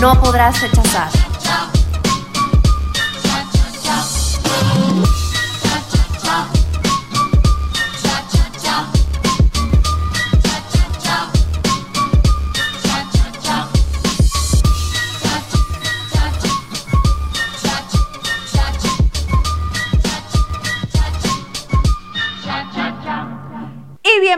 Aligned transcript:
no 0.00 0.20
podrás 0.20 0.60
rechazar. 0.60 1.10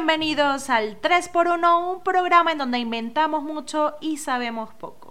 Bienvenidos 0.09 0.71
al 0.71 1.01
3x1, 1.03 1.97
un 1.97 2.03
programa 2.03 2.53
en 2.53 2.59
donde 2.59 2.79
inventamos 2.79 3.43
mucho 3.43 3.97
y 4.01 4.17
sabemos 4.17 4.73
poco. 4.73 5.08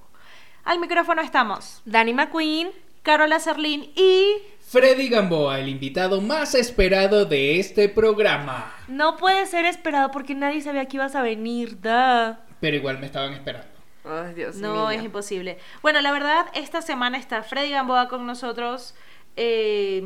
Al 0.67 0.80
micrófono 0.80 1.21
estamos 1.21 1.81
Danny 1.85 2.13
McQueen. 2.13 2.71
Carola 3.02 3.39
Serlín 3.39 3.89
y... 3.95 4.34
Freddy 4.67 5.08
Gamboa, 5.08 5.62
el 5.62 5.70
invitado 5.70 6.20
más 6.20 6.55
esperado 6.55 7.23
de 7.23 7.58
este 7.58 7.88
programa. 7.88 8.75
No 8.89 9.16
puede 9.16 9.45
ser 9.45 9.63
esperado 9.63 10.11
porque 10.11 10.35
nadie 10.35 10.59
sabía 10.59 10.85
que 10.85 10.98
ibas 10.98 11.16
a 11.16 11.22
venir, 11.22 11.80
da. 11.80 12.41
Pero 12.59 12.75
igual 12.75 12.99
me 12.99 13.05
estaban 13.05 13.31
esperando. 13.31 13.70
Ay, 14.03 14.34
Dios 14.34 14.58
No, 14.58 14.91
es 14.91 15.02
imposible. 15.02 15.58
Bueno, 15.81 16.02
la 16.02 16.11
verdad, 16.11 16.48
esta 16.53 16.81
semana 16.81 17.17
está 17.17 17.44
Freddy 17.44 17.70
Gamboa 17.70 18.09
con 18.09 18.27
nosotros. 18.27 18.94
Eh, 19.38 20.03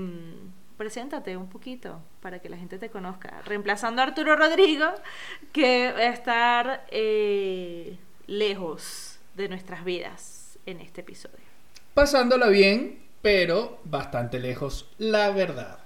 preséntate 0.78 1.38
un 1.38 1.50
poquito 1.50 2.04
para 2.22 2.38
que 2.38 2.50
la 2.50 2.57
gente 2.57 2.78
te 2.78 2.91
conozca. 2.91 3.41
Reemplazando 3.46 4.04
a 4.04 4.05
Arturo 4.05 4.35
Rodrigo, 4.35 4.85
que 5.54 5.91
va 5.91 6.02
a 6.02 6.10
estar 6.10 6.85
eh, 6.91 7.98
lejos 8.28 9.20
de 9.34 9.50
nuestras 9.50 9.84
vidas 9.84 10.41
en 10.65 10.79
este 10.81 11.01
episodio. 11.01 11.37
Pasándola 11.93 12.48
bien, 12.48 12.99
pero 13.21 13.79
bastante 13.84 14.40
lejos, 14.40 14.87
la 14.98 15.29
verdad. 15.31 15.79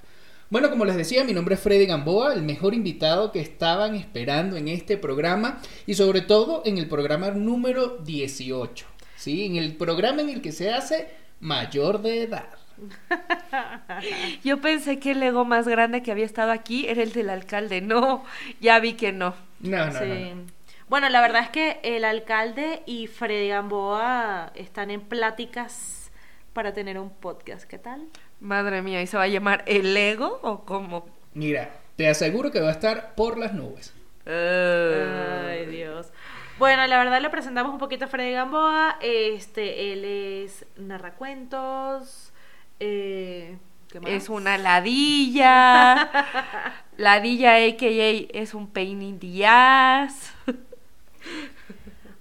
Bueno, 0.49 0.69
como 0.69 0.85
les 0.85 0.95
decía, 0.95 1.23
mi 1.23 1.33
nombre 1.33 1.55
es 1.55 1.61
Freddy 1.61 1.87
Gamboa, 1.87 2.33
el 2.33 2.43
mejor 2.43 2.73
invitado 2.75 3.31
que 3.31 3.39
estaban 3.39 3.95
esperando 3.95 4.55
en 4.57 4.67
este 4.67 4.95
programa 4.97 5.59
y 5.87 5.95
sobre 5.95 6.21
todo 6.21 6.61
en 6.65 6.77
el 6.77 6.87
programa 6.87 7.31
número 7.31 7.97
18. 8.05 8.85
¿sí? 9.17 9.45
En 9.47 9.55
el 9.55 9.75
programa 9.75 10.21
en 10.21 10.29
el 10.29 10.41
que 10.41 10.51
se 10.51 10.71
hace 10.71 11.09
mayor 11.39 12.01
de 12.01 12.23
edad. 12.23 12.49
Yo 14.43 14.61
pensé 14.61 14.99
que 14.99 15.11
el 15.11 15.23
ego 15.23 15.45
más 15.45 15.67
grande 15.67 16.03
que 16.03 16.11
había 16.11 16.25
estado 16.25 16.51
aquí 16.51 16.87
era 16.87 17.01
el 17.01 17.11
del 17.11 17.29
alcalde. 17.29 17.81
No, 17.81 18.23
ya 18.61 18.79
vi 18.79 18.93
que 18.93 19.11
no. 19.11 19.33
No, 19.61 19.85
no, 19.87 19.91
Sí. 19.93 20.05
no, 20.05 20.35
no. 20.35 20.55
Bueno, 20.88 21.09
la 21.09 21.19
verdad 21.19 21.41
es 21.41 21.50
que 21.50 21.80
el 21.81 22.05
alcalde 22.05 22.83
y 22.86 23.08
Freddy 23.08 23.47
Gamboa 23.47 24.52
están 24.53 24.92
en 24.92 25.02
pláticas 25.02 26.11
para 26.53 26.73
tener 26.73 27.00
un 27.00 27.09
podcast. 27.09 27.64
¿Qué 27.67 27.80
tal? 27.80 28.05
Madre 28.39 28.83
mía, 28.83 29.02
¿y 29.02 29.08
se 29.08 29.17
va 29.17 29.23
a 29.23 29.27
llamar 29.27 29.64
el 29.66 29.97
ego 29.97 30.39
o 30.44 30.64
cómo? 30.64 31.08
Mira, 31.33 31.72
te 31.95 32.08
aseguro 32.08 32.52
que 32.52 32.61
va 32.61 32.67
a 32.67 32.72
estar 32.72 33.16
por 33.16 33.39
las 33.39 33.53
nubes. 33.53 33.95
Ay, 34.27 35.66
Dios. 35.66 36.11
Bueno, 36.59 36.86
la 36.86 36.99
verdad 36.99 37.20
le 37.20 37.31
presentamos 37.31 37.73
un 37.73 37.80
poquito 37.80 38.05
a 38.05 38.08
Freddy 38.08 38.33
Gamboa. 38.33 38.97
Este, 39.02 39.92
él 39.92 40.05
es 40.05 40.67
narracuentos. 40.77 42.31
Eh, 42.80 43.58
¿qué 43.92 43.99
más? 43.99 44.11
Es 44.11 44.30
una 44.30 44.59
ladilla. 44.59 46.11
ladilla 46.97 47.55
AKA 47.55 48.30
es 48.39 48.54
un 48.54 48.67
pain 48.67 49.02
in 49.02 49.20
the 49.20 49.48
ass. 49.48 50.32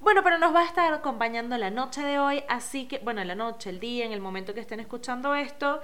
Bueno, 0.00 0.22
pero 0.22 0.38
nos 0.38 0.54
va 0.54 0.60
a 0.60 0.66
estar 0.66 0.92
acompañando 0.92 1.56
la 1.56 1.70
noche 1.70 2.03
de 2.03 2.19
hoy, 2.19 2.44
así 2.48 2.87
que, 2.87 2.98
bueno, 2.98 3.25
la 3.25 3.34
noche, 3.34 3.70
el 3.70 3.81
día, 3.81 4.04
en 4.04 4.12
el 4.12 4.20
momento 4.20 4.53
que 4.53 4.60
estén 4.60 4.81
escuchando 4.81 5.34
esto, 5.34 5.81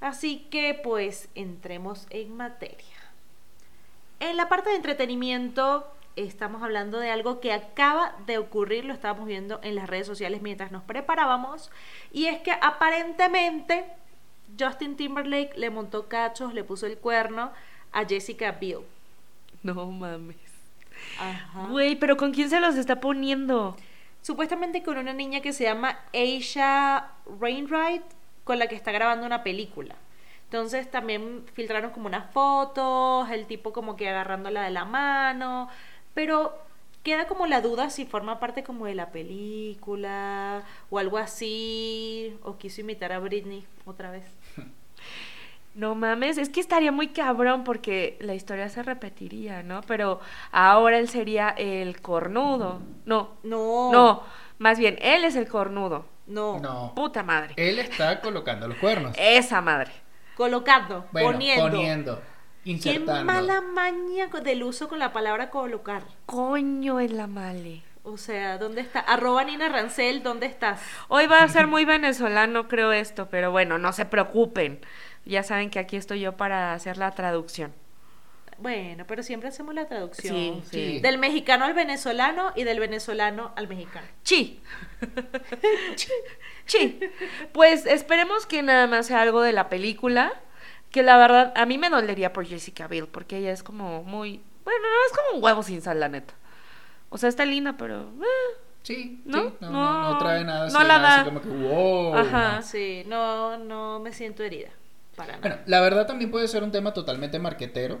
así 0.00 0.46
que 0.50 0.74
pues 0.74 1.30
entremos 1.34 2.06
en 2.10 2.36
materia. 2.36 2.96
En 4.20 4.36
la 4.36 4.48
parte 4.48 4.70
de 4.70 4.76
entretenimiento 4.76 5.90
estamos 6.16 6.62
hablando 6.62 6.98
de 6.98 7.10
algo 7.10 7.40
que 7.40 7.52
acaba 7.52 8.14
de 8.26 8.36
ocurrir, 8.36 8.84
lo 8.84 8.92
estábamos 8.92 9.26
viendo 9.26 9.58
en 9.62 9.74
las 9.74 9.88
redes 9.88 10.06
sociales 10.06 10.42
mientras 10.42 10.70
nos 10.70 10.82
preparábamos, 10.82 11.70
y 12.12 12.26
es 12.26 12.42
que 12.42 12.52
aparentemente 12.52 13.86
Justin 14.60 14.96
Timberlake 14.96 15.56
le 15.56 15.70
montó 15.70 16.08
cachos, 16.08 16.52
le 16.52 16.62
puso 16.62 16.86
el 16.86 16.98
cuerno 16.98 17.52
a 17.90 18.04
Jessica 18.04 18.52
Biel. 18.52 18.80
No 19.62 19.86
mames. 19.86 20.36
Ajá. 21.18 21.66
Güey, 21.68 21.96
pero 21.96 22.16
¿con 22.16 22.32
quién 22.32 22.50
se 22.50 22.60
los 22.60 22.76
está 22.76 23.00
poniendo? 23.00 23.76
Supuestamente 24.22 24.82
con 24.82 24.98
una 24.98 25.12
niña 25.12 25.40
que 25.40 25.52
se 25.52 25.64
llama 25.64 25.98
Aisha 26.14 27.10
Rainwright, 27.40 28.02
con 28.44 28.58
la 28.58 28.66
que 28.66 28.74
está 28.74 28.92
grabando 28.92 29.26
una 29.26 29.42
película. 29.42 29.96
Entonces 30.44 30.90
también 30.90 31.44
filtraron 31.54 31.92
como 31.92 32.06
unas 32.06 32.30
fotos, 32.32 33.30
el 33.30 33.46
tipo 33.46 33.72
como 33.72 33.96
que 33.96 34.08
agarrándola 34.08 34.62
de 34.62 34.70
la 34.70 34.84
mano, 34.84 35.68
pero 36.14 36.56
queda 37.02 37.26
como 37.26 37.46
la 37.46 37.60
duda 37.60 37.90
si 37.90 38.04
forma 38.04 38.38
parte 38.38 38.62
como 38.62 38.86
de 38.86 38.94
la 38.94 39.10
película 39.10 40.62
o 40.90 40.98
algo 40.98 41.18
así, 41.18 42.36
o 42.42 42.58
quiso 42.58 42.82
imitar 42.82 43.12
a 43.12 43.18
Britney 43.18 43.66
otra 43.86 44.10
vez. 44.10 44.24
No 45.74 45.94
mames, 45.94 46.36
es 46.36 46.50
que 46.50 46.60
estaría 46.60 46.92
muy 46.92 47.08
cabrón 47.08 47.64
porque 47.64 48.18
la 48.20 48.34
historia 48.34 48.68
se 48.68 48.82
repetiría, 48.82 49.62
¿no? 49.62 49.80
Pero 49.82 50.20
ahora 50.50 50.98
él 50.98 51.08
sería 51.08 51.48
el 51.50 52.00
cornudo. 52.02 52.80
No, 53.06 53.30
No, 53.42 53.90
no, 53.90 54.22
más 54.58 54.78
bien, 54.78 54.98
él 55.00 55.24
es 55.24 55.34
el 55.34 55.48
cornudo. 55.48 56.04
no, 56.26 56.58
No. 56.60 56.92
Puta 56.94 57.22
madre. 57.22 57.54
Él 57.56 57.78
está 57.78 58.20
colocando 58.20 58.68
los 58.68 58.76
cuernos. 58.76 59.14
Esa 59.18 59.60
madre. 59.62 59.92
colocando, 60.36 61.06
Bueno, 61.12 61.30
poniendo. 61.32 61.70
poniendo, 61.70 62.22
Qué 62.64 62.70
insertando. 62.70 63.24
mala 63.24 63.60
maña 63.62 64.26
del 64.42 64.62
uso 64.64 64.88
con 64.88 64.98
la 64.98 65.12
palabra 65.12 65.48
colocar. 65.50 66.02
Coño 66.26 67.00
en 67.00 67.16
la 67.16 67.26
male. 67.26 67.82
O 68.04 68.16
sea, 68.16 68.58
¿dónde 68.58 68.80
está? 68.80 68.98
Arroba 69.00 69.44
Nina 69.44 69.68
Rancel, 69.68 70.22
¿dónde 70.24 70.46
estás? 70.46 70.80
Hoy 71.08 71.26
va 71.28 71.42
a 71.42 71.48
ser 71.48 71.66
muy 71.68 71.84
venezolano, 71.84 72.66
creo 72.66 72.90
esto, 72.92 73.28
pero 73.30 73.50
bueno, 73.52 73.78
no 73.78 73.92
se 73.92 74.04
preocupen. 74.06 74.80
Ya 75.24 75.42
saben 75.42 75.70
que 75.70 75.78
aquí 75.78 75.96
estoy 75.96 76.20
yo 76.20 76.36
para 76.36 76.72
hacer 76.74 76.96
la 76.98 77.10
traducción. 77.12 77.72
Bueno, 78.58 79.04
pero 79.08 79.22
siempre 79.22 79.48
hacemos 79.48 79.74
la 79.74 79.86
traducción. 79.86 80.34
Sí, 80.36 80.62
sí. 80.70 81.00
Del 81.00 81.18
mexicano 81.18 81.64
al 81.64 81.74
venezolano 81.74 82.52
y 82.54 82.64
del 82.64 82.78
venezolano 82.80 83.52
al 83.56 83.66
mexicano. 83.68 84.06
Chi. 84.24 84.60
Chi. 86.66 87.00
Pues 87.52 87.86
esperemos 87.86 88.46
que 88.46 88.62
nada 88.62 88.86
más 88.86 89.06
sea 89.06 89.22
algo 89.22 89.42
de 89.42 89.52
la 89.52 89.68
película. 89.68 90.32
Que 90.90 91.02
la 91.02 91.16
verdad, 91.16 91.52
a 91.56 91.64
mí 91.66 91.78
me 91.78 91.88
dolería 91.88 92.32
por 92.34 92.44
Jessica 92.46 92.86
Biel, 92.86 93.08
porque 93.08 93.38
ella 93.38 93.50
es 93.52 93.62
como 93.62 94.02
muy. 94.04 94.42
Bueno, 94.64 94.80
no, 94.80 95.06
es 95.10 95.16
como 95.16 95.38
un 95.38 95.44
huevo 95.44 95.62
sin 95.62 95.80
sal, 95.80 95.98
la 95.98 96.08
neta. 96.08 96.34
O 97.08 97.18
sea, 97.18 97.28
está 97.30 97.44
linda, 97.44 97.76
pero. 97.78 98.02
eh, 98.22 98.58
Sí, 98.82 99.22
¿No? 99.24 99.42
sí, 99.42 99.54
no, 99.60 99.70
no, 99.70 100.02
no 100.02 100.10
No, 100.12 100.18
trae 100.18 100.44
nada 100.44 100.66
así, 100.66 100.74
no 100.74 100.82
la 100.82 100.98
nada 100.98 101.08
así 101.08 101.18
da. 101.18 101.24
como 101.24 101.40
que 101.40 101.48
wow. 101.48 102.14
Ajá. 102.16 102.56
no. 102.56 102.62
Sí, 102.62 103.04
no, 103.06 103.56
no 103.58 104.00
me 104.00 104.12
siento 104.12 104.42
herida. 104.42 104.70
Para 105.26 105.38
nada. 105.38 105.40
Bueno, 105.40 105.62
la 105.66 105.80
verdad 105.80 106.06
también 106.06 106.30
puede 106.30 106.48
ser 106.48 106.62
un 106.62 106.72
tema 106.72 106.92
totalmente 106.92 107.38
marquetero. 107.38 108.00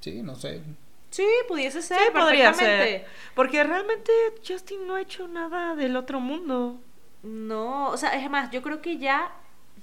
Sí, 0.00 0.22
no 0.22 0.34
sé. 0.34 0.62
sí, 1.10 1.26
pudiese 1.48 1.82
ser. 1.82 1.98
Sí, 1.98 2.04
podría 2.12 2.52
ser. 2.54 3.06
Porque 3.34 3.62
realmente 3.64 4.12
Justin 4.46 4.86
no 4.86 4.94
ha 4.94 5.00
hecho 5.00 5.26
nada 5.28 5.74
del 5.74 5.96
otro 5.96 6.20
mundo. 6.20 6.80
No, 7.22 7.88
o 7.88 7.96
sea, 7.96 8.14
es 8.14 8.30
más, 8.30 8.50
yo 8.50 8.62
creo 8.62 8.80
que 8.80 8.98
ya 8.98 9.32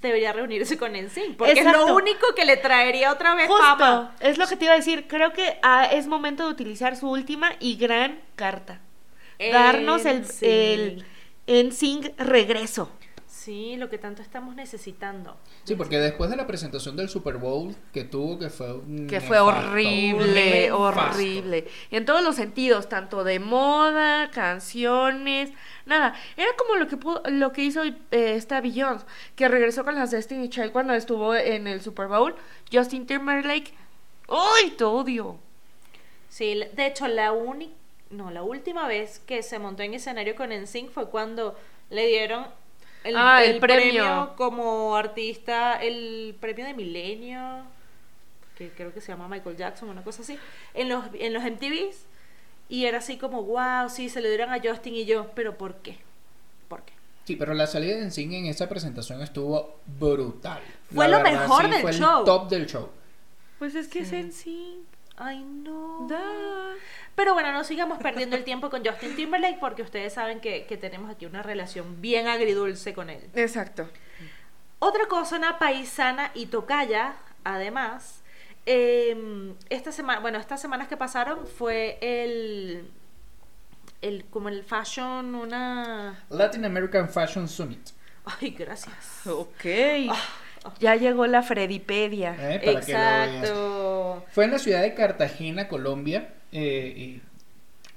debería 0.02 0.32
reunirse 0.34 0.78
con 0.78 0.94
NSYNC. 0.94 1.38
Porque 1.38 1.60
es 1.60 1.66
lo 1.66 1.96
único 1.96 2.34
que 2.36 2.46
le 2.46 2.58
traería 2.58 3.12
otra 3.12 3.36
vez 3.36 3.48
Justo, 3.48 3.64
fama. 3.64 4.16
es 4.20 4.38
lo 4.38 4.48
que 4.48 4.56
te 4.56 4.66
iba 4.66 4.74
a 4.74 4.78
decir. 4.78 5.08
Creo 5.08 5.34
que 5.34 5.58
ah, 5.64 5.86
es 5.86 6.08
momento 6.08 6.46
de 6.46 6.52
utilizar 6.52 6.96
su 6.96 7.10
última 7.10 7.54
y 7.60 7.76
gran 7.76 8.20
carta. 8.36 8.80
Darnos 9.40 10.06
el, 10.06 10.26
el 11.48 11.68
NSYNC 11.68 12.18
regreso. 12.18 12.90
Sí, 13.46 13.76
lo 13.78 13.90
que 13.92 14.00
tanto 14.00 14.24
estamos 14.24 14.56
necesitando. 14.56 15.38
Sí, 15.66 15.76
porque 15.76 16.00
después 16.00 16.32
de 16.32 16.36
la 16.36 16.48
presentación 16.48 16.96
del 16.96 17.10
Super 17.10 17.38
Bowl 17.38 17.76
que 17.94 18.04
tuvo, 18.04 18.40
que 18.40 18.50
fue 18.50 18.74
un 18.74 19.06
Que 19.06 19.22
fue 19.22 19.38
nefasto, 19.38 19.46
horrible, 19.70 20.72
horrible. 20.72 21.68
En 21.92 22.06
todos 22.06 22.24
los 22.24 22.36
sentidos, 22.36 22.90
tanto 22.90 23.24
de 23.24 23.38
moda, 23.40 24.32
canciones, 24.32 25.52
nada. 25.86 26.16
Era 26.36 26.50
como 26.58 26.74
lo 26.80 26.88
que 26.88 26.98
pudo- 26.98 27.22
lo 27.30 27.52
que 27.52 27.62
hizo 27.62 27.84
eh, 27.84 27.94
esta 28.10 28.62
Beyoncé, 28.62 29.06
que 29.36 29.48
regresó 29.48 29.84
con 29.86 29.94
las 29.94 30.10
Destiny 30.10 30.50
Child 30.50 30.72
cuando 30.72 30.96
estuvo 30.96 31.36
en 31.36 31.68
el 31.68 31.82
Super 31.82 32.08
Bowl. 32.08 32.34
Justin 32.74 33.06
Timberlake, 33.06 33.76
¡ay, 34.28 34.72
te 34.72 34.84
odio! 34.86 35.38
Sí, 36.30 36.64
de 36.74 36.88
hecho, 36.88 37.08
la 37.08 37.32
única, 37.32 37.76
no, 38.10 38.32
la 38.32 38.42
última 38.42 38.88
vez 38.88 39.20
que 39.20 39.44
se 39.44 39.60
montó 39.60 39.84
en 39.84 39.94
escenario 39.94 40.36
con 40.36 40.50
NSYNC 40.52 40.90
fue 40.90 41.12
cuando 41.12 41.56
le 41.92 42.08
dieron 42.08 42.48
el, 43.06 43.16
Ah, 43.18 43.44
el 43.44 43.52
el 43.56 43.60
premio. 43.60 44.04
premio. 44.04 44.34
como 44.36 44.96
artista, 44.96 45.76
el 45.82 46.36
premio 46.40 46.66
de 46.66 46.74
milenio, 46.74 47.64
que 48.58 48.70
creo 48.72 48.94
que 48.94 49.02
se 49.02 49.10
llama 49.12 49.28
Michael 49.28 49.58
Jackson, 49.58 49.90
una 49.90 50.04
cosa 50.04 50.22
así, 50.24 50.38
en 50.74 50.90
los, 50.90 51.06
en 51.14 51.34
los 51.34 51.44
MTVs, 51.44 52.06
y 52.70 52.86
era 52.86 52.98
así 53.00 53.18
como, 53.18 53.44
wow, 53.44 53.90
sí, 53.90 54.10
se 54.10 54.22
le 54.22 54.30
dieron 54.30 54.52
a 54.52 54.60
Justin 54.64 54.96
y 54.96 55.06
yo, 55.06 55.32
pero 55.36 55.58
¿por 55.58 55.76
qué? 55.78 55.98
¿Por 56.68 56.84
qué? 56.84 56.94
Sí, 57.26 57.36
pero 57.36 57.54
la 57.54 57.68
salida 57.68 57.96
de 57.96 58.04
Ensign 58.04 58.34
en 58.34 58.46
esa 58.48 58.70
presentación 58.70 59.22
estuvo 59.22 59.80
brutal. 60.00 60.62
Fue 60.94 61.08
La 61.08 61.18
lo 61.18 61.24
verdad, 61.24 61.42
mejor 61.42 61.66
sí, 61.66 61.72
del 61.72 61.82
fue 61.82 61.94
show. 61.94 62.20
el 62.20 62.26
top 62.26 62.50
del 62.50 62.68
show. 62.68 62.90
Pues 63.60 63.76
es 63.76 63.88
que 63.88 64.00
es 64.00 64.14
en 64.14 64.32
sí. 64.32 64.84
Ay, 65.18 65.40
no. 65.44 66.08
Da. 66.10 66.74
Pero 67.16 67.34
bueno, 67.34 67.52
no 67.54 67.64
sigamos 67.64 68.00
perdiendo 68.00 68.36
el 68.36 68.44
tiempo 68.44 68.70
con 68.70 68.86
Justin 68.86 69.16
Timberlake 69.16 69.60
porque 69.60 69.82
ustedes 69.82 70.14
saben 70.14 70.42
que, 70.42 70.66
que 70.66 70.78
tenemos 70.78 71.10
aquí 71.10 71.26
una 71.26 71.42
relación 71.42 72.02
bien 72.02 72.28
agridulce 72.28 72.94
con 72.94 73.10
él. 73.10 73.30
Exacto. 73.34 73.90
Otra 74.80 75.08
cosa, 75.08 75.38
una 75.38 75.58
paisana 75.58 76.32
y 76.34 76.48
tocaya, 76.48 77.16
además, 77.46 78.22
eh, 78.66 79.54
esta 79.70 79.92
semana, 79.92 80.20
bueno, 80.20 80.38
estas 80.38 80.60
semanas 80.60 80.88
que 80.88 80.98
pasaron 80.98 81.48
fue 81.48 81.98
el, 82.02 82.90
el 84.02 84.26
como 84.26 84.50
el 84.50 84.64
fashion, 84.64 85.34
una, 85.36 86.26
Latin 86.30 86.66
American 86.66 87.08
Fashion 87.08 87.48
Summit. 87.48 87.90
ay, 88.26 88.50
gracias. 88.52 89.26
Ok. 89.28 89.66
Ya 90.80 90.96
llegó 90.96 91.28
la 91.28 91.44
Fredipedia. 91.44 92.36
¿eh? 92.40 92.62
Para 92.64 92.82
que. 92.82 92.92
Exacto. 92.92 94.24
Fue 94.32 94.46
en 94.46 94.52
la 94.52 94.60
ciudad 94.60 94.82
de 94.82 94.94
Cartagena, 94.94 95.68
Colombia. 95.68 96.30
eh, 96.52 96.94
y 96.96 97.22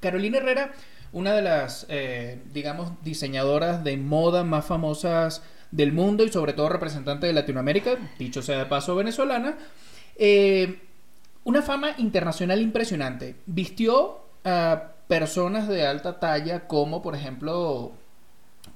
Carolina 0.01 0.39
Herrera, 0.39 0.73
una 1.13 1.33
de 1.33 1.43
las, 1.43 1.87
eh, 1.89 2.39
digamos, 2.53 2.93
diseñadoras 3.03 3.83
de 3.85 3.97
moda 3.97 4.45
más 4.45 4.67
famosas 4.67 5.43
del 5.71 5.93
mundo 5.93 6.25
y 6.25 6.29
sobre 6.31 6.53
todo 6.53 6.69
representante 6.69 7.27
de 7.27 7.33
Latinoamérica, 7.33 7.97
dicho 8.19 8.43
sea 8.43 8.59
de 8.59 8.67
paso 8.67 8.95
venezolana, 8.95 9.59
una 11.45 11.63
fama 11.63 11.95
internacional 11.99 12.61
impresionante. 12.61 13.37
Vistió 13.47 14.21
a 14.45 14.93
personas 15.09 15.67
de 15.69 15.87
alta 15.87 16.21
talla 16.21 16.67
como, 16.69 17.03
por 17.03 17.15
ejemplo, 17.17 17.93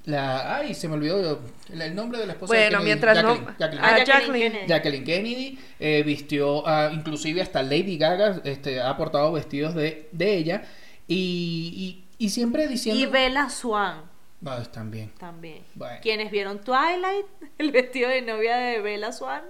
la... 0.04 0.56
Ay, 0.56 0.74
se 0.74 0.88
me 0.88 0.94
olvidó 0.94 1.38
el, 1.72 1.80
el 1.82 1.94
nombre 1.94 2.18
de 2.18 2.26
la 2.26 2.32
esposa 2.32 2.54
de 2.54 2.60
Bueno, 2.60 2.78
Kennedy. 2.78 2.84
mientras 2.86 3.22
no. 3.22 3.34
Jacqueline, 3.34 3.56
Jacqueline. 3.58 3.84
Ah, 3.84 3.88
Ah, 3.88 3.98
Jacqueline 3.98 4.06
Jacqueline. 4.20 4.52
Kennedy. 4.52 4.66
Jacqueline 4.68 5.04
Kennedy 5.04 5.58
eh, 5.80 6.02
vistió, 6.04 6.66
a- 6.66 6.90
inclusive 6.92 7.40
hasta 7.42 7.62
Lady 7.62 7.96
Gaga 7.98 8.40
este, 8.44 8.80
ha 8.80 8.96
portado 8.96 9.32
vestidos 9.32 9.74
de, 9.74 10.08
de 10.12 10.36
ella 10.36 10.62
y, 11.08 12.04
y, 12.18 12.24
y 12.26 12.30
siempre 12.30 12.66
diciendo... 12.68 13.00
Y 13.00 13.06
Bella 13.06 13.48
Swan 13.50 14.10
Ah, 14.44 14.60
también. 14.72 15.12
también. 15.18 15.62
Bueno. 15.76 15.98
Quienes 16.02 16.32
vieron 16.32 16.60
Twilight, 16.64 17.26
el 17.58 17.70
vestido 17.70 18.08
de 18.10 18.22
novia 18.22 18.56
de 18.56 18.80
Bella 18.80 19.12
Swan 19.12 19.42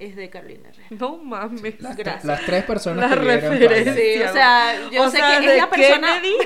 es 0.00 0.16
de 0.16 0.28
Carolina 0.30 0.70
Herrera. 0.70 0.88
No 0.90 1.18
mames. 1.18 1.80
Las, 1.80 1.96
Gracias. 1.96 2.24
las 2.24 2.44
tres 2.46 2.64
personas 2.64 3.08
La 3.10 3.16
que 3.16 3.22
referencia. 3.22 3.94
Sí, 3.94 4.22
o 4.22 4.32
sea, 4.32 4.88
yo 4.90 5.02
O 5.04 5.10
sé 5.10 5.18
sea, 5.18 5.40
que 5.40 5.52
es 5.52 5.56
la 5.60 5.70
persona 5.70 6.14
Kennedy. 6.20 6.36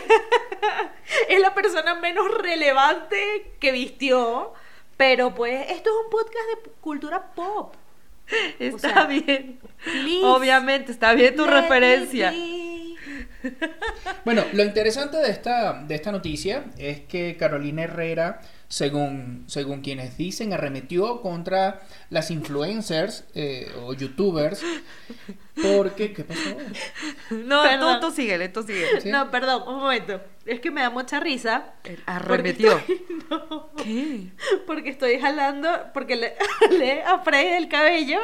es 1.29 1.41
la 1.41 1.55
persona 1.55 1.95
menos 1.95 2.27
relevante 2.39 3.53
que 3.61 3.73
vistió, 3.73 4.53
pero 4.97 5.35
pues 5.35 5.71
esto 5.71 5.91
es 5.91 6.05
un 6.05 6.11
podcast 6.11 6.65
de 6.65 6.71
cultura 6.81 7.33
pop. 7.35 7.75
Está 8.59 8.79
sea, 8.89 9.05
bien. 9.05 9.61
please, 9.85 10.25
Obviamente, 10.25 10.93
está 10.93 11.13
bien 11.15 11.37
tu 11.37 11.45
me 11.47 11.53
referencia. 11.61 12.31
be. 12.31 12.74
Bueno, 14.25 14.43
lo 14.53 14.63
interesante 14.65 15.17
de 15.19 15.31
esta, 15.31 15.83
de 15.87 15.95
esta 15.95 16.13
noticia 16.13 16.65
es 16.79 17.01
que 17.01 17.37
Carolina 17.37 17.83
Herrera, 17.85 18.41
según, 18.69 19.45
según 19.47 19.81
quienes 19.83 20.17
dicen, 20.17 20.53
arremetió 20.53 21.21
contra 21.21 21.81
las 22.11 22.31
influencers 22.31 23.25
eh, 23.35 23.71
o 23.83 23.93
youtubers 23.95 24.63
porque... 25.63 26.13
¿Qué 26.13 26.25
pasó? 26.25 26.41
No, 27.31 27.63
Perdón. 27.63 28.01
tú, 28.01 28.09
tú 28.09 28.15
síguele, 28.15 28.49
tú 28.49 28.63
síguele. 28.63 29.01
Sí. 29.01 29.11
No, 29.11 29.31
perdón, 29.31 29.63
un 29.69 29.81
momento. 29.81 30.21
Es 30.47 30.61
que 30.61 30.71
me 30.71 30.81
da 30.83 30.91
mucha 30.91 31.21
risa. 31.21 31.75
Porque 31.83 32.03
Arremetió. 32.07 32.77
estoy- 32.79 33.05
no, 33.31 33.71
¿Qué? 33.77 34.33
porque 34.67 34.91
estoy 34.91 35.19
jalando, 35.21 35.69
porque 35.93 36.17
le, 36.17 36.35
le 36.79 37.03
a 37.03 37.19
Freddy 37.21 37.51
del 37.51 37.69
cabello 37.69 38.19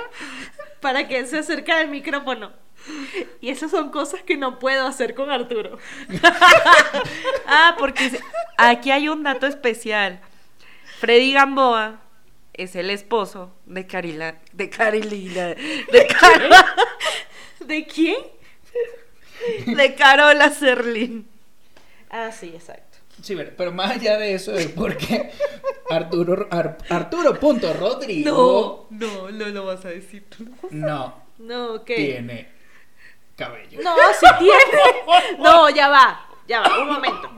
para 0.81 1.06
que 1.08 1.25
se 1.26 1.38
acerque 1.38 1.73
al 1.73 1.88
micrófono. 1.88 2.52
Y 3.40 3.50
esas 3.50 3.70
son 3.70 3.90
cosas 3.90 4.22
que 4.22 4.36
no 4.36 4.58
puedo 4.58 4.86
hacer 4.86 5.14
con 5.14 5.30
Arturo. 5.30 5.78
Ah, 7.46 7.74
porque 7.78 8.20
aquí 8.56 8.90
hay 8.90 9.08
un 9.08 9.22
dato 9.22 9.46
especial. 9.46 10.20
Freddy 11.00 11.32
Gamboa 11.32 12.00
es 12.52 12.76
el 12.76 12.90
esposo 12.90 13.52
de 13.66 13.86
Carila, 13.86 14.36
de 14.52 14.70
Carilina, 14.70 15.46
de, 15.48 16.06
Car- 16.06 16.64
¿De 17.66 17.86
quién? 17.86 18.16
de 19.66 19.94
Carola 19.94 20.50
Serlin. 20.50 21.26
Ah, 22.10 22.30
sí, 22.32 22.52
exacto. 22.54 22.98
Sí, 23.22 23.34
pero, 23.36 23.50
pero 23.56 23.72
más 23.72 23.90
allá 23.92 24.16
de 24.18 24.34
eso 24.34 24.54
es 24.54 24.68
porque 24.68 25.30
Arturo, 25.90 26.46
Ar- 26.50 26.78
Arturo.rodrigo 26.88 28.86
no, 28.90 29.30
no 29.30 29.46
lo 29.48 29.66
vas 29.66 29.84
a 29.84 29.88
decir. 29.90 30.24
no 30.70 31.22
No, 31.38 31.84
¿qué? 31.84 31.96
tiene 31.96 32.48
cabello. 33.44 33.81
No, 33.82 33.94
sí 34.19 34.26
tiene. 34.38 35.38
No, 35.38 35.69
ya 35.70 35.88
va, 35.88 36.26
ya 36.46 36.60
va, 36.60 36.78
un 36.82 36.88
momento. 36.88 37.31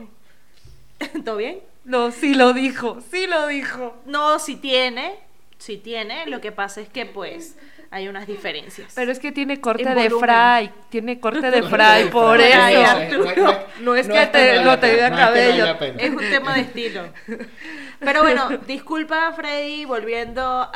¿Todo 1.25 1.37
bien? 1.37 1.61
No, 1.85 2.11
sí 2.13 2.35
lo 2.35 2.53
dijo, 2.53 2.99
sí 3.11 3.27
lo 3.27 3.47
dijo. 3.47 3.97
No, 4.05 4.39
sí 4.39 4.57
tiene, 4.57 5.19
sí 5.59 5.79
tiene. 5.79 6.27
Lo 6.27 6.41
que 6.41 6.53
pasa 6.53 6.81
es 6.81 6.89
que 6.89 7.07
pues 7.07 7.57
hay 7.91 8.09
unas 8.09 8.27
diferencias. 8.27 8.93
Pero 8.95 9.13
es 9.13 9.19
que 9.19 9.33
tiene 9.33 9.61
corte 9.61 9.95
de 9.95 10.11
fray, 10.11 10.73
tiene 10.89 11.21
corte 11.21 11.51
de 11.51 11.61
de 11.61 12.07
por 12.11 12.41
eso. 12.41 13.59
No 13.81 13.95
es 13.97 14.09
que 14.09 14.15
no 14.15 14.29
te- 14.31 14.65
no 14.65 14.79
te 14.79 14.93
diga 14.93 15.11
pena, 15.11 15.31
no 15.31 15.35
es 15.35 15.55
que 15.55 15.59
no 15.59 15.67
cabello. 15.67 15.99
Es 15.99 16.11
un 16.11 16.19
tema 16.31 16.55
de 16.55 16.61
estilo. 16.61 17.03
Pero 18.01 18.23
bueno, 18.23 18.49
disculpa 18.67 19.33
Freddy, 19.33 19.85
volviendo 19.85 20.43
a... 20.43 20.73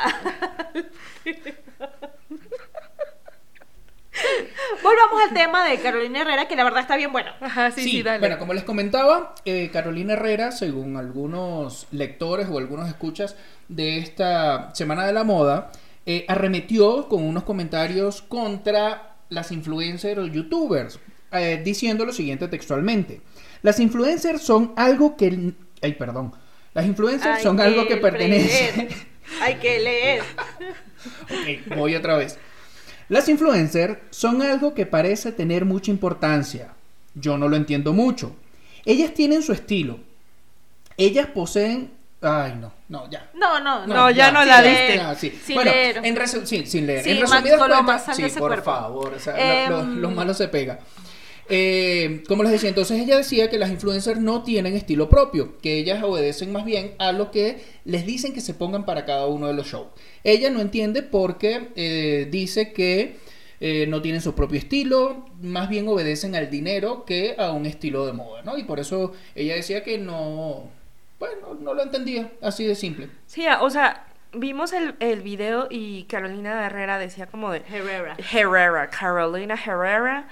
Volvamos 4.82 5.22
al 5.28 5.34
tema 5.34 5.68
de 5.68 5.78
Carolina 5.78 6.20
Herrera, 6.20 6.48
que 6.48 6.56
la 6.56 6.64
verdad 6.64 6.80
está 6.80 6.96
bien 6.96 7.12
bueno. 7.12 7.30
Ajá, 7.40 7.70
sí, 7.70 7.82
Sí, 7.82 7.90
sí, 7.90 8.02
dale. 8.02 8.20
bueno, 8.20 8.38
como 8.38 8.54
les 8.54 8.64
comentaba, 8.64 9.34
eh, 9.44 9.70
Carolina 9.72 10.14
Herrera, 10.14 10.52
según 10.52 10.96
algunos 10.96 11.86
lectores 11.90 12.48
o 12.50 12.58
algunos 12.58 12.88
escuchas 12.88 13.36
de 13.68 13.98
esta 13.98 14.74
Semana 14.74 15.06
de 15.06 15.12
la 15.12 15.24
Moda, 15.24 15.70
eh, 16.06 16.24
arremetió 16.28 17.08
con 17.08 17.24
unos 17.24 17.42
comentarios 17.44 18.22
contra 18.22 19.16
las 19.28 19.50
influencers 19.52 20.18
o 20.20 20.26
youtubers, 20.26 21.00
eh, 21.32 21.60
diciendo 21.64 22.04
lo 22.04 22.12
siguiente 22.12 22.48
textualmente. 22.48 23.20
Las 23.62 23.80
influencers 23.80 24.42
son 24.42 24.72
algo 24.76 25.16
que... 25.16 25.52
Ay, 25.82 25.92
perdón. 25.94 26.32
Las 26.74 26.86
influencers 26.86 27.38
Hay 27.38 27.42
son 27.42 27.60
algo 27.60 27.82
que 27.84 27.96
leer, 27.96 28.00
pertenece... 28.02 28.88
Hay 29.42 29.56
que 29.56 29.80
leer. 29.80 30.22
Ok, 31.22 31.76
voy 31.76 31.94
otra 31.94 32.16
vez. 32.16 32.36
Las 33.08 33.28
influencers 33.28 33.98
son 34.10 34.42
algo 34.42 34.74
que 34.74 34.86
parece 34.86 35.32
tener 35.32 35.64
mucha 35.64 35.90
importancia. 35.90 36.72
Yo 37.14 37.38
no 37.38 37.48
lo 37.48 37.56
entiendo 37.56 37.92
mucho. 37.92 38.34
Ellas 38.84 39.14
tienen 39.14 39.42
su 39.42 39.52
estilo. 39.52 39.98
Ellas 40.96 41.26
poseen... 41.28 41.92
Ay, 42.22 42.54
no, 42.58 42.72
no, 42.88 43.08
ya. 43.10 43.30
No, 43.34 43.60
no, 43.60 43.86
no. 43.86 43.94
No, 43.94 44.10
ya 44.10 44.32
no 44.32 44.44
la 44.44 44.62
diste. 44.62 44.98
Ah, 45.00 45.14
sí. 45.14 45.38
Sin 45.44 45.54
bueno, 45.54 45.70
leer. 45.70 46.00
En 46.02 46.16
resu- 46.16 46.44
sí, 46.46 46.64
sin 46.66 46.86
leer. 46.86 47.04
Sí, 47.04 47.10
en 47.10 47.20
resumidas 47.20 47.58
cuentas, 47.58 48.16
sí, 48.16 48.22
por 48.38 48.48
cuerpo. 48.48 48.64
favor. 48.64 49.14
O 49.14 49.20
sea, 49.20 49.68
lo, 49.68 49.76
lo- 49.76 49.82
Em. 49.82 49.98
lo 50.00 50.10
malo 50.10 50.34
se 50.34 50.48
pega. 50.48 50.78
Eh, 51.48 52.24
como 52.26 52.42
les 52.42 52.52
decía, 52.52 52.68
entonces 52.68 53.00
ella 53.00 53.16
decía 53.16 53.48
que 53.48 53.58
las 53.58 53.70
influencers 53.70 54.20
no 54.20 54.42
tienen 54.42 54.74
estilo 54.74 55.08
propio, 55.08 55.58
que 55.58 55.78
ellas 55.78 56.02
obedecen 56.02 56.50
más 56.52 56.64
bien 56.64 56.94
a 56.98 57.12
lo 57.12 57.30
que 57.30 57.62
les 57.84 58.04
dicen 58.04 58.32
que 58.32 58.40
se 58.40 58.54
pongan 58.54 58.84
para 58.84 59.04
cada 59.04 59.26
uno 59.26 59.46
de 59.46 59.54
los 59.54 59.68
shows. 59.68 59.88
Ella 60.24 60.50
no 60.50 60.60
entiende 60.60 61.02
porque 61.02 61.68
eh, 61.76 62.26
dice 62.30 62.72
que 62.72 63.18
eh, 63.60 63.86
no 63.88 64.02
tienen 64.02 64.20
su 64.20 64.34
propio 64.34 64.58
estilo, 64.58 65.24
más 65.40 65.68
bien 65.68 65.86
obedecen 65.88 66.34
al 66.34 66.50
dinero 66.50 67.04
que 67.04 67.36
a 67.38 67.52
un 67.52 67.64
estilo 67.64 68.06
de 68.06 68.12
moda, 68.12 68.42
¿no? 68.42 68.58
Y 68.58 68.64
por 68.64 68.80
eso 68.80 69.12
ella 69.34 69.54
decía 69.54 69.84
que 69.84 69.98
no, 69.98 70.64
bueno, 71.18 71.54
no 71.60 71.74
lo 71.74 71.82
entendía, 71.82 72.32
así 72.42 72.64
de 72.64 72.74
simple. 72.74 73.08
Sí, 73.26 73.44
o 73.60 73.70
sea, 73.70 74.06
vimos 74.32 74.72
el, 74.72 74.96
el 75.00 75.22
video 75.22 75.68
y 75.70 76.04
Carolina 76.04 76.66
Herrera 76.66 76.98
decía 76.98 77.26
como 77.26 77.50
de 77.50 77.62
Herrera. 77.70 78.16
Herrera, 78.32 78.90
Carolina 78.90 79.54
Herrera, 79.54 80.28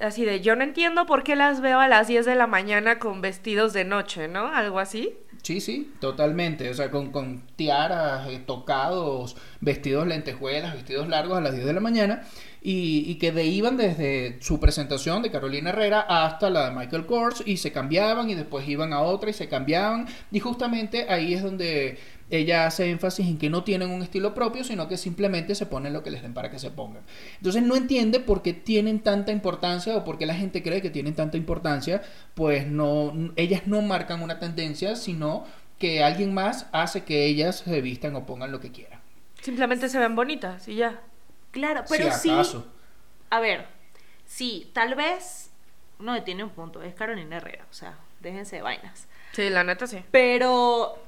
así 0.00 0.24
de 0.24 0.40
yo 0.40 0.56
no 0.56 0.64
entiendo 0.64 1.06
por 1.06 1.22
qué 1.22 1.36
las 1.36 1.60
veo 1.60 1.80
a 1.80 1.88
las 1.88 2.08
10 2.08 2.26
de 2.26 2.34
la 2.34 2.46
mañana 2.46 2.98
con 2.98 3.20
vestidos 3.20 3.72
de 3.72 3.84
noche, 3.84 4.28
¿no? 4.28 4.46
Algo 4.48 4.78
así. 4.78 5.14
Sí, 5.42 5.60
sí, 5.60 5.92
totalmente. 6.00 6.70
O 6.70 6.74
sea, 6.74 6.90
con, 6.90 7.10
con 7.10 7.42
tiaras, 7.56 8.28
eh, 8.28 8.40
tocados, 8.46 9.36
vestidos 9.60 10.06
lentejuelas, 10.06 10.74
vestidos 10.74 11.08
largos 11.08 11.38
a 11.38 11.40
las 11.40 11.54
10 11.54 11.66
de 11.66 11.72
la 11.72 11.80
mañana. 11.80 12.22
Y, 12.64 13.10
y 13.10 13.16
que 13.16 13.32
de 13.32 13.44
iban 13.44 13.76
desde 13.76 14.40
su 14.40 14.60
presentación 14.60 15.20
de 15.22 15.32
Carolina 15.32 15.70
Herrera 15.70 16.00
hasta 16.00 16.48
la 16.48 16.68
de 16.68 16.76
Michael 16.76 17.06
Kors 17.06 17.42
y 17.44 17.56
se 17.56 17.72
cambiaban 17.72 18.30
y 18.30 18.36
después 18.36 18.68
iban 18.68 18.92
a 18.92 19.00
otra 19.00 19.30
y 19.30 19.32
se 19.32 19.48
cambiaban. 19.48 20.06
Y 20.30 20.38
justamente 20.38 21.06
ahí 21.08 21.34
es 21.34 21.42
donde 21.42 21.98
ella 22.32 22.66
hace 22.66 22.90
énfasis 22.90 23.26
en 23.26 23.36
que 23.36 23.50
no 23.50 23.62
tienen 23.62 23.90
un 23.90 24.02
estilo 24.02 24.32
propio, 24.32 24.64
sino 24.64 24.88
que 24.88 24.96
simplemente 24.96 25.54
se 25.54 25.66
ponen 25.66 25.92
lo 25.92 26.02
que 26.02 26.10
les 26.10 26.22
den 26.22 26.32
para 26.32 26.50
que 26.50 26.58
se 26.58 26.70
pongan. 26.70 27.02
Entonces 27.36 27.62
no 27.62 27.76
entiende 27.76 28.20
por 28.20 28.40
qué 28.40 28.54
tienen 28.54 29.00
tanta 29.00 29.32
importancia 29.32 29.94
o 29.94 30.02
por 30.02 30.16
qué 30.16 30.24
la 30.24 30.34
gente 30.34 30.62
cree 30.62 30.80
que 30.80 30.88
tienen 30.88 31.14
tanta 31.14 31.36
importancia, 31.36 32.02
pues 32.34 32.66
no, 32.66 33.12
ellas 33.36 33.66
no 33.66 33.82
marcan 33.82 34.22
una 34.22 34.38
tendencia, 34.38 34.96
sino 34.96 35.44
que 35.78 36.02
alguien 36.02 36.32
más 36.32 36.66
hace 36.72 37.04
que 37.04 37.26
ellas 37.26 37.64
se 37.66 37.80
vistan 37.82 38.16
o 38.16 38.24
pongan 38.24 38.50
lo 38.50 38.60
que 38.60 38.72
quieran. 38.72 39.00
Simplemente 39.42 39.90
se 39.90 39.98
ven 39.98 40.16
bonitas 40.16 40.68
y 40.68 40.76
ya. 40.76 41.02
Claro, 41.52 41.84
pero 41.88 42.10
si 42.12 42.30
sí. 42.44 42.64
A 43.30 43.40
ver, 43.40 43.66
sí, 44.26 44.70
tal 44.74 44.94
vez. 44.94 45.50
No, 45.98 46.20
tiene 46.24 46.42
un 46.42 46.50
punto. 46.50 46.82
Es 46.82 46.94
Carolina 46.94 47.36
Herrera. 47.36 47.64
O 47.70 47.74
sea, 47.74 47.96
déjense 48.20 48.56
de 48.56 48.62
vainas. 48.62 49.06
Sí, 49.32 49.48
la 49.48 49.62
neta 49.62 49.86
sí. 49.86 50.04
Pero. 50.10 50.98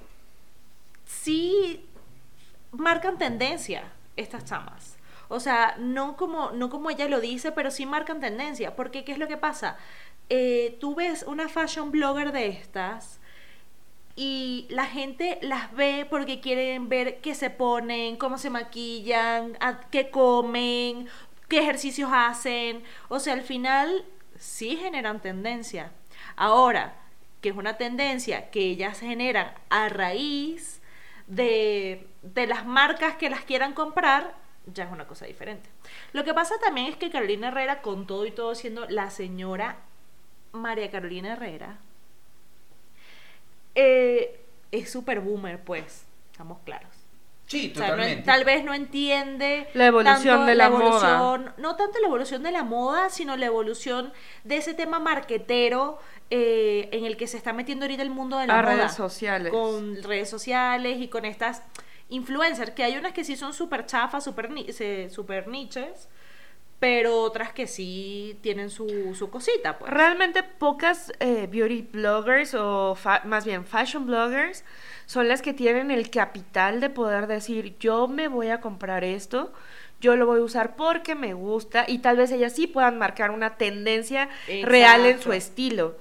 Sí. 1.04 1.88
Marcan 2.70 3.18
tendencia 3.18 3.84
estas 4.16 4.44
chamas. 4.44 4.96
O 5.28 5.40
sea, 5.40 5.76
no 5.78 6.16
como, 6.16 6.50
no 6.52 6.70
como 6.70 6.90
ella 6.90 7.08
lo 7.08 7.20
dice, 7.20 7.50
pero 7.50 7.70
sí 7.70 7.86
marcan 7.86 8.20
tendencia. 8.20 8.76
Porque, 8.76 9.04
¿qué 9.04 9.12
es 9.12 9.18
lo 9.18 9.26
que 9.26 9.36
pasa? 9.36 9.76
Eh, 10.28 10.76
tú 10.80 10.94
ves 10.94 11.24
una 11.24 11.48
fashion 11.48 11.90
blogger 11.90 12.32
de 12.32 12.48
estas 12.48 13.20
y 14.16 14.66
la 14.70 14.86
gente 14.86 15.38
las 15.42 15.72
ve 15.74 16.06
porque 16.08 16.40
quieren 16.40 16.88
ver 16.88 17.20
qué 17.20 17.34
se 17.34 17.50
ponen, 17.50 18.16
cómo 18.16 18.38
se 18.38 18.50
maquillan, 18.50 19.56
a- 19.60 19.80
qué 19.90 20.10
comen, 20.10 21.08
qué 21.48 21.58
ejercicios 21.60 22.10
hacen. 22.12 22.84
O 23.08 23.18
sea, 23.18 23.32
al 23.34 23.42
final 23.42 24.04
sí 24.38 24.76
generan 24.76 25.20
tendencia. 25.20 25.90
Ahora, 26.36 26.94
que 27.40 27.48
es 27.50 27.56
una 27.56 27.76
tendencia 27.76 28.50
que 28.50 28.60
ellas 28.60 29.00
generan 29.00 29.52
a 29.68 29.88
raíz 29.88 30.80
de, 31.26 32.06
de 32.22 32.46
las 32.46 32.64
marcas 32.66 33.16
que 33.16 33.30
las 33.30 33.42
quieran 33.44 33.72
comprar, 33.74 34.34
ya 34.66 34.84
es 34.84 34.92
una 34.92 35.06
cosa 35.06 35.26
diferente. 35.26 35.68
Lo 36.12 36.24
que 36.24 36.32
pasa 36.34 36.54
también 36.64 36.86
es 36.86 36.96
que 36.96 37.10
Carolina 37.10 37.48
Herrera, 37.48 37.82
con 37.82 38.06
todo 38.06 38.24
y 38.26 38.30
todo, 38.30 38.54
siendo 38.54 38.86
la 38.88 39.10
señora 39.10 39.76
María 40.52 40.90
Carolina 40.90 41.32
Herrera, 41.32 41.78
eh, 43.74 44.40
es 44.72 44.90
súper 44.90 45.20
boomer, 45.20 45.60
pues, 45.62 46.04
estamos 46.32 46.58
claros. 46.64 46.88
Sí, 47.46 47.72
O 47.74 47.78
sea, 47.78 47.88
no 47.88 47.92
en- 47.94 47.98
totalmente. 47.98 48.22
tal 48.24 48.44
vez 48.44 48.64
no 48.64 48.72
entiende 48.72 49.68
La 49.74 49.86
evolución 49.86 50.22
tanto 50.24 50.44
de 50.46 50.54
la 50.54 50.64
evolución- 50.66 51.52
no 51.58 51.76
tanto 51.76 51.98
la 52.00 52.06
evolución 52.06 52.42
de 52.42 52.50
la 52.52 52.62
moda, 52.62 53.10
sino 53.10 53.36
la 53.36 53.44
evolución 53.46 54.12
de 54.44 54.56
ese 54.56 54.72
tema 54.74 54.98
marquetero 54.98 55.98
eh, 56.30 56.88
en 56.92 57.04
el 57.04 57.18
que 57.18 57.26
se 57.26 57.36
está 57.36 57.52
metiendo 57.52 57.84
ahorita 57.84 58.02
el 58.02 58.08
mundo 58.10 58.38
de 58.38 58.46
la 58.46 58.58
A 58.58 58.62
moda. 58.62 58.74
redes 58.76 58.92
sociales. 58.94 59.52
Con 59.52 60.02
redes 60.02 60.30
sociales 60.30 60.98
y 60.98 61.08
con 61.08 61.26
estas 61.26 61.62
influencers, 62.08 62.70
que 62.70 62.82
hay 62.82 62.96
unas 62.96 63.12
que 63.12 63.24
sí 63.24 63.36
son 63.36 63.52
súper 63.52 63.84
chafas, 63.86 64.24
súper 64.24 64.48
súper 65.10 65.46
niches, 65.48 66.08
pero 66.84 67.22
otras 67.22 67.50
que 67.54 67.66
sí 67.66 68.38
tienen 68.42 68.68
su, 68.68 69.14
su 69.14 69.30
cosita, 69.30 69.78
pues. 69.78 69.90
Realmente 69.90 70.42
pocas 70.42 71.14
eh, 71.18 71.48
beauty 71.50 71.80
bloggers 71.80 72.54
o 72.54 72.94
más 73.24 73.46
bien 73.46 73.64
fashion 73.64 74.04
bloggers 74.04 74.64
son 75.06 75.26
las 75.26 75.40
que 75.40 75.54
tienen 75.54 75.90
el 75.90 76.10
capital 76.10 76.82
de 76.82 76.90
poder 76.90 77.26
decir 77.26 77.78
yo 77.78 78.06
me 78.06 78.28
voy 78.28 78.48
a 78.48 78.60
comprar 78.60 79.02
esto, 79.02 79.54
yo 79.98 80.14
lo 80.16 80.26
voy 80.26 80.40
a 80.40 80.42
usar 80.42 80.76
porque 80.76 81.14
me 81.14 81.32
gusta 81.32 81.86
y 81.88 82.00
tal 82.00 82.18
vez 82.18 82.30
ellas 82.32 82.52
sí 82.52 82.66
puedan 82.66 82.98
marcar 82.98 83.30
una 83.30 83.56
tendencia 83.56 84.28
real 84.62 85.06
en 85.06 85.22
su 85.22 85.32
estilo. 85.32 85.96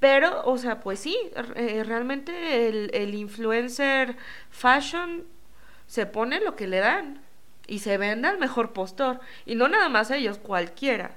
Pero, 0.00 0.42
o 0.46 0.56
sea, 0.56 0.80
pues 0.80 1.00
sí, 1.00 1.18
eh, 1.54 1.84
realmente 1.84 2.66
el, 2.68 2.90
el 2.94 3.14
influencer 3.14 4.16
fashion 4.48 5.24
se 5.86 6.06
pone 6.06 6.40
lo 6.40 6.56
que 6.56 6.66
le 6.66 6.78
dan 6.78 7.23
y 7.66 7.78
se 7.80 7.98
vende 7.98 8.28
al 8.28 8.38
mejor 8.38 8.72
postor. 8.72 9.20
Y 9.46 9.54
no 9.54 9.68
nada 9.68 9.88
más 9.88 10.10
ellos, 10.10 10.38
cualquiera. 10.38 11.12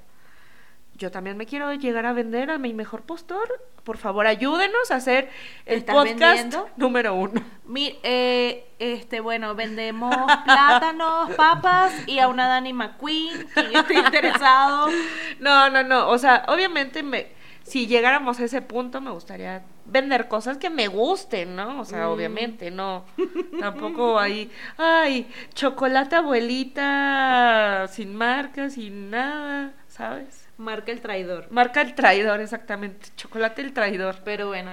Yo 0.95 1.11
también 1.11 1.37
me 1.37 1.45
quiero 1.45 1.71
llegar 1.75 2.07
a 2.07 2.13
vender 2.13 2.49
a 2.49 2.57
mi 2.57 2.73
mejor 2.73 3.03
postor. 3.03 3.47
Por 3.83 3.97
favor, 3.97 4.25
ayúdenos 4.25 4.89
a 4.91 4.95
hacer 4.95 5.29
el 5.65 5.85
podcast 5.85 6.19
vendiendo? 6.19 6.69
número 6.75 7.13
uno. 7.13 7.41
Mi- 7.65 7.99
eh, 8.03 8.67
este, 8.79 9.19
bueno, 9.19 9.53
vendemos 9.53 10.13
plátanos, 10.43 11.31
papas 11.35 11.93
y 12.07 12.17
a 12.19 12.27
una 12.27 12.47
Dani 12.47 12.73
McQueen, 12.73 13.47
quien 13.53 13.75
esté 13.75 13.93
interesado. 13.93 14.87
No, 15.39 15.69
no, 15.69 15.83
no. 15.83 16.09
O 16.09 16.17
sea, 16.17 16.45
obviamente 16.47 17.03
me, 17.03 17.27
si 17.67 17.85
llegáramos 17.87 18.39
a 18.39 18.45
ese 18.45 18.61
punto 18.61 19.01
me 19.01 19.11
gustaría 19.11 19.63
vender 19.85 20.27
cosas 20.27 20.57
que 20.57 20.69
me 20.69 20.87
gusten, 20.87 21.55
¿no? 21.55 21.81
O 21.81 21.85
sea, 21.85 22.07
Mm. 22.07 22.11
obviamente, 22.11 22.71
no. 22.71 23.05
Tampoco 23.59 24.19
ahí, 24.19 24.49
ay, 24.77 25.29
chocolate 25.53 26.15
abuelita 26.15 27.87
sin 27.91 28.15
marca, 28.15 28.69
sin 28.69 29.09
nada, 29.09 29.73
¿sabes? 29.87 30.47
Marca 30.57 30.91
el 30.91 31.01
traidor. 31.01 31.47
Marca 31.51 31.81
el 31.81 31.93
traidor, 31.93 32.39
exactamente. 32.41 33.07
Chocolate 33.15 33.61
el 33.61 33.73
traidor. 33.73 34.17
Pero 34.23 34.47
bueno, 34.47 34.71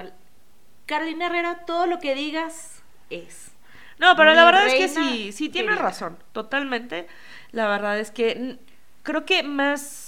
Carolina 0.87 1.27
Herrera, 1.27 1.65
todo 1.67 1.87
lo 1.87 1.99
que 1.99 2.15
digas 2.15 2.83
es. 3.11 3.51
No, 3.99 4.17
pero 4.17 4.35
la 4.35 4.45
verdad 4.45 4.67
es 4.67 4.75
que 4.75 4.89
sí, 4.89 5.33
sí 5.33 5.49
tiene 5.49 5.69
querida. 5.69 5.83
razón, 5.83 6.19
totalmente. 6.33 7.07
La 7.53 7.69
verdad 7.69 7.99
es 7.99 8.11
que 8.11 8.59
creo 9.03 9.25
que 9.25 9.43
más 9.43 10.04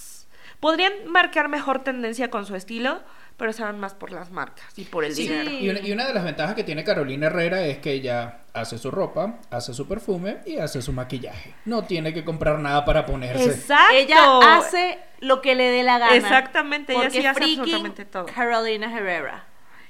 podrían 0.61 0.93
marcar 1.07 1.49
mejor 1.49 1.85
tendencia 1.85 2.31
con 2.31 2.47
su 2.47 2.55
estilo, 2.57 3.01
pero 3.37 3.53
se 3.53 3.63
van 3.63 3.79
más 3.79 3.95
por 3.95 4.13
las 4.13 4.31
marcas 4.31 4.67
y 4.79 4.85
por 4.85 5.05
el 5.05 5.15
Sí, 5.15 5.29
dinero. 5.29 5.51
Y 5.51 5.69
una, 5.69 5.81
y 5.81 5.93
una 5.93 6.07
de 6.07 6.15
las 6.15 6.25
ventajas 6.25 6.55
que 6.55 6.65
tiene 6.65 6.85
Carolina 6.85 7.27
Herrera 7.27 7.63
es 7.67 7.79
que 7.79 7.93
ella 7.93 8.41
hace 8.55 8.79
su 8.79 8.91
ropa, 8.91 9.41
hace 9.51 9.75
su 9.75 9.87
perfume 9.87 10.39
y 10.47 10.57
hace 10.57 10.81
su 10.81 10.93
maquillaje. 10.93 11.55
No 11.67 11.85
tiene 11.85 12.15
que 12.15 12.25
comprar 12.25 12.59
nada 12.59 12.85
para 12.85 13.05
ponerse. 13.05 13.45
Exacto. 13.51 13.95
Ella 13.95 14.57
hace 14.57 14.99
lo 15.21 15.43
que 15.43 15.55
le 15.55 15.65
dé 15.65 15.83
la 15.83 15.99
gana. 15.99 16.17
Exactamente, 16.17 16.95
ella 16.95 17.11
sí 17.11 17.19
hace 17.19 17.29
absolutamente 17.29 18.05
todo. 18.07 18.27
Carolina 18.27 18.97
Herrera. 18.97 19.45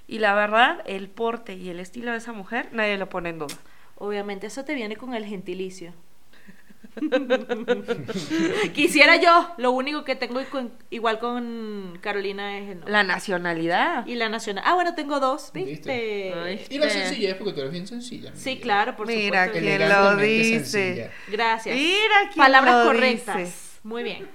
Y 0.09 0.19
la 0.19 0.35
verdad, 0.35 0.83
el 0.87 1.09
porte 1.09 1.55
y 1.55 1.69
el 1.69 1.81
estilo 1.81 2.13
de 2.13 2.19
esa 2.19 2.33
mujer, 2.33 2.69
nadie 2.73 2.97
lo 2.97 3.09
pone 3.09 3.31
en 3.31 3.39
duda. 3.39 3.57
Obviamente, 3.97 4.47
eso 4.49 4.65
te 4.65 4.75
viene 4.75 4.97
con 4.97 5.15
el 5.15 5.25
gentilicio. 5.25 5.93
Quisiera 8.75 9.17
yo, 9.17 9.53
lo 9.59 9.71
único 9.73 10.05
que 10.05 10.17
tengo 10.17 10.41
igual 10.91 11.19
con 11.19 11.99
Carolina 12.01 12.59
es 12.59 12.63
el 12.71 12.75
nombre. 12.77 12.93
La 12.93 13.03
nacionalidad. 13.03 14.07
Y 14.07 14.15
la 14.15 14.29
nacional. 14.29 14.65
Ah, 14.67 14.75
bueno, 14.75 14.95
tengo 14.95 15.21
dos, 15.21 15.51
¿Viste? 15.53 15.71
¿viste? 16.51 16.75
Y 16.75 16.79
la 16.79 16.91
Sí. 16.91 16.99
sencillez, 16.99 17.35
porque 17.37 17.53
tú 17.53 17.61
eres 17.61 17.73
bien 17.73 17.87
sencilla. 17.87 18.33
Sí, 18.35 18.51
vida. 18.55 18.63
claro, 18.63 18.97
por 18.97 19.07
Mira 19.07 19.47
supuesto. 19.47 19.67
quién 19.67 19.89
lo 19.89 20.17
dice. 20.17 20.65
sencilla. 20.65 21.11
Gracias. 21.29 21.77
Mira 21.77 22.17
quién 22.33 22.37
Palabras 22.37 22.75
lo 22.85 22.85
correctas. 22.93 23.37
dice. 23.37 23.81
Muy 23.83 24.03
bien. 24.03 24.29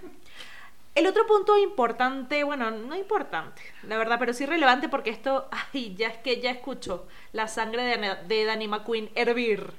El 0.94 1.08
otro 1.08 1.26
punto 1.26 1.58
importante, 1.58 2.44
bueno, 2.44 2.70
no 2.70 2.96
importante, 2.98 3.62
la 3.88 3.98
verdad, 3.98 4.18
pero 4.20 4.34
sí 4.34 4.46
relevante 4.46 4.90
porque 4.90 5.10
esto, 5.10 5.48
ay, 5.74 5.96
ya 5.98 6.10
es 6.10 6.18
que 6.18 6.42
ya 6.42 6.52
escucho 6.52 7.08
la 7.32 7.48
sangre 7.48 7.84
de, 7.84 8.16
de 8.28 8.44
Danny 8.44 8.68
McQueen 8.68 9.10
hervir 9.16 9.72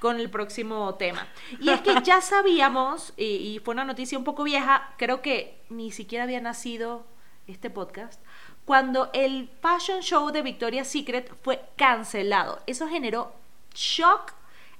con 0.00 0.20
el 0.20 0.30
próximo 0.30 0.94
tema. 0.94 1.26
Y 1.60 1.70
es 1.70 1.80
que 1.80 1.94
ya 2.02 2.20
sabíamos, 2.20 3.12
y, 3.16 3.24
y 3.24 3.58
fue 3.58 3.74
una 3.74 3.84
noticia 3.84 4.18
un 4.18 4.24
poco 4.24 4.44
vieja, 4.44 4.94
creo 4.96 5.22
que 5.22 5.60
ni 5.68 5.90
siquiera 5.90 6.24
había 6.24 6.40
nacido 6.40 7.04
este 7.46 7.70
podcast, 7.70 8.20
cuando 8.64 9.10
el 9.14 9.48
fashion 9.62 10.00
show 10.00 10.30
de 10.30 10.42
Victoria's 10.42 10.88
Secret 10.88 11.32
fue 11.42 11.62
cancelado. 11.76 12.60
Eso 12.66 12.86
generó 12.86 13.32
shock 13.74 14.34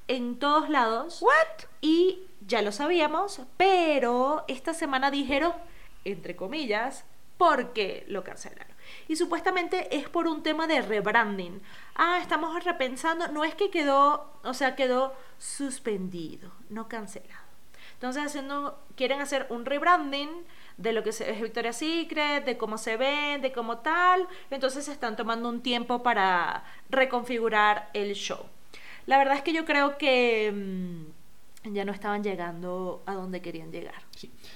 en 0.08 0.38
todos 0.38 0.68
lados. 0.68 1.22
What? 1.22 1.66
Y 1.80 2.26
ya 2.46 2.62
lo 2.62 2.72
sabíamos, 2.72 3.40
pero 3.56 4.44
esta 4.48 4.75
semana 4.75 5.10
dijeron, 5.10 5.52
entre 6.04 6.37
comillas, 6.37 7.04
por 7.38 7.72
qué 7.72 8.04
lo 8.08 8.25
cancelaron. 8.25 8.76
Y 9.09 9.16
supuestamente 9.16 9.97
es 9.97 10.09
por 10.09 10.26
un 10.26 10.42
tema 10.42 10.66
de 10.66 10.83
rebranding. 10.83 11.61
Ah, 11.95 12.18
estamos 12.21 12.64
repensando. 12.64 13.28
No 13.28 13.45
es 13.45 13.54
que 13.54 13.71
quedó, 13.71 14.33
o 14.45 14.54
sea, 14.54 14.76
quedó 14.76 15.14
suspendido, 15.38 16.52
no 16.68 16.88
cancelado. 16.88 17.49
Entonces 17.95 18.25
haciendo, 18.25 18.78
quieren 18.95 19.21
hacer 19.21 19.47
un 19.50 19.64
rebranding 19.64 20.30
de 20.76 20.92
lo 20.92 21.02
que 21.02 21.11
es 21.11 21.42
Victoria's 21.42 21.78
Secret, 21.78 22.45
de 22.45 22.57
cómo 22.57 22.78
se 22.78 22.97
ven, 22.97 23.42
de 23.42 23.50
cómo 23.50 23.78
tal. 23.78 24.28
Entonces 24.50 24.85
se 24.85 24.92
están 24.92 25.16
tomando 25.16 25.49
un 25.49 25.62
tiempo 25.62 26.02
para 26.02 26.64
reconfigurar 26.90 27.90
el 27.95 28.14
show. 28.14 28.47
La 29.07 29.18
verdad 29.18 29.35
es 29.35 29.42
que 29.42 29.52
yo 29.52 29.64
creo 29.64 29.99
que 29.99 30.52
mm, 30.54 31.75
ya 31.75 31.85
no 31.85 31.92
estaban 31.92 32.23
llegando 32.23 33.02
a 33.07 33.14
donde 33.14 33.42
querían 33.42 33.73
llegar. 33.73 34.02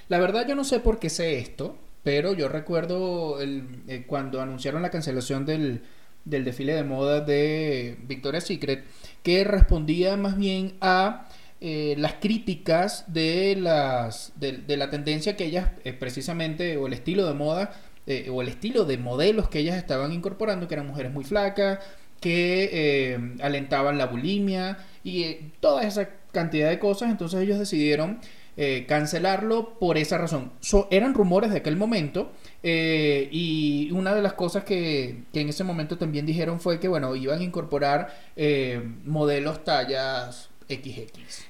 La 0.08 0.18
verdad 0.18 0.46
yo 0.46 0.54
no 0.54 0.62
sé 0.62 0.78
por 0.78 0.98
qué 0.98 1.10
sé 1.10 1.38
esto, 1.38 1.76
pero 2.02 2.34
yo 2.34 2.48
recuerdo 2.48 3.40
el- 3.40 3.82
eh, 3.88 4.04
cuando 4.06 4.40
anunciaron 4.40 4.82
la 4.82 4.90
cancelación 4.90 5.46
del, 5.46 5.82
del 6.24 6.44
desfile 6.44 6.74
de 6.74 6.84
moda 6.84 7.20
de 7.20 7.98
Victoria's 8.06 8.44
Secret, 8.44 8.84
que 9.22 9.44
respondía 9.44 10.16
más 10.16 10.36
bien 10.36 10.74
a 10.80 11.28
eh, 11.60 11.94
las 11.98 12.14
críticas 12.14 13.04
de, 13.12 13.56
las, 13.56 14.32
de, 14.36 14.76
la 14.76 14.90
tendencia 14.90 15.36
que 15.36 15.44
ellas 15.44 15.70
eh, 15.84 15.92
precisamente, 15.92 16.76
o 16.76 16.86
el 16.88 16.92
estilo 16.92 17.26
de 17.26 17.34
moda, 17.34 17.72
eh, 18.06 18.28
o 18.30 18.42
el 18.42 18.48
estilo 18.48 18.84
de 18.84 18.98
modelos 18.98 19.48
que 19.48 19.60
ellas 19.60 19.76
estaban 19.76 20.12
incorporando, 20.12 20.66
que 20.66 20.74
eran 20.74 20.88
mujeres 20.88 21.12
muy 21.12 21.24
flacas, 21.24 21.78
que 22.20 23.18
alentaban 23.40 23.98
la 23.98 24.06
bulimia 24.06 24.78
y 25.02 25.34
toda 25.60 25.82
esa 25.82 26.08
cantidad 26.32 26.68
de 26.70 26.78
cosas. 26.78 27.10
Entonces 27.10 27.40
ellos 27.40 27.58
decidieron 27.58 28.20
eh, 28.56 28.84
cancelarlo 28.86 29.78
por 29.78 29.96
esa 29.98 30.18
razón. 30.18 30.52
So- 30.60 30.88
eran 30.90 31.14
rumores 31.14 31.50
de 31.50 31.58
aquel 31.58 31.76
momento 31.76 32.32
eh, 32.62 33.28
y 33.32 33.90
una 33.92 34.14
de 34.14 34.22
las 34.22 34.34
cosas 34.34 34.64
que, 34.64 35.24
que 35.32 35.40
en 35.40 35.48
ese 35.48 35.64
momento 35.64 35.96
también 35.98 36.26
dijeron 36.26 36.60
fue 36.60 36.78
que, 36.78 36.88
bueno, 36.88 37.14
iban 37.16 37.40
a 37.40 37.44
incorporar 37.44 38.14
eh, 38.36 38.82
modelos 39.04 39.64
tallas 39.64 40.50
XX. 40.68 41.46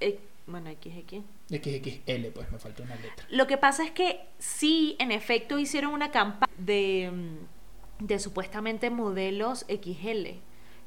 Eh, 0.00 0.18
bueno, 0.46 0.70
XX. 0.70 1.22
XXL, 1.48 2.26
pues 2.34 2.50
me 2.50 2.58
falta 2.58 2.82
una 2.82 2.94
letra. 2.96 3.24
Lo 3.30 3.46
que 3.46 3.56
pasa 3.56 3.84
es 3.84 3.90
que 3.90 4.20
sí, 4.38 4.96
en 4.98 5.12
efecto, 5.12 5.58
hicieron 5.58 5.92
una 5.92 6.10
campaña 6.10 6.52
de, 6.58 7.10
mm, 7.12 8.04
de 8.06 8.18
supuestamente 8.18 8.90
modelos 8.90 9.64
XL, 9.68 10.26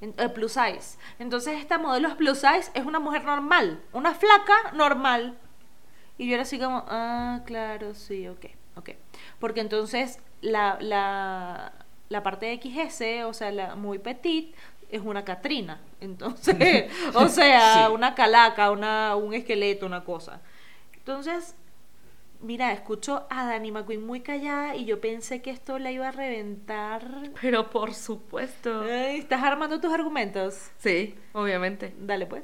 eh, 0.02 0.30
plus 0.34 0.54
size. 0.54 0.98
Entonces, 1.20 1.60
esta 1.60 1.78
modelo 1.78 2.16
plus 2.18 2.40
size 2.40 2.72
es 2.74 2.86
una 2.86 3.00
mujer 3.00 3.24
normal, 3.24 3.82
una 3.94 4.14
flaca 4.16 4.72
normal. 4.74 5.38
Y 6.20 6.28
yo 6.28 6.34
era 6.36 6.44
así 6.44 6.60
como, 6.60 6.86
ah, 6.88 7.42
claro, 7.48 7.96
sí, 7.96 8.28
ok, 8.28 8.46
ok. 8.76 8.92
Porque 9.40 9.62
entonces 9.62 10.20
la, 10.42 10.78
la, 10.82 11.74
la 12.10 12.24
parte 12.24 12.46
de 12.46 12.60
XS, 12.62 13.26
o 13.26 13.34
sea, 13.34 13.52
la 13.52 13.76
muy 13.76 13.98
petit, 14.00 14.56
es 14.92 15.02
una 15.02 15.26
Catrina. 15.26 15.82
Entonces, 16.02 16.92
o 17.16 17.28
sea, 17.30 17.88
Sí. 17.88 17.94
una 17.94 18.16
calaca, 18.16 18.70
una, 18.72 19.16
un 19.16 19.34
esqueleto, 19.34 19.88
una 19.88 20.04
cosa. 20.04 20.42
Entonces, 20.94 21.56
mira, 22.42 22.72
escucho 22.74 23.26
a 23.30 23.46
Dani 23.46 23.72
McQueen 23.72 24.06
muy 24.06 24.22
callada 24.22 24.76
y 24.76 24.86
yo 24.86 25.00
pensé 25.02 25.42
que 25.42 25.52
esto 25.52 25.80
la 25.80 25.92
iba 25.92 26.10
a 26.10 26.12
reventar. 26.12 27.32
Pero 27.42 27.70
por 27.70 27.94
supuesto. 27.94 28.84
¿Estás 28.84 29.44
armando 29.44 29.80
tus 29.82 29.94
argumentos? 29.94 30.70
Sí, 30.80 31.16
obviamente. 31.34 31.94
Dale 32.00 32.26
pues. 32.26 32.44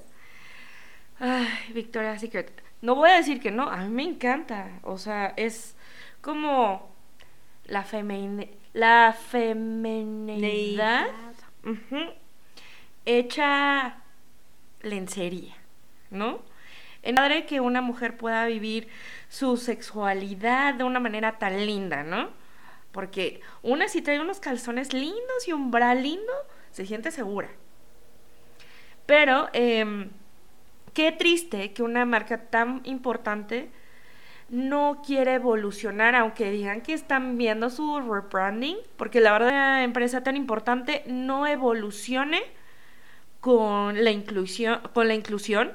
Ay, 1.20 1.48
Victoria's 1.74 2.22
Secret. 2.22 2.52
No 2.86 2.94
voy 2.94 3.10
a 3.10 3.16
decir 3.16 3.40
que 3.40 3.50
no, 3.50 3.68
a 3.68 3.78
mí 3.78 3.90
me 3.90 4.04
encanta. 4.04 4.80
O 4.84 5.00
sea, 5.00 5.34
es 5.38 5.76
como 6.22 6.88
la 7.66 7.84
femenina, 7.84 8.46
la 8.74 9.18
femenidad 9.18 11.08
hecha 13.06 13.98
lencería, 14.84 15.56
¿no? 16.12 16.44
En 17.02 17.16
padre 17.16 17.48
que 17.48 17.60
una 17.60 17.82
mujer 17.82 18.18
pueda 18.18 18.46
vivir 18.46 18.88
su 19.30 19.58
sexualidad 19.58 20.76
de 20.76 20.84
una 20.84 21.00
manera 21.00 21.40
tan 21.40 21.66
linda, 21.66 22.04
¿no? 22.04 22.30
Porque 22.92 23.42
una 23.64 23.88
si 23.88 24.04
trae 24.04 24.20
unos 24.20 24.40
calzones 24.40 24.94
lindos 24.94 25.48
y 25.48 25.54
un 25.54 25.72
bra 25.72 25.96
lindo, 25.96 26.34
se 26.70 26.86
siente 26.86 27.10
segura. 27.10 27.50
Pero, 29.08 29.50
em, 29.54 30.12
qué 30.96 31.12
triste 31.12 31.74
que 31.74 31.84
una 31.84 32.06
marca 32.06 32.50
tan 32.50 32.82
importante 32.86 33.70
no 34.50 35.02
quiere 35.06 35.36
evolucionar, 35.36 36.16
aunque 36.16 36.52
digan 36.52 36.82
que 36.82 36.94
están 36.94 37.38
viendo 37.38 37.70
su 37.70 38.00
rebranding, 38.00 38.78
porque 38.98 39.20
la 39.20 39.34
verdad 39.34 39.50
una 39.50 39.84
empresa 39.84 40.24
tan 40.24 40.36
importante 40.38 41.04
no 41.08 41.46
evolucione 41.48 42.42
con 43.42 44.04
la 44.04 44.12
inclusión, 44.12 44.80
con 44.94 45.08
la 45.08 45.16
inclusión 45.16 45.74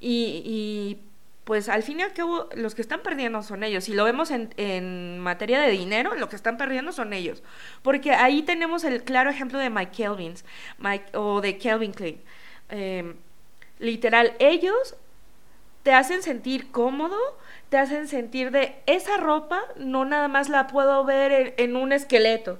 y, 0.00 0.98
pues 1.44 1.68
al 1.68 1.82
fin 1.82 1.98
y 2.00 2.02
al 2.02 2.12
cabo 2.12 2.48
los 2.54 2.74
que 2.76 2.82
están 2.82 3.00
perdiendo 3.02 3.42
son 3.42 3.64
ellos. 3.64 3.84
Si 3.84 3.94
lo 3.94 4.04
vemos 4.04 4.30
en, 4.30 4.50
en 4.56 5.18
materia 5.18 5.60
de 5.60 5.70
dinero, 5.70 6.14
lo 6.14 6.28
que 6.28 6.36
están 6.36 6.56
perdiendo 6.56 6.92
son 6.92 7.12
ellos. 7.12 7.42
Porque 7.82 8.12
ahí 8.12 8.42
tenemos 8.42 8.84
el 8.84 9.02
claro 9.02 9.30
ejemplo 9.30 9.58
de 9.58 9.70
Mike 9.70 9.92
Kelvins 9.96 10.44
o 11.14 11.40
de 11.40 11.58
Kelvin 11.58 11.92
Klein. 11.92 12.20
Eh, 12.68 13.14
literal, 13.80 14.34
ellos 14.38 14.96
te 15.82 15.92
hacen 15.92 16.22
sentir 16.22 16.70
cómodo, 16.70 17.16
te 17.68 17.78
hacen 17.78 18.06
sentir 18.06 18.50
de 18.50 18.76
esa 18.86 19.16
ropa, 19.16 19.60
no 19.76 20.04
nada 20.04 20.28
más 20.28 20.48
la 20.48 20.66
puedo 20.66 21.04
ver 21.04 21.32
en, 21.32 21.54
en 21.56 21.76
un 21.76 21.92
esqueleto, 21.92 22.58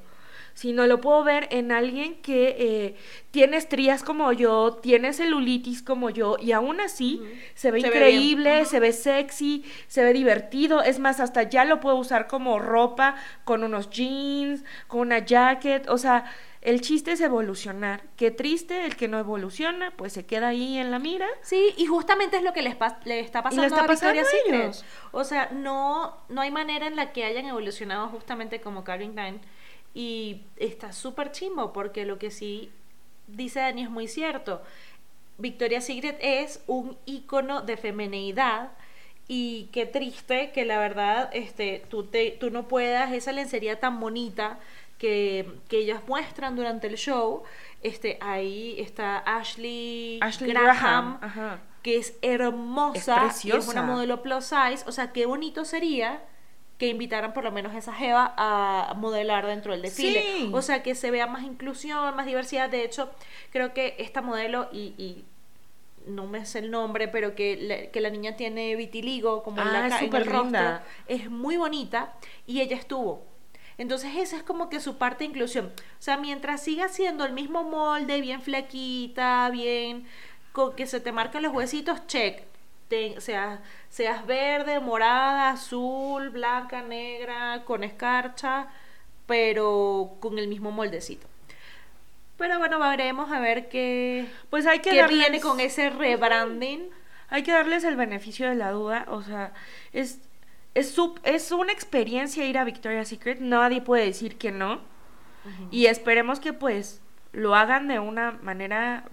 sino 0.55 0.87
lo 0.87 1.01
puedo 1.01 1.25
ver 1.25 1.49
en 1.51 1.73
alguien 1.73 2.17
que 2.17 2.57
eh, 2.59 2.97
tiene 3.31 3.57
estrías 3.57 4.03
como 4.03 4.33
yo, 4.33 4.79
tiene 4.83 5.13
celulitis 5.13 5.83
como 5.83 6.11
yo, 6.11 6.37
y 6.41 6.53
aún 6.53 6.81
así 6.81 7.21
se 7.55 7.71
ve 7.71 7.81
Se 7.81 7.89
ve 7.89 7.97
increíble, 7.97 8.65
se 8.65 8.81
ve 8.81 8.93
sexy, 8.93 9.65
se 9.87 10.03
ve 10.05 10.13
divertido, 10.13 10.83
es 10.83 10.99
más, 10.99 11.21
hasta 11.21 11.45
ya 11.45 11.65
lo 11.65 11.81
puedo 11.81 11.97
usar 11.97 12.27
como 12.27 12.59
ropa, 12.59 13.17
con 13.45 13.65
unos 13.65 13.91
jeans, 13.91 14.65
con 14.87 15.01
una 15.01 15.19
jacket, 15.19 15.89
o 15.89 15.99
sea, 15.99 16.25
el 16.63 16.83
chiste 16.83 17.13
es 17.13 17.21
evolucionar. 17.23 18.03
Qué 18.17 18.31
triste 18.31 18.85
el 18.85 18.97
que 18.97 19.09
no 19.09 19.19
evoluciona, 19.19 19.93
pues 19.97 20.13
se 20.13 20.27
queda 20.27 20.49
ahí 20.49 20.77
en 20.77 20.91
la 20.91 20.99
mira. 20.99 21.27
Sí, 21.41 21.73
y 21.79 21.87
justamente 21.87 22.37
es 22.37 22.43
lo 22.43 22.53
que 22.53 22.61
les 22.61 22.77
le 23.05 23.21
está 23.21 23.43
pasando 23.43 23.65
está 23.65 23.85
a 23.85 23.87
Victoria's 23.87 24.01
pasando 24.01 24.21
a 24.21 24.25
Secret. 24.25 24.63
ellos. 24.65 24.85
O 25.13 25.25
sea, 25.25 25.49
no, 25.53 26.19
no 26.29 26.43
hay 26.43 26.51
manera 26.51 26.87
en 26.87 26.97
la 26.97 27.13
que 27.13 27.25
hayan 27.25 27.47
evolucionado 27.47 28.09
justamente 28.09 28.61
como 28.61 28.85
Calvin 28.85 29.13
Klein. 29.13 29.41
Y 29.95 30.43
está 30.57 30.93
súper 30.93 31.33
chimbo, 31.33 31.73
porque 31.73 32.05
lo 32.05 32.19
que 32.19 32.31
sí 32.31 32.71
dice 33.27 33.61
Dani 33.61 33.83
es 33.83 33.91
muy 33.91 34.07
cierto. 34.09 34.63
Victoria's 35.39 35.87
Secret 35.87 36.19
es 36.21 36.63
un 36.67 36.97
icono 37.07 37.63
de 37.63 37.77
femineidad. 37.77 38.71
Y 39.27 39.69
qué 39.73 39.87
triste 39.87 40.51
que 40.53 40.65
la 40.65 40.79
verdad 40.79 41.31
este, 41.33 41.85
tú, 41.89 42.05
te, 42.05 42.33
tú 42.33 42.51
no 42.51 42.67
puedas 42.67 43.13
esa 43.13 43.31
lencería 43.33 43.79
tan 43.79 44.01
bonita 44.01 44.59
que, 44.99 45.49
que 45.69 45.79
ellas 45.79 46.03
muestran 46.09 46.57
durante 46.57 46.89
el 46.89 46.97
show. 46.97 47.45
Este, 47.83 48.19
ahí 48.21 48.75
está 48.79 49.19
Ashley, 49.19 50.19
Ashley 50.21 50.51
Graham, 50.53 51.21
que 51.83 51.97
es 51.97 52.19
hermosa, 52.23 53.27
Es 53.29 53.45
y 53.45 53.51
es 53.51 53.55
preciosa. 53.55 53.71
una 53.71 53.83
modelo 53.83 54.21
plus 54.23 54.45
size, 54.47 54.85
o 54.87 54.93
sea, 54.93 55.13
qué 55.13 55.27
bonito 55.27 55.65
sería 55.65 56.23
que 56.81 56.89
invitaran 56.89 57.33
por 57.35 57.45
lo 57.45 57.53
menos 57.53 57.75
a 57.75 57.79
esa 57.79 57.93
jeva 57.93 58.35
a 58.39 58.95
modelar 58.97 59.47
dentro 59.47 59.73
del 59.73 59.83
desfile. 59.83 60.23
Sí. 60.23 60.51
O 60.53 60.63
sea, 60.63 60.83
que 60.83 60.95
se 60.97 61.11
vea 61.13 61.27
más 61.29 61.45
inclusión, 61.45 62.17
más 62.17 62.25
diversidad. 62.27 62.71
De 62.71 62.83
hecho, 62.83 63.11
creo 63.53 63.75
que 63.75 63.95
esta 63.99 64.23
modelo, 64.23 64.69
y, 64.73 64.95
y 64.97 65.25
no 66.07 66.27
me 66.27 66.47
sé 66.47 66.61
el 66.61 66.71
nombre, 66.71 67.07
pero 67.07 67.35
que, 67.35 67.57
la- 67.61 67.91
que 67.91 68.01
la 68.01 68.09
niña 68.09 68.35
tiene 68.37 68.75
vitiligo 68.77 69.43
como 69.43 69.61
en, 69.61 69.69
Ah, 69.69 69.73
la, 69.73 69.87
es 69.87 69.93
ca- 69.93 69.99
en 69.99 70.05
el 70.05 70.09
súper 70.09 70.27
rostro, 70.27 70.43
linda. 70.45 70.85
es 71.07 71.31
muy 71.31 71.59
bonita 71.59 72.15
y 72.47 72.63
ella 72.63 72.77
estuvo. 72.77 73.27
Entonces 73.77 74.17
esa 74.17 74.37
es 74.39 74.43
como 74.43 74.71
que 74.71 74.81
su 74.81 74.97
parte 74.97 75.25
de 75.25 75.31
inclusión. 75.31 75.67
O 75.67 76.03
sea, 76.03 76.17
mientras 76.17 76.63
siga 76.63 76.89
siendo 76.89 77.27
el 77.27 77.33
mismo 77.35 77.63
molde, 77.63 78.23
bien 78.23 78.41
flaquita, 78.43 79.51
bien 79.51 80.07
con 80.53 80.75
que 80.75 80.87
se 80.87 81.01
te 81.01 81.13
marcan 81.13 81.43
los 81.43 81.53
huesitos, 81.53 82.07
check. 82.07 82.43
Te- 82.91 83.19
seas, 83.23 83.61
seas 83.89 84.27
verde, 84.27 84.79
morada, 84.81 85.51
azul, 85.51 86.29
blanca, 86.29 86.83
negra, 86.83 87.63
con 87.65 87.85
escarcha, 87.85 88.67
pero 89.27 90.17
con 90.21 90.39
el 90.39 90.49
mismo 90.49 90.71
moldecito. 90.73 91.27
Pero 92.37 92.59
bueno, 92.59 92.79
veremos 92.79 93.31
a 93.31 93.39
ver 93.41 93.69
qué, 93.71 94.27
Pues 94.51 94.67
hay 94.67 94.81
que 94.81 94.91
qué 94.91 94.97
darles- 95.03 95.09
viene 95.19 95.41
con 95.41 95.61
ese 95.61 95.89
rebranding. 95.91 96.91
Hay 97.29 97.43
que 97.45 97.53
darles 97.53 97.85
el 97.85 97.97
beneficio 97.97 98.49
de 98.49 98.57
la 98.57 98.73
duda, 98.73 99.07
o 99.09 99.23
sea, 99.23 99.53
es 99.93 100.19
es, 100.75 100.93
su- 100.93 101.19
es 101.25 101.51
una 101.51 101.73
experiencia 101.73 102.45
ir 102.45 102.57
a 102.59 102.65
Victoria's 102.65 103.09
Secret, 103.09 103.41
nadie 103.41 103.81
puede 103.83 104.05
decir 104.05 104.37
que 104.39 104.53
no. 104.53 104.81
Y 105.71 105.87
esperemos 105.87 106.39
que 106.39 106.53
pues 106.53 107.01
lo 107.33 107.55
hagan 107.57 107.89
de 107.89 107.99
una 107.99 108.33
manera 108.43 109.05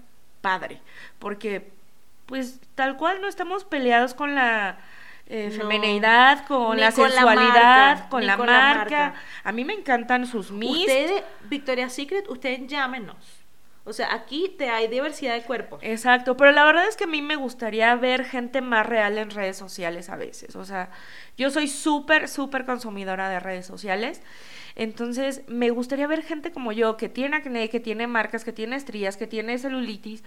padre, 0.42 0.82
porque 1.20 1.72
pues 2.28 2.62
tal 2.76 2.98
cual 2.98 3.20
no 3.22 3.28
estamos 3.28 3.66
peleados 3.66 4.14
con 4.14 4.36
la 4.36 4.78
eh, 5.26 5.50
No. 5.52 5.58
femenidad, 5.64 6.46
con 6.46 6.80
la 6.80 6.92
con 6.92 7.10
sensualidad, 7.10 8.08
con 8.10 8.26
la 8.26 8.38
con 8.38 8.46
la 8.48 8.54
marca. 8.54 9.14
A 9.44 9.52
mí 9.52 9.66
me 9.66 9.74
encantan 9.74 10.26
sus 10.28 10.52
mis. 10.52 10.82
Ustedes, 10.82 11.24
Victoria's 11.50 11.94
Secret, 11.94 12.30
ustedes 12.30 12.68
llámenos. 12.68 13.18
O 13.84 13.94
sea, 13.94 14.14
aquí 14.14 14.54
te 14.58 14.70
hay 14.70 14.90
diversidad 14.90 15.34
de 15.34 15.44
cuerpos. 15.44 15.80
Exacto, 15.82 16.36
pero 16.36 16.52
la 16.52 16.66
verdad 16.66 16.88
es 16.90 16.98
que 16.98 17.06
a 17.06 17.08
mí 17.08 17.22
me 17.22 17.38
gustaría 17.38 17.96
ver 17.96 18.26
gente 18.26 18.60
más 18.60 18.86
real 18.86 19.18
en 19.18 19.30
redes 19.30 19.56
sociales 19.56 20.10
a 20.10 20.18
veces. 20.18 20.58
O 20.58 20.66
sea, 20.66 20.90
yo 21.38 21.50
soy 21.52 21.70
súper, 21.70 22.28
súper 22.28 22.66
consumidora 22.66 23.30
de 23.30 23.40
redes 23.40 23.66
sociales. 23.66 24.22
Entonces, 24.76 25.42
me 25.48 25.70
gustaría 25.70 26.06
ver 26.06 26.22
gente 26.22 26.52
como 26.52 26.72
yo, 26.74 26.98
que 26.98 27.08
tiene 27.10 27.38
acné, 27.38 27.70
que 27.70 27.80
tiene 27.80 28.08
marcas, 28.08 28.44
que 28.44 28.52
tiene 28.54 28.76
estrías, 28.76 29.16
que 29.18 29.26
tiene 29.26 29.58
celulitis. 29.58 30.22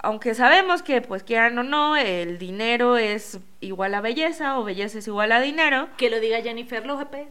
Aunque 0.00 0.34
sabemos 0.34 0.82
que, 0.82 1.02
pues 1.02 1.24
quieran 1.24 1.58
o 1.58 1.64
no, 1.64 1.96
el 1.96 2.38
dinero 2.38 2.96
es 2.96 3.40
igual 3.60 3.94
a 3.94 4.00
belleza 4.00 4.58
o 4.58 4.64
belleza 4.64 4.98
es 4.98 5.08
igual 5.08 5.32
a 5.32 5.40
dinero. 5.40 5.88
Que 5.96 6.08
lo 6.08 6.20
diga 6.20 6.40
Jennifer 6.40 6.86
López. 6.86 7.28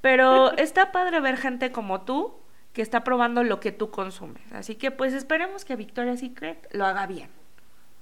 Pero 0.00 0.52
está 0.58 0.90
padre 0.90 1.20
ver 1.20 1.36
gente 1.36 1.70
como 1.70 2.02
tú 2.02 2.34
que 2.72 2.82
está 2.82 3.04
probando 3.04 3.42
lo 3.44 3.60
que 3.60 3.72
tú 3.72 3.90
consumes. 3.90 4.42
Así 4.52 4.74
que, 4.76 4.90
pues 4.90 5.12
esperemos 5.12 5.64
que 5.64 5.76
Victoria's 5.76 6.20
Secret 6.20 6.68
lo 6.72 6.86
haga 6.86 7.06
bien. 7.06 7.28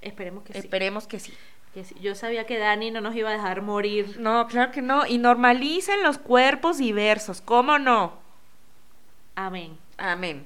Esperemos 0.02 0.44
que 0.44 0.52
sí. 0.52 0.58
Esperemos 0.58 1.06
que 1.06 1.18
sí. 1.18 1.34
que 1.74 1.84
sí. 1.84 1.96
Yo 2.00 2.14
sabía 2.14 2.44
que 2.44 2.58
Dani 2.58 2.90
no 2.90 3.00
nos 3.00 3.16
iba 3.16 3.30
a 3.30 3.32
dejar 3.32 3.62
morir. 3.62 4.20
No, 4.20 4.46
claro 4.46 4.70
que 4.70 4.82
no. 4.82 5.06
Y 5.06 5.18
normalicen 5.18 6.02
los 6.02 6.18
cuerpos 6.18 6.78
diversos. 6.78 7.40
¿Cómo 7.40 7.78
no? 7.78 8.18
Amén. 9.34 9.78
Amén. 9.98 10.44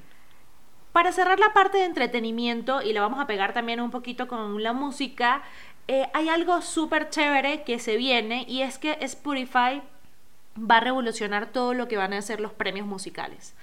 Para 0.92 1.12
cerrar 1.12 1.38
la 1.38 1.52
parte 1.52 1.78
de 1.78 1.84
entretenimiento, 1.84 2.82
y 2.82 2.92
la 2.92 3.00
vamos 3.00 3.20
a 3.20 3.26
pegar 3.26 3.52
también 3.52 3.80
un 3.80 3.90
poquito 3.90 4.26
con 4.26 4.62
la 4.62 4.72
música, 4.72 5.42
eh, 5.88 6.08
hay 6.12 6.28
algo 6.28 6.62
súper 6.62 7.10
chévere 7.10 7.62
que 7.64 7.78
se 7.78 7.96
viene 7.96 8.44
y 8.48 8.62
es 8.62 8.78
que 8.78 8.98
Spotify 9.00 9.82
va 10.56 10.76
a 10.76 10.80
revolucionar 10.80 11.46
todo 11.46 11.74
lo 11.74 11.88
que 11.88 11.96
van 11.96 12.12
a 12.12 12.22
ser 12.22 12.40
los 12.40 12.52
premios 12.52 12.86
musicales. 12.86 13.54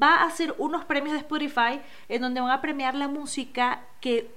Va 0.00 0.16
a 0.16 0.26
hacer 0.26 0.54
unos 0.58 0.84
premios 0.84 1.12
de 1.12 1.18
Spotify 1.18 1.80
en 2.08 2.22
donde 2.22 2.40
van 2.40 2.50
a 2.50 2.60
premiar 2.60 2.94
la 2.94 3.08
música 3.08 3.82
que, 4.00 4.30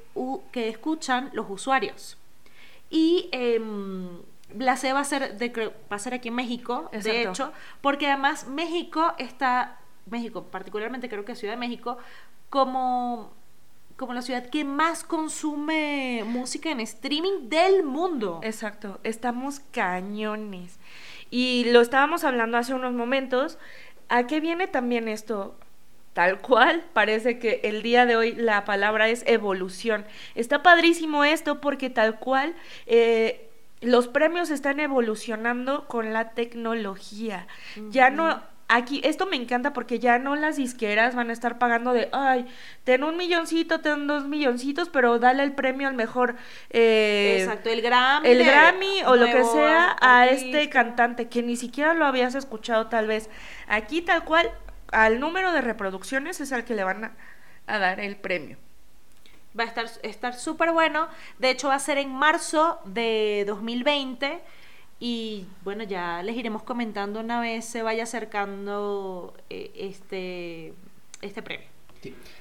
que 0.51 0.69
escuchan 0.69 1.29
los 1.33 1.45
usuarios. 1.49 2.17
Y 2.89 3.29
em, 3.31 4.09
la 4.57 4.77
C 4.77 4.93
va 4.93 4.99
a 4.99 5.03
ser, 5.03 5.37
de, 5.37 5.73
va 5.91 5.95
a 5.95 5.99
ser 5.99 6.13
aquí 6.13 6.27
en 6.27 6.35
México, 6.35 6.89
de 6.91 7.23
hecho, 7.23 7.51
porque 7.81 8.07
además 8.07 8.47
México 8.47 9.13
está, 9.17 9.79
México, 10.05 10.45
particularmente 10.45 11.09
creo 11.09 11.25
que 11.25 11.35
Ciudad 11.35 11.53
de 11.53 11.59
México, 11.59 11.97
como 12.49 13.33
como 13.95 14.13
la 14.13 14.21
ciudad 14.21 14.47
que 14.47 14.65
más 14.65 15.03
consume 15.03 16.23
música 16.25 16.69
en 16.69 16.81
streaming 16.81 17.49
del 17.49 17.83
mundo. 17.83 18.41
Exacto, 18.43 18.99
estamos 19.03 19.61
cañones. 19.71 20.79
Y 21.29 21.65
lo 21.71 21.81
estábamos 21.81 22.23
hablando 22.23 22.57
hace 22.57 22.73
unos 22.73 22.93
momentos. 22.93 23.57
¿A 24.09 24.27
qué 24.27 24.39
viene 24.41 24.67
también 24.67 25.07
esto? 25.07 25.57
Tal 26.13 26.39
cual, 26.39 26.83
parece 26.93 27.39
que 27.39 27.61
el 27.63 27.81
día 27.81 28.05
de 28.05 28.15
hoy 28.15 28.35
la 28.35 28.65
palabra 28.65 29.09
es 29.09 29.23
evolución. 29.27 30.05
Está 30.33 30.61
padrísimo 30.61 31.23
esto 31.23 31.61
porque 31.61 31.89
tal 31.89 32.19
cual 32.19 32.55
eh, 32.85 33.49
los 33.81 34.07
premios 34.07 34.49
están 34.49 34.79
evolucionando 34.79 35.87
con 35.87 36.13
la 36.13 36.31
tecnología. 36.31 37.47
Ya 37.89 38.09
no 38.09 38.41
aquí, 38.67 39.01
esto 39.03 39.25
me 39.25 39.35
encanta 39.35 39.73
porque 39.73 39.99
ya 39.99 40.19
no 40.19 40.35
las 40.35 40.57
disqueras 40.57 41.15
van 41.15 41.29
a 41.29 41.33
estar 41.33 41.57
pagando 41.57 41.93
de, 41.93 42.09
ay, 42.11 42.45
ten 42.83 43.03
un 43.03 43.17
milloncito, 43.17 43.81
ten 43.81 44.07
dos 44.07 44.27
milloncitos, 44.27 44.89
pero 44.89 45.19
dale 45.19 45.43
el 45.43 45.53
premio 45.53 45.87
al 45.87 45.93
mejor. 45.93 46.35
Eh, 46.69 47.37
Exacto, 47.39 47.69
el 47.69 47.81
Grammy. 47.81 48.27
El 48.27 48.43
Grammy 48.43 49.03
o 49.05 49.15
lo 49.15 49.25
que 49.25 49.43
sea 49.43 49.95
a 50.01 50.27
este 50.27 50.69
cantante 50.69 51.27
que 51.27 51.43
ni 51.43 51.55
siquiera 51.55 51.93
lo 51.93 52.05
habías 52.05 52.35
escuchado 52.35 52.87
tal 52.87 53.07
vez. 53.07 53.29
Aquí 53.67 54.01
tal 54.01 54.23
cual, 54.23 54.51
al 54.91 55.19
número 55.19 55.51
de 55.51 55.61
reproducciones 55.61 56.39
es 56.41 56.51
al 56.51 56.65
que 56.65 56.75
le 56.75 56.83
van 56.83 57.05
a, 57.05 57.11
a 57.67 57.79
dar 57.79 57.99
el 57.99 58.15
premio 58.15 58.57
va 59.57 59.63
a 59.63 59.67
estar 59.67 59.85
estar 60.03 60.33
súper 60.35 60.71
bueno. 60.71 61.07
De 61.39 61.49
hecho, 61.49 61.69
va 61.69 61.75
a 61.75 61.79
ser 61.79 61.97
en 61.97 62.09
marzo 62.09 62.79
de 62.85 63.45
2020. 63.47 64.41
Y 65.07 65.45
bueno, 65.63 65.83
ya 65.83 66.23
les 66.23 66.35
iremos 66.35 66.63
comentando 66.63 67.19
una 67.19 67.39
vez 67.39 67.63
se 67.63 67.83
vaya 67.83 68.01
acercando 68.01 69.35
eh, 69.51 69.69
este, 69.75 70.73
este 71.21 71.43
premio. 71.43 71.67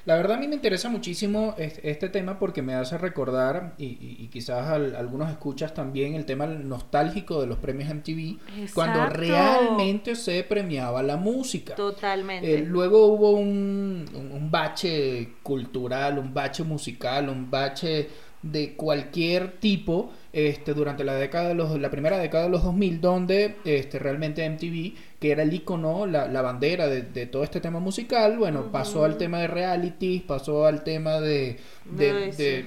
La 0.05 0.15
verdad 0.15 0.37
a 0.37 0.39
mí 0.39 0.47
me 0.47 0.55
interesa 0.55 0.89
muchísimo 0.89 1.53
este, 1.57 2.09
tema 2.09 2.39
porque 2.39 2.63
me 2.63 2.73
hace 2.73 2.97
recordar, 2.97 3.75
y, 3.77 4.27
quizás 4.29 4.67
algunos 4.67 5.29
escuchas 5.29 5.75
también, 5.75 6.15
el 6.15 6.25
tema 6.25 6.47
nostálgico 6.47 7.39
de 7.39 7.45
los 7.45 7.59
premios 7.59 7.93
MTV, 7.93 8.73
cuando 8.73 9.09
realmente 9.09 10.15
se 10.15 10.43
premiaba 10.43 11.03
la 11.03 11.17
música. 11.17 11.75
Totalmente. 11.75 12.51
Eh, 12.51 12.61
luego 12.61 13.05
hubo 13.05 13.31
un, 13.31 14.07
un 14.11 14.49
bache 14.49 15.33
cultural, 15.43 16.17
un 16.17 16.33
bache 16.33 16.63
musical, 16.63 17.29
un 17.29 17.51
bache 17.51 18.09
de 18.41 18.75
cualquier 18.75 19.59
tipo 19.59 20.11
este, 20.35 20.73
durante 20.73 21.05
la 21.05 21.15
década 21.15 21.47
de 21.47 21.53
los, 21.53 21.79
la 21.79 21.89
primera 21.89 22.17
década 22.17 22.43
de 22.43 22.49
los 22.49 22.61
2000, 22.61 22.99
donde 22.99 23.55
este, 23.63 23.99
realmente 23.99 24.47
MTV, 24.49 24.93
que 25.17 25.31
era 25.31 25.43
el 25.43 25.53
icono, 25.53 26.05
la, 26.05 26.27
la 26.27 26.41
bandera 26.41 26.87
de, 26.87 27.03
de, 27.03 27.25
todo 27.25 27.41
este 27.45 27.61
tema 27.61 27.79
musical, 27.79 28.37
bueno, 28.37 28.69
pasó 28.69 29.05
al 29.05 29.17
tema 29.17 29.39
de 29.39 29.47
reality, 29.47 30.19
pasó 30.19 30.65
al 30.65 30.83
tema 30.83 31.21
de... 31.21 31.57
de, 31.85 32.65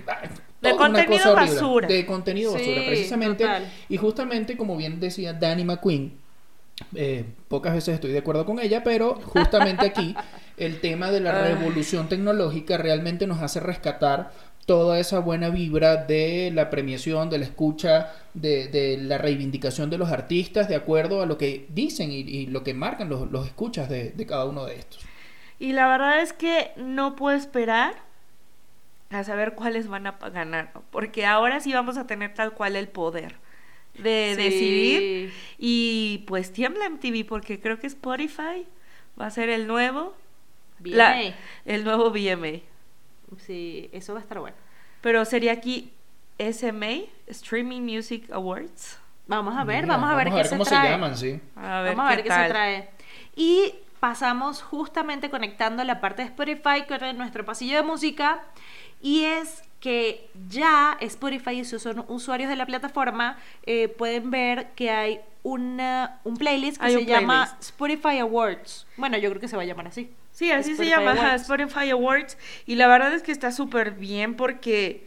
de 0.63 0.77
contenido 0.79 1.35
basura. 1.35 1.89
De 1.89 2.07
contenido 2.07 2.55
basura, 2.55 2.87
precisamente. 2.87 3.47
Y 3.91 3.99
justamente, 3.99 4.57
como 4.57 4.75
bien 4.75 4.99
decía 4.99 5.35
Danny 5.35 5.65
McQueen, 5.65 6.15
eh, 6.95 7.27
pocas 7.49 7.75
veces 7.75 7.97
estoy 7.97 8.13
de 8.13 8.19
acuerdo 8.19 8.47
con 8.47 8.61
ella, 8.61 8.83
pero 8.83 9.17
justamente 9.17 9.85
aquí 9.85 10.17
el 10.57 10.81
tema 10.81 11.11
de 11.11 11.21
la 11.21 11.43
revolución 11.43 12.09
tecnológica 12.09 12.79
realmente 12.79 13.27
nos 13.27 13.43
hace 13.43 13.61
rescatar 13.61 14.31
toda 14.69 15.01
esa 15.01 15.21
buena 15.21 15.49
vibra 15.49 15.97
de 15.97 16.51
la 16.53 16.69
premiación, 16.69 17.31
de 17.31 17.39
la 17.39 17.47
escucha, 17.47 18.13
de, 18.35 18.99
la 19.01 19.17
reivindicación 19.17 19.89
de 19.89 19.97
los 19.97 20.11
artistas, 20.11 20.69
de 20.69 20.77
acuerdo 20.77 21.23
a 21.23 21.27
lo 21.27 21.39
que 21.39 21.65
dicen 21.71 22.13
y, 22.13 22.45
lo 22.49 22.63
que 22.63 22.75
marcan 22.75 23.09
los, 23.09 23.33
los 23.33 23.47
escuchas 23.47 23.89
de, 23.89 24.13
cada 24.29 24.45
uno 24.45 24.67
de 24.67 24.77
estos. 24.77 25.03
Y 25.59 25.73
la 25.73 25.89
verdad 25.89 26.21
es 26.21 26.35
que 26.35 26.73
no 26.77 27.17
puedo 27.17 27.35
esperar 27.35 27.95
a 29.09 29.25
saber 29.25 29.55
cuáles 29.55 29.89
van 29.89 30.07
a 30.07 30.19
ganar, 30.29 30.71
porque 30.91 31.25
ahora 31.25 31.61
sí 31.61 31.73
vamos 31.73 31.97
a 31.97 32.07
tener 32.07 32.35
tal 32.35 32.53
cual 32.53 32.77
el 32.77 32.89
poder 32.89 33.37
de 33.95 34.37
decidir. 34.37 35.33
Y 35.57 36.25
pues 36.27 36.53
tiembla 36.53 36.91
MTV, 36.91 37.27
porque 37.27 37.59
creo 37.59 37.79
que 37.79 37.87
Spotify 37.87 38.67
va 39.19 39.29
a 39.29 39.31
ser 39.31 39.49
el 39.49 39.67
nuevo. 39.67 40.15
VMA. 40.81 41.35
el 41.65 41.85
nuevo 41.85 42.11
VMA. 42.11 42.61
Sí, 43.37 43.91
eso 43.93 44.15
va 44.15 44.21
a 44.21 44.23
estar 44.23 44.39
bueno. 44.39 44.57
Pero 45.01 45.25
sería 45.25 45.53
aquí 45.53 45.93
SMA, 46.39 47.07
Streaming 47.27 47.83
Music 47.83 48.31
Awards. 48.31 48.99
Vamos 49.27 49.57
a 49.57 49.65
ver, 49.65 49.87
vamos 49.87 50.11
a 50.11 50.15
ver 50.15 50.31
qué 50.33 50.45
se 50.45 50.51
cómo 50.51 50.65
se 50.65 50.75
llaman, 50.75 51.17
sí. 51.17 51.39
vamos 51.55 52.07
a 52.07 52.09
ver 52.09 52.23
qué, 52.23 52.31
se 52.31 52.49
trae. 52.49 52.91
Y 53.37 53.75
pasamos 54.01 54.63
justamente 54.63 55.29
conectando 55.29 55.85
la 55.85 56.01
parte 56.01 56.23
de 56.23 56.29
Spotify 56.29 56.85
con 56.89 57.17
nuestro 57.19 57.45
pasillo 57.45 57.77
de 57.77 57.83
música. 57.83 58.43
Y 59.03 59.25
es 59.25 59.63
que 59.81 60.29
ya 60.49 60.97
Spotify 61.01 61.61
y 61.61 61.65
sus 61.65 61.87
usuarios 62.09 62.49
de 62.49 62.57
la 62.57 62.67
plataforma 62.67 63.39
eh, 63.65 63.89
pueden 63.89 64.31
ver 64.31 64.71
que 64.75 64.91
hay 64.91 65.21
una, 65.43 66.21
un 66.25 66.37
playlist 66.37 66.81
que 66.81 66.91
se 66.91 67.07
llama 67.07 67.57
Spotify 67.61 68.19
Awards. 68.19 68.87
Bueno, 68.97 69.17
yo 69.19 69.31
creo 69.31 69.41
que 69.41 69.49
se 69.49 69.57
va 69.57 69.63
a 69.63 69.67
llamar 69.67 69.87
así. 69.87 70.11
Sí, 70.33 70.51
así 70.53 70.77
se 70.77 70.87
llama, 70.87 71.35
Spotify 71.35 71.91
Awards. 71.91 72.39
Y 72.67 72.77
la 72.77 72.87
verdad 72.87 73.13
es 73.13 73.23
que 73.23 73.33
está 73.33 73.51
súper 73.51 73.93
bien 73.93 74.35
porque... 74.35 75.07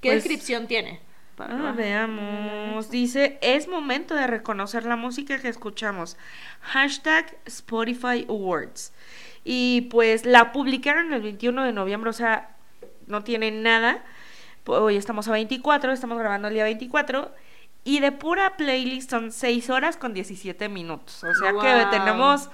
¿Qué 0.00 0.10
pues, 0.10 0.24
descripción 0.24 0.66
tiene? 0.66 1.00
Ah, 1.38 1.74
veamos. 1.76 2.90
Dice, 2.90 3.38
es 3.42 3.68
momento 3.68 4.14
de 4.14 4.26
reconocer 4.26 4.84
la 4.84 4.96
música 4.96 5.38
que 5.38 5.48
escuchamos. 5.48 6.16
Hashtag 6.60 7.36
Spotify 7.46 8.24
Awards. 8.28 8.92
Y 9.44 9.82
pues 9.90 10.24
la 10.24 10.52
publicaron 10.52 11.12
el 11.12 11.20
21 11.20 11.64
de 11.64 11.72
noviembre, 11.72 12.10
o 12.10 12.14
sea, 12.14 12.53
no 13.06 13.24
tiene 13.24 13.50
nada. 13.50 14.04
Hoy 14.66 14.96
estamos 14.96 15.28
a 15.28 15.32
24, 15.32 15.92
estamos 15.92 16.18
grabando 16.18 16.48
el 16.48 16.54
día 16.54 16.64
24. 16.64 17.32
Y 17.84 18.00
de 18.00 18.12
pura 18.12 18.56
playlist 18.56 19.10
son 19.10 19.30
6 19.30 19.68
horas 19.70 19.96
con 19.96 20.14
17 20.14 20.68
minutos. 20.70 21.22
O 21.22 21.34
sea 21.34 21.52
que 21.52 21.96
tenemos 21.96 22.48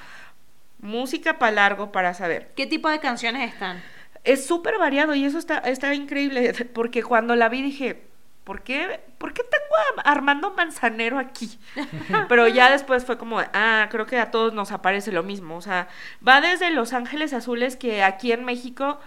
música 0.80 1.38
para 1.38 1.52
largo 1.52 1.92
para 1.92 2.14
saber. 2.14 2.52
¿Qué 2.56 2.66
tipo 2.66 2.88
de 2.88 2.98
canciones 2.98 3.52
están? 3.52 3.82
Es 4.24 4.46
súper 4.46 4.78
variado 4.78 5.14
y 5.14 5.24
eso 5.24 5.38
está, 5.38 5.58
está 5.58 5.94
increíble, 5.94 6.52
porque 6.74 7.02
cuando 7.02 7.36
la 7.36 7.48
vi 7.48 7.62
dije, 7.62 8.02
¿por 8.44 8.62
qué, 8.62 9.00
¿por 9.18 9.32
qué 9.32 9.42
tengo 9.44 10.00
a 10.04 10.10
Armando 10.10 10.52
Manzanero 10.52 11.18
aquí? 11.18 11.58
Pero 12.28 12.48
ya 12.48 12.70
después 12.70 13.04
fue 13.04 13.16
como, 13.16 13.40
ah, 13.40 13.88
creo 13.90 14.06
que 14.06 14.18
a 14.18 14.30
todos 14.30 14.52
nos 14.52 14.72
aparece 14.72 15.12
lo 15.12 15.22
mismo. 15.22 15.56
O 15.56 15.60
sea, 15.60 15.88
va 16.26 16.40
desde 16.40 16.70
Los 16.70 16.92
Ángeles 16.92 17.32
Azules, 17.32 17.76
que 17.76 18.02
aquí 18.02 18.32
en 18.32 18.44
México, 18.44 18.98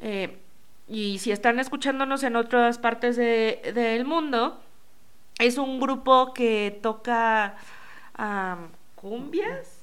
eh, 0.00 0.38
y 0.88 1.18
si 1.18 1.32
están 1.32 1.58
escuchándonos 1.58 2.22
en 2.22 2.36
otras 2.36 2.78
partes 2.78 3.16
de, 3.16 3.60
del 3.74 4.04
mundo, 4.04 4.60
es 5.38 5.58
un 5.58 5.80
grupo 5.80 6.32
que 6.34 6.78
toca 6.82 7.56
cumbias 8.96 9.78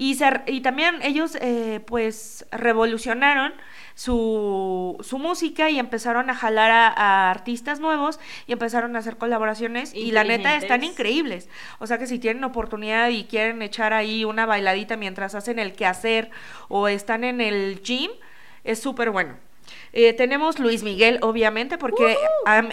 y, 0.00 0.18
y 0.46 0.60
también 0.62 1.02
ellos 1.02 1.36
eh, 1.42 1.80
pues 1.86 2.46
revolucionaron 2.50 3.52
su, 3.94 4.96
su, 5.02 5.18
música 5.18 5.68
y 5.68 5.78
empezaron 5.78 6.30
a 6.30 6.34
jalar 6.34 6.70
a, 6.70 7.30
artistas 7.30 7.80
nuevos 7.80 8.18
y 8.46 8.52
empezaron 8.52 8.96
a 8.96 9.00
hacer 9.00 9.18
colaboraciones 9.18 9.94
y 9.94 10.12
la 10.12 10.24
neta 10.24 10.56
están 10.56 10.84
increíbles. 10.84 11.50
O 11.80 11.86
sea 11.86 11.98
que 11.98 12.06
si 12.06 12.18
tienen 12.18 12.44
oportunidad 12.44 13.10
y 13.10 13.24
quieren 13.24 13.60
echar 13.60 13.92
ahí 13.92 14.24
una 14.24 14.46
bailadita 14.46 14.96
mientras 14.96 15.34
hacen 15.34 15.58
el 15.58 15.74
quehacer 15.74 16.30
o 16.68 16.88
están 16.88 17.22
en 17.22 17.42
el 17.42 17.82
gym, 17.82 18.10
es 18.64 18.78
súper 18.78 19.10
bueno. 19.10 19.49
Eh, 19.92 20.12
tenemos 20.12 20.58
Luis 20.58 20.82
Miguel, 20.82 21.18
obviamente, 21.22 21.76
porque 21.76 22.16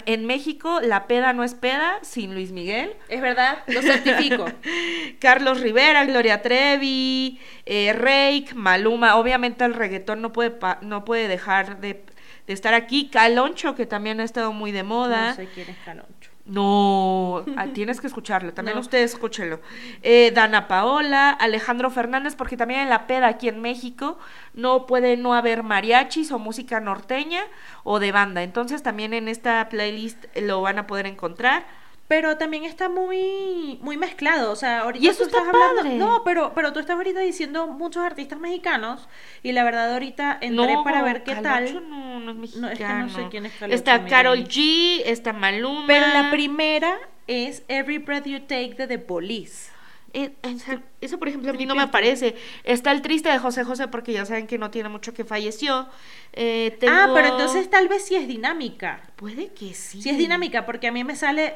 en 0.06 0.26
México 0.26 0.80
la 0.82 1.08
peda 1.08 1.34
no 1.34 1.44
es 1.44 1.56
peda 1.56 1.98
sin 2.04 2.34
Luis 2.34 2.52
Miguel. 2.52 2.94
Es 3.10 3.22
verdad, 3.22 3.64
lo 3.68 3.82
certifico. 3.82 4.46
Carlos 5.20 5.62
Rivera, 5.62 6.06
Gloria 6.06 6.42
Trevi, 6.42 7.40
eh, 7.66 8.46
Maluma. 8.54 9.16
Obviamente 9.16 9.66
el 9.66 9.74
reggaetón 9.74 10.22
no 10.22 10.32
puede, 10.32 10.58
no 10.82 11.06
puede 11.06 11.28
dejar 11.28 11.82
de, 11.82 12.04
de 12.46 12.54
estar 12.54 12.74
aquí. 12.74 13.10
Caloncho, 13.10 13.76
que 13.76 13.86
también 13.86 14.20
ha 14.20 14.24
estado 14.24 14.54
muy 14.54 14.72
de 14.72 14.84
moda. 14.84 15.30
No 15.30 15.36
sé 15.36 15.48
quién 15.54 15.70
es 15.70 15.78
Caloncho. 15.84 16.37
No, 16.48 17.44
ah, 17.58 17.68
tienes 17.74 18.00
que 18.00 18.08
escucharlo, 18.08 18.54
también 18.54 18.76
No. 18.76 18.82
ustedes 18.82 19.14
escúchenlo. 19.14 19.60
Eh, 20.02 20.32
Dana 20.34 20.70
Paola, 20.70 21.30
Alejandro 21.30 21.90
Fernández, 21.90 22.36
porque 22.36 22.56
también 22.56 22.80
en 22.80 22.90
la 22.90 23.06
peda 23.06 23.28
aquí 23.28 23.50
en 23.50 23.62
México 23.62 24.18
no 24.54 24.86
puede 24.86 25.18
no 25.18 25.34
haber 25.34 25.64
mariachis 25.64 26.32
o 26.32 26.40
música 26.40 26.80
norteña 26.80 27.42
o 27.84 28.00
de 28.00 28.14
banda. 28.14 28.44
Entonces 28.44 28.82
también 28.82 29.14
en 29.14 29.28
esta 29.28 29.68
playlist 29.68 30.24
lo 30.38 30.62
van 30.62 30.80
a 30.80 30.88
poder 30.88 31.06
encontrar. 31.06 31.66
Pero 32.08 32.38
también 32.38 32.64
está 32.64 32.88
muy, 32.88 33.78
muy 33.82 33.98
mezclado. 33.98 34.52
O 34.52 34.56
sea, 34.56 34.82
ahorita 34.82 35.04
Y 35.06 35.10
eso 35.10 35.24
tú 35.24 35.26
está 35.26 35.40
estás 35.40 35.54
hablando. 35.54 35.82
padre. 35.84 35.98
No, 35.98 36.22
pero, 36.24 36.54
pero 36.56 36.72
tú 36.72 36.80
estás 36.80 36.96
ahorita 36.96 37.20
diciendo 37.20 37.68
muchos 37.68 38.02
artistas 38.04 38.40
mexicanos. 38.40 39.10
Y 39.44 39.52
la 39.52 39.64
verdad, 39.66 39.92
ahorita 39.92 40.38
entré 40.40 40.74
no, 40.74 40.84
para 40.86 41.02
ver 41.04 41.24
qué 41.24 41.36
tal. 41.36 41.90
No, 41.90 42.20
no 42.22 42.44
es 42.44 42.56
No, 42.56 42.68
mexicano. 42.70 43.06
es 43.08 43.12
que 43.14 43.20
no 43.20 43.24
sé 43.26 43.30
quién 43.30 43.46
es 43.46 43.54
Está. 43.74 44.06
Carol 44.06 44.40
G, 44.46 45.02
está 45.06 45.34
Maluma. 45.34 45.86
Pero 45.86 46.08
la 46.08 46.32
primera 46.32 46.98
es 47.28 47.64
Every 47.68 47.98
Breath 47.98 48.26
You 48.26 48.40
Take 48.40 48.76
de 48.78 48.88
The 48.88 49.00
Police. 49.00 49.72
Eh, 50.14 50.32
esa- 50.44 50.82
eso, 51.02 51.20
por 51.20 51.28
ejemplo, 51.28 51.52
a 51.52 51.54
mí 51.54 51.66
no 51.66 51.76
me 51.76 51.82
aparece. 51.84 52.38
Está 52.64 52.92
el 52.94 53.02
triste 53.02 53.28
de 53.30 53.38
José 53.38 53.66
José, 53.66 53.90
porque 53.90 54.14
ya 54.14 54.26
saben 54.26 54.48
que 54.48 54.58
no 54.58 54.72
tiene 54.72 54.88
mucho 54.88 55.14
que 55.14 55.26
falleció. 55.26 55.90
Eh, 56.32 56.72
Ah, 56.74 56.78
tengo- 56.80 57.14
pero 57.14 57.28
entonces 57.28 57.70
tal 57.70 57.90
vez 57.90 58.06
sí 58.06 58.16
es 58.16 58.30
dinámica. 58.30 59.02
Puede 59.18 59.50
que 59.54 59.74
sí. 59.74 60.02
Sí 60.02 60.10
es 60.10 60.18
dinámica, 60.18 60.66
porque 60.66 60.88
a 60.88 60.92
mí 60.94 61.04
me 61.04 61.18
sale. 61.18 61.56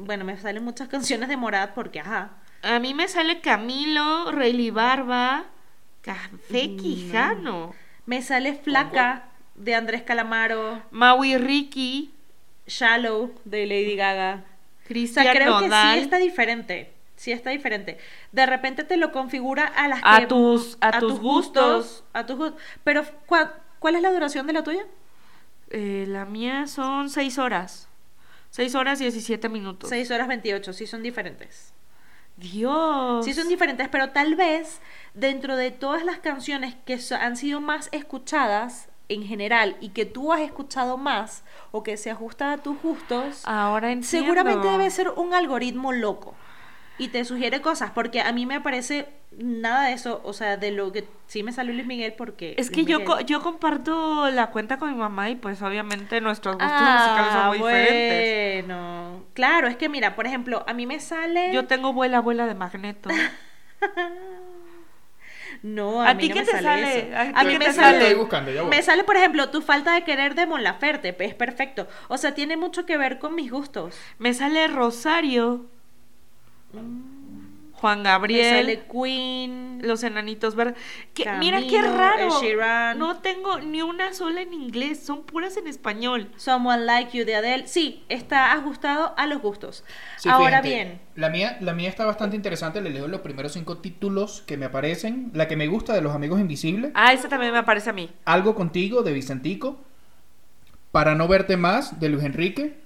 Bueno, 0.00 0.24
me 0.24 0.36
salen 0.38 0.64
muchas 0.64 0.88
canciones 0.88 1.28
de 1.28 1.36
Morat, 1.36 1.72
porque 1.74 2.00
ajá. 2.00 2.30
A 2.62 2.78
mí 2.78 2.94
me 2.94 3.08
sale 3.08 3.40
Camilo, 3.40 4.30
Rayleigh 4.32 4.70
Barba, 4.70 5.44
Café 6.02 6.68
Mm. 6.68 6.76
Quijano, 6.76 7.74
Me 8.06 8.22
sale 8.22 8.54
Flaca 8.54 9.24
de 9.54 9.74
Andrés 9.74 10.02
Calamaro, 10.02 10.82
Maui 10.90 11.36
Ricky, 11.36 12.12
Shallow 12.66 13.32
de 13.44 13.66
Lady 13.66 13.94
Gaga. 13.94 14.42
O 14.84 14.88
Cristian 14.88 15.24
sea, 15.24 15.32
creo 15.34 15.60
Nodal. 15.60 15.94
que 15.94 15.98
sí 15.98 16.04
está 16.04 16.16
diferente. 16.16 16.92
Sí 17.16 17.30
está 17.32 17.50
diferente. 17.50 17.98
De 18.32 18.46
repente 18.46 18.82
te 18.82 18.96
lo 18.96 19.12
configura 19.12 19.66
a 19.66 19.86
las 19.88 20.00
A 20.02 20.20
que- 20.20 20.26
tus- 20.26 20.78
a 20.80 20.98
tus 20.98 21.20
gustos. 21.20 22.02
A 22.14 22.24
tus 22.26 22.36
gustos. 22.38 22.60
Pero, 22.82 23.04
¿cuál, 23.26 23.52
¿cuál 23.78 23.94
es 23.96 24.02
la 24.02 24.10
duración 24.10 24.46
de 24.46 24.54
la 24.54 24.64
tuya? 24.64 24.84
Eh, 25.68 26.06
la 26.08 26.24
mía 26.24 26.66
son 26.66 27.10
6 27.10 27.38
horas. 27.38 27.88
6 28.50 28.74
horas 28.74 28.98
17 28.98 29.48
minutos. 29.48 29.90
6 29.90 30.10
horas 30.10 30.28
28. 30.28 30.72
Sí 30.72 30.86
son 30.86 31.02
diferentes. 31.02 31.72
Dios. 32.36 33.24
Sí 33.24 33.34
son 33.34 33.48
diferentes, 33.48 33.88
pero 33.88 34.10
tal 34.10 34.34
vez 34.34 34.80
dentro 35.14 35.56
de 35.56 35.70
todas 35.70 36.04
las 36.04 36.18
canciones 36.18 36.74
que 36.86 36.98
han 37.18 37.36
sido 37.36 37.60
más 37.60 37.88
escuchadas 37.92 38.88
en 39.08 39.24
general 39.24 39.76
y 39.80 39.90
que 39.90 40.06
tú 40.06 40.32
has 40.32 40.40
escuchado 40.40 40.96
más 40.96 41.42
o 41.72 41.82
que 41.82 41.96
se 41.96 42.10
ajusta 42.10 42.52
a 42.52 42.58
tus 42.58 42.80
gustos, 42.80 43.42
Ahora 43.44 43.90
entiendo. 43.90 44.26
seguramente 44.26 44.68
debe 44.68 44.88
ser 44.90 45.10
un 45.10 45.34
algoritmo 45.34 45.92
loco 45.92 46.34
y 47.00 47.08
te 47.08 47.24
sugiere 47.24 47.60
cosas, 47.60 47.90
porque 47.92 48.20
a 48.20 48.32
mí 48.32 48.46
me 48.46 48.60
parece 48.60 49.08
nada 49.36 49.86
de 49.86 49.92
eso, 49.94 50.20
o 50.24 50.32
sea, 50.32 50.56
de 50.56 50.70
lo 50.72 50.92
que 50.92 51.04
sí 51.26 51.42
me 51.42 51.52
salió 51.52 51.72
Luis 51.72 51.86
Miguel 51.86 52.14
porque... 52.16 52.54
Es 52.58 52.70
que 52.70 52.76
Luis 52.82 52.88
yo, 52.88 52.98
Miguel- 52.98 53.06
co- 53.06 53.20
yo 53.20 53.42
comparto 53.42 54.28
la 54.30 54.50
cuenta 54.50 54.78
con 54.78 54.90
mi 54.92 54.96
mamá 54.98 55.30
y 55.30 55.36
pues 55.36 55.62
obviamente 55.62 56.20
nuestros 56.20 56.56
gustos 56.56 56.88
musicales 56.88 57.32
son 57.32 57.42
Ah, 57.42 57.48
muy 57.48 57.58
diferentes. 57.58 58.26
bueno. 58.64 59.24
Claro, 59.34 59.68
es 59.68 59.76
que 59.76 59.88
mira, 59.88 60.14
por 60.16 60.26
ejemplo, 60.26 60.64
a 60.66 60.74
mí 60.74 60.86
me 60.86 61.00
sale... 61.00 61.52
Yo 61.52 61.66
tengo 61.66 61.92
vuela, 61.92 62.18
abuela 62.18 62.46
de 62.46 62.54
magneto. 62.54 63.08
No, 65.62 66.00
a, 66.02 66.10
¿A 66.10 66.14
mí 66.14 66.22
ti 66.22 66.28
no 66.28 66.34
qué 66.34 66.40
me 66.40 66.46
te 66.46 66.52
sale 66.52 66.62
sale? 66.62 66.98
eso. 66.98 67.16
¿A 67.16 67.40
A 67.40 67.44
mí 67.44 67.52
me 67.58 67.64
te 67.66 67.72
sale... 67.72 67.76
sale? 67.76 67.98
Estoy 68.06 68.14
buscando, 68.20 68.50
ya 68.52 68.62
voy. 68.62 68.70
Me 68.70 68.82
sale, 68.82 69.04
por 69.04 69.16
ejemplo, 69.16 69.50
tu 69.50 69.62
falta 69.62 69.92
de 69.94 70.04
querer 70.04 70.34
de 70.34 70.46
Mon 70.46 70.62
Laferte, 70.62 71.12
pues, 71.12 71.30
es 71.30 71.34
perfecto. 71.34 71.86
O 72.08 72.16
sea, 72.18 72.34
tiene 72.34 72.56
mucho 72.56 72.86
que 72.86 72.96
ver 72.96 73.18
con 73.18 73.34
mis 73.34 73.50
gustos. 73.50 73.94
Me 74.18 74.32
sale 74.34 74.68
Rosario, 74.68 75.66
Juan 77.80 78.02
Me 78.02 78.04
Gabriel, 78.04 78.56
sale 78.56 78.82
Queen. 78.92 79.80
Los 79.82 80.02
Enanitos 80.02 80.54
Verdes. 80.54 80.74
Que, 81.14 81.30
mira 81.38 81.62
qué 81.66 81.80
raro. 81.80 82.28
No 82.96 83.16
tengo 83.20 83.58
ni 83.60 83.80
una 83.80 84.12
sola 84.12 84.42
en 84.42 84.52
inglés, 84.52 85.02
son 85.02 85.22
puras 85.22 85.56
en 85.56 85.66
español. 85.66 86.30
Someone 86.36 86.84
Like 86.84 87.16
You 87.16 87.24
de 87.24 87.36
Adele. 87.36 87.66
Sí, 87.66 88.04
está 88.10 88.52
ajustado 88.52 89.14
a 89.16 89.26
los 89.26 89.40
gustos. 89.40 89.84
Sí, 90.18 90.28
Ahora 90.28 90.60
fíjate, 90.60 90.68
bien, 90.68 91.00
La 91.14 91.30
mía, 91.30 91.56
la 91.60 91.72
mía 91.72 91.88
está 91.88 92.04
bastante 92.04 92.36
interesante. 92.36 92.82
Le 92.82 92.90
leo 92.90 93.08
los 93.08 93.22
primeros 93.22 93.52
cinco 93.52 93.78
títulos 93.78 94.42
que 94.46 94.58
me 94.58 94.66
aparecen. 94.66 95.30
La 95.32 95.48
que 95.48 95.56
me 95.56 95.66
gusta 95.66 95.94
de 95.94 96.02
Los 96.02 96.14
Amigos 96.14 96.38
Invisibles. 96.38 96.92
Ah, 96.94 97.14
esa 97.14 97.30
también 97.30 97.52
me 97.52 97.58
aparece 97.58 97.88
a 97.88 97.94
mí. 97.94 98.10
Algo 98.26 98.54
contigo 98.54 99.02
de 99.02 99.12
Vicentico. 99.12 99.80
Para 100.92 101.14
no 101.14 101.28
verte 101.28 101.56
más 101.56 101.98
de 101.98 102.10
Luis 102.10 102.24
Enrique. 102.24 102.78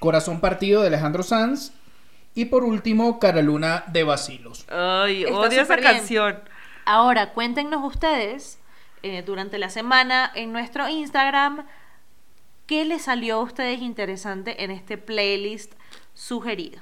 Corazón 0.00 0.40
partido 0.40 0.80
de 0.80 0.88
Alejandro 0.88 1.22
Sanz. 1.22 1.72
Y 2.38 2.44
por 2.44 2.62
último, 2.62 3.18
Caraluna 3.18 3.82
de 3.88 4.04
Basilos. 4.04 4.64
Ay, 4.70 5.24
Está 5.24 5.36
odio 5.38 5.62
esa 5.62 5.74
bien. 5.74 5.88
canción. 5.96 6.40
ahora 6.84 7.32
cuéntenos 7.32 7.82
ustedes 7.84 8.60
eh, 9.02 9.22
durante 9.26 9.58
la 9.58 9.70
semana 9.70 10.30
en 10.36 10.52
nuestro 10.52 10.88
Instagram 10.88 11.66
qué 12.66 12.84
les 12.84 13.02
salió 13.02 13.36
a 13.38 13.42
ustedes 13.42 13.80
interesante 13.80 14.62
en 14.62 14.70
este 14.70 14.98
playlist 14.98 15.72
sugerido. 16.14 16.80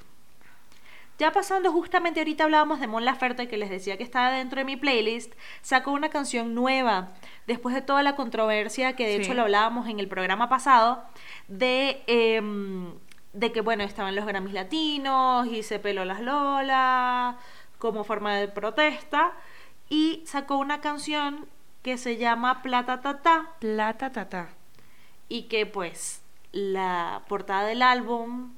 Ya 1.19 1.33
pasando 1.33 1.73
justamente 1.73 2.21
ahorita 2.21 2.45
hablábamos 2.45 2.79
de 2.79 2.87
Mon 2.89 3.07
Laferte 3.07 3.49
que 3.49 3.57
les 3.57 3.71
decía 3.71 3.97
que 3.97 4.03
estaba 4.05 4.31
dentro 4.33 4.59
de 4.59 4.67
mi 4.67 4.77
playlist, 4.77 5.33
sacó 5.63 5.93
una 5.93 6.11
canción 6.11 6.55
nueva 6.55 7.15
después 7.47 7.75
de 7.75 7.81
toda 7.81 8.03
la 8.03 8.15
controversia 8.15 8.95
que 8.95 9.07
de 9.09 9.17
Sí. 9.17 9.23
hecho 9.23 9.33
lo 9.33 9.41
hablábamos 9.43 9.89
en 9.89 10.01
el 10.01 10.09
programa 10.09 10.51
pasado 10.51 11.03
de 11.49 12.03
em, 12.07 12.93
de 13.37 13.53
que 13.53 13.61
bueno 13.61 13.85
estaban 13.85 14.17
los 14.17 14.27
Grammys 14.27 14.55
latinos 14.55 15.47
y 15.47 15.63
se 15.63 15.79
peló 15.79 16.05
las 16.05 16.21
Lola 16.21 17.37
como 17.79 18.03
forma 18.03 18.35
de 18.37 18.49
protesta 18.49 19.33
y 19.91 20.23
sacó 20.27 20.57
una 20.57 20.81
canción 20.81 21.47
que 21.83 21.99
se 21.99 22.17
llama 22.17 22.63
Plata 22.63 23.03
Tata 23.03 23.51
Plata, 23.61 24.11
tata. 24.11 24.49
y 25.29 25.43
que 25.45 25.67
pues 25.67 26.23
la 26.53 27.23
portada 27.29 27.67
del 27.67 27.83
álbum 27.83 28.55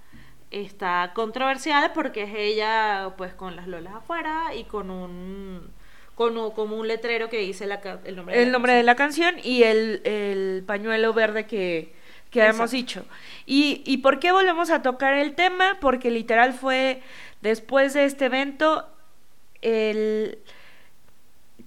está 0.52 1.10
controversial 1.12 1.92
porque 1.92 2.22
es 2.22 2.34
ella 2.34 3.14
pues 3.18 3.34
con 3.34 3.56
las 3.56 3.66
lolas 3.66 3.94
afuera 3.94 4.54
y 4.54 4.64
con 4.64 4.90
un 4.90 5.72
con 6.14 6.36
un, 6.38 6.52
como 6.52 6.76
un 6.76 6.86
letrero 6.86 7.28
que 7.28 7.38
dice 7.38 7.66
la 7.66 7.80
el 8.04 8.14
nombre 8.14 8.36
de 8.36 8.42
El 8.42 8.48
la 8.48 8.52
nombre 8.52 8.72
de 8.74 8.82
la 8.84 8.94
canción 8.94 9.34
y 9.42 9.64
el, 9.64 10.02
el 10.04 10.62
pañuelo 10.64 11.12
verde 11.12 11.46
que, 11.46 11.97
que 12.30 12.40
hemos 12.40 12.72
Exacto. 12.72 12.76
dicho. 12.76 13.04
¿Y, 13.46 13.82
¿Y 13.86 13.98
por 13.98 14.18
qué 14.18 14.32
volvemos 14.32 14.70
a 14.70 14.82
tocar 14.82 15.14
el 15.14 15.34
tema? 15.34 15.78
Porque 15.80 16.10
literal 16.10 16.52
fue 16.52 17.02
después 17.40 17.94
de 17.94 18.04
este 18.04 18.26
evento 18.26 18.86
el 19.62 20.38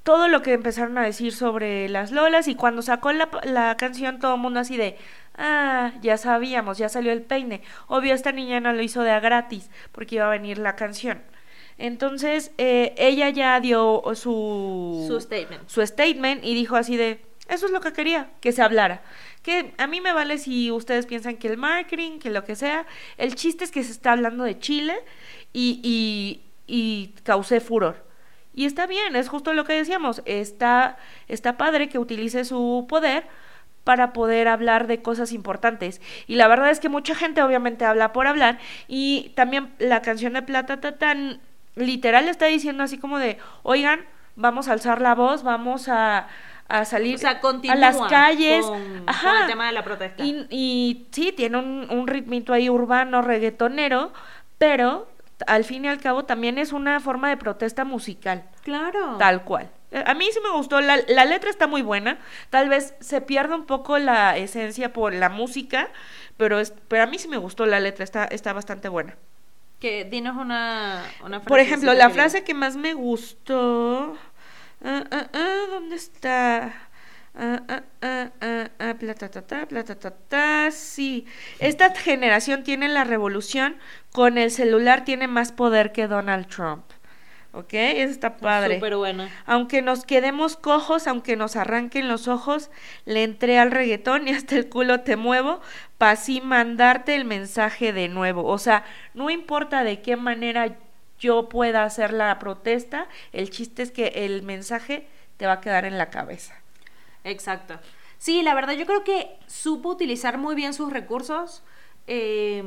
todo 0.03 0.27
lo 0.27 0.41
que 0.41 0.53
empezaron 0.53 0.97
a 0.97 1.03
decir 1.03 1.31
sobre 1.33 1.87
las 1.87 2.11
Lolas 2.11 2.47
y 2.47 2.55
cuando 2.55 2.81
sacó 2.81 3.11
la, 3.11 3.29
la 3.43 3.77
canción 3.77 4.19
todo 4.19 4.33
el 4.35 4.41
mundo 4.41 4.59
así 4.59 4.75
de, 4.75 4.97
ah, 5.37 5.91
ya 6.01 6.17
sabíamos, 6.17 6.77
ya 6.79 6.89
salió 6.89 7.11
el 7.11 7.21
peine. 7.21 7.61
Obvio, 7.87 8.13
esta 8.15 8.31
niña 8.31 8.59
no 8.59 8.73
lo 8.73 8.81
hizo 8.81 9.03
de 9.03 9.11
a 9.11 9.19
gratis 9.19 9.69
porque 9.91 10.15
iba 10.15 10.25
a 10.25 10.29
venir 10.31 10.57
la 10.57 10.75
canción. 10.75 11.21
Entonces, 11.77 12.51
eh, 12.57 12.93
ella 12.97 13.29
ya 13.29 13.59
dio 13.59 14.01
su, 14.15 15.05
Su 15.07 15.19
statement. 15.19 15.67
su 15.67 15.85
statement 15.85 16.43
y 16.43 16.53
dijo 16.55 16.75
así 16.75 16.97
de, 16.97 17.21
eso 17.47 17.65
es 17.67 17.71
lo 17.71 17.81
que 17.81 17.93
quería, 17.93 18.29
que 18.39 18.51
se 18.51 18.61
hablara. 18.61 19.01
Que 19.43 19.73
a 19.77 19.87
mí 19.87 20.01
me 20.01 20.13
vale 20.13 20.37
si 20.37 20.71
ustedes 20.71 21.05
piensan 21.05 21.37
que 21.37 21.47
el 21.47 21.57
marketing, 21.57 22.19
que 22.19 22.29
lo 22.29 22.43
que 22.43 22.55
sea, 22.55 22.85
el 23.17 23.35
chiste 23.35 23.63
es 23.63 23.71
que 23.71 23.83
se 23.83 23.91
está 23.91 24.11
hablando 24.11 24.43
de 24.43 24.59
Chile 24.59 24.95
y, 25.51 25.79
y, 25.83 26.41
y 26.67 27.13
causé 27.23 27.59
furor. 27.59 28.05
Y 28.53 28.65
está 28.65 28.85
bien, 28.85 29.15
es 29.15 29.29
justo 29.29 29.53
lo 29.53 29.63
que 29.63 29.73
decíamos, 29.73 30.21
está, 30.25 30.97
está 31.27 31.57
padre 31.57 31.89
que 31.89 31.99
utilice 31.99 32.43
su 32.43 32.85
poder 32.89 33.25
para 33.83 34.13
poder 34.13 34.47
hablar 34.47 34.87
de 34.87 35.01
cosas 35.01 35.31
importantes. 35.31 36.01
Y 36.27 36.35
la 36.35 36.47
verdad 36.47 36.69
es 36.69 36.79
que 36.79 36.89
mucha 36.89 37.15
gente 37.15 37.41
obviamente 37.41 37.85
habla 37.85 38.13
por 38.13 38.27
hablar 38.27 38.59
y 38.87 39.31
también 39.35 39.73
la 39.79 40.01
canción 40.01 40.33
de 40.33 40.41
Plata 40.41 40.79
Tatán 40.79 41.39
literal 41.75 42.27
está 42.27 42.45
diciendo 42.45 42.83
así 42.83 42.97
como 42.97 43.17
de, 43.17 43.37
oigan, 43.63 44.05
vamos 44.35 44.67
a 44.67 44.73
alzar 44.73 45.01
la 45.01 45.15
voz, 45.15 45.43
vamos 45.43 45.87
a, 45.87 46.27
a 46.79 46.85
salir 46.85 47.15
O 47.15 47.19
sea, 47.19 47.39
a 47.69 47.75
las 47.75 47.97
calles. 48.09 48.65
con, 48.65 48.79
con 48.79 49.09
Ajá. 49.09 49.41
el 49.41 49.47
tema 49.47 49.67
de 49.67 49.71
la 49.73 49.83
protesta. 49.83 50.23
Y, 50.23 50.47
y 50.49 51.07
sí, 51.11 51.31
tiene 51.31 51.57
un, 51.57 51.87
un 51.89 52.07
ritmito 52.07 52.53
ahí 52.53 52.69
urbano, 52.69 53.21
reggaetonero, 53.21 54.13
pero 54.57 55.07
al 55.47 55.63
fin 55.63 55.85
y 55.85 55.87
al 55.87 55.99
cabo 55.99 56.25
también 56.25 56.57
es 56.57 56.71
una 56.71 56.99
forma 56.99 57.29
de 57.29 57.37
protesta 57.37 57.83
musical, 57.85 58.43
claro. 58.63 59.17
tal 59.17 59.43
cual. 59.43 59.69
Eh, 59.91 60.03
A 60.05 60.13
mí 60.13 60.27
sí 60.31 60.39
me 60.43 60.51
gustó, 60.51 60.79
la, 60.81 60.97
la 61.07 61.25
letra 61.25 61.49
está 61.49 61.67
muy 61.67 61.81
buena, 61.81 62.19
tal 62.49 62.69
vez 62.69 62.93
se 62.99 63.21
pierda 63.21 63.55
un 63.55 63.65
poco 63.65 63.97
la 63.97 64.37
esencia 64.37 64.93
por 64.93 65.13
la 65.13 65.29
música, 65.29 65.89
pero, 66.37 66.59
es, 66.59 66.73
pero 66.87 67.03
a 67.03 67.07
mí 67.07 67.17
sí 67.19 67.27
me 67.27 67.37
gustó 67.37 67.65
la 67.65 67.79
letra, 67.79 68.03
está, 68.03 68.25
está 68.25 68.53
bastante 68.53 68.87
buena. 68.89 69.15
Que 69.79 70.05
dinos 70.05 70.37
una, 70.37 71.03
una 71.25 71.41
Por 71.41 71.59
ejemplo, 71.59 71.93
la 71.95 72.07
que 72.07 72.13
frase 72.13 72.43
que 72.43 72.53
más 72.53 72.75
me 72.75 72.93
gustó... 72.93 74.15
ah, 74.83 75.03
ah, 75.11 75.27
ah, 75.33 75.65
¿Dónde 75.69 75.95
está? 75.95 76.73
Ah, 77.33 77.61
ah, 77.69 77.83
ah, 78.01 78.29
ah, 78.41 78.69
ah, 80.31 80.69
sí. 80.71 81.25
Esta 81.59 81.95
generación 81.95 82.63
tiene 82.63 82.89
la 82.89 83.03
revolución, 83.03 83.77
con 84.11 84.37
el 84.37 84.51
celular 84.51 85.05
tiene 85.05 85.27
más 85.27 85.51
poder 85.51 85.91
que 85.93 86.07
Donald 86.07 86.47
Trump. 86.47 86.83
¿Ok? 87.53 87.73
Eso 87.73 88.11
está 88.11 88.37
padre. 88.37 88.75
Súper 88.75 88.95
buena. 88.95 89.29
Aunque 89.45 89.81
nos 89.81 90.05
quedemos 90.05 90.55
cojos, 90.55 91.07
aunque 91.07 91.35
nos 91.35 91.57
arranquen 91.57 92.07
los 92.07 92.27
ojos, 92.29 92.69
le 93.05 93.23
entré 93.23 93.59
al 93.59 93.71
reggaetón 93.71 94.27
y 94.27 94.31
hasta 94.31 94.55
el 94.55 94.69
culo 94.69 95.01
te 95.01 95.17
muevo 95.17 95.61
para 95.97 96.13
así 96.13 96.39
mandarte 96.39 97.15
el 97.15 97.25
mensaje 97.25 97.91
de 97.91 98.07
nuevo. 98.07 98.45
O 98.45 98.57
sea, 98.57 98.85
no 99.13 99.29
importa 99.29 99.83
de 99.83 100.01
qué 100.01 100.15
manera 100.15 100.77
yo 101.21 101.47
pueda 101.47 101.83
hacer 101.85 102.11
la 102.11 102.37
protesta, 102.39 103.07
el 103.31 103.49
chiste 103.51 103.81
es 103.83 103.91
que 103.91 104.07
el 104.25 104.41
mensaje 104.43 105.07
te 105.37 105.45
va 105.45 105.53
a 105.53 105.61
quedar 105.61 105.85
en 105.85 105.97
la 105.97 106.09
cabeza. 106.09 106.55
Exacto. 107.23 107.79
Sí, 108.17 108.41
la 108.43 108.53
verdad 108.53 108.73
yo 108.73 108.85
creo 108.85 109.03
que 109.05 109.37
supo 109.47 109.89
utilizar 109.89 110.37
muy 110.37 110.53
bien 110.55 110.73
sus 110.73 110.91
recursos. 110.91 111.63
eh, 112.07 112.61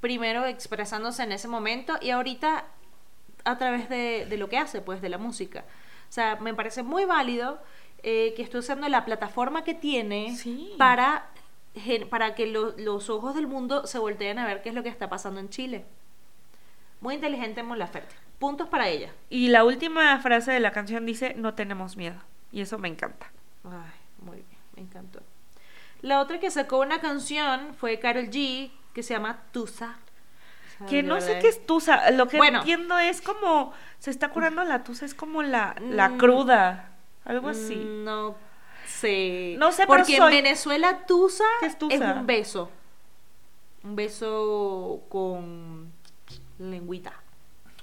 primero 0.00 0.46
expresándose 0.46 1.22
en 1.24 1.32
ese 1.32 1.46
momento 1.48 1.98
y 2.00 2.08
ahorita 2.10 2.64
a 3.44 3.58
través 3.58 3.88
de, 3.90 4.24
de 4.30 4.36
lo 4.38 4.48
que 4.48 4.56
hace, 4.56 4.80
pues, 4.80 5.02
de 5.02 5.10
la 5.10 5.18
música. 5.18 5.64
O 6.08 6.12
sea, 6.12 6.36
me 6.36 6.54
parece 6.54 6.82
muy 6.82 7.04
válido 7.04 7.60
eh, 8.02 8.32
que 8.34 8.42
esté 8.42 8.56
usando 8.58 8.88
la 8.88 9.04
plataforma 9.04 9.62
que 9.62 9.74
tiene 9.74 10.34
Sí. 10.36 10.72
para, 10.78 11.28
para 12.08 12.34
que 12.34 12.46
lo- 12.46 12.74
los 12.78 13.10
ojos 13.10 13.34
del 13.34 13.46
mundo 13.46 13.86
se 13.86 13.98
volteen 13.98 14.38
a 14.38 14.46
ver 14.46 14.62
qué 14.62 14.70
es 14.70 14.74
lo 14.74 14.82
que 14.82 14.88
está 14.88 15.10
pasando 15.10 15.38
en 15.40 15.50
Chile. 15.50 15.84
Muy 17.00 17.14
inteligente 17.14 17.62
Mon 17.62 17.78
Laferte. 17.78 18.14
Puntos 18.38 18.68
para 18.68 18.88
ella. 18.88 19.10
Y 19.28 19.48
la 19.48 19.64
última 19.64 20.18
frase 20.20 20.52
de 20.52 20.60
la 20.60 20.72
canción 20.72 21.04
dice, 21.06 21.34
no 21.36 21.54
tenemos 21.54 21.96
miedo. 21.96 22.16
Y 22.52 22.60
eso 22.62 22.78
me 22.78 22.88
encanta. 22.88 23.30
Ay, 23.64 23.70
muy 24.18 24.36
bien, 24.36 24.58
me 24.76 24.82
encantó. 24.82 25.20
La 26.02 26.20
otra 26.20 26.40
que 26.40 26.50
sacó 26.50 26.78
una 26.80 27.00
canción 27.00 27.74
fue 27.78 27.98
Carol 27.98 28.30
G, 28.30 28.70
que 28.94 29.02
se 29.02 29.12
llama 29.14 29.42
Tusa. 29.52 29.98
Que 30.88 31.02
no 31.02 31.20
sé 31.20 31.38
qué 31.40 31.48
es- 31.48 31.66
tusa. 31.66 32.10
Lo 32.12 32.26
que 32.26 32.38
Bueno. 32.38 32.60
entiendo 32.60 32.98
es 32.98 33.20
como, 33.20 33.74
se 33.98 34.10
está 34.10 34.30
curando 34.30 34.64
la 34.64 34.82
tusa, 34.82 35.04
es 35.04 35.14
como 35.14 35.42
la, 35.42 35.76
la 35.78 36.08
Mm. 36.08 36.16
cruda. 36.18 36.90
Algo 37.26 37.50
así. 37.50 37.76
Mm, 37.76 38.04
No 38.04 38.34
sé. 38.86 39.56
No 39.58 39.72
sé, 39.72 39.82
pero 39.86 39.98
Porque 39.98 40.16
soy- 40.16 40.36
en 40.36 40.42
Venezuela 40.42 41.04
Tusa, 41.06 41.44
¿Qué 41.60 41.66
es 41.66 41.78
tusa? 41.78 42.14
un 42.14 42.26
beso. 42.26 42.70
Un 43.84 43.94
beso 43.94 45.02
con 45.10 45.89
lengüita. 46.60 47.12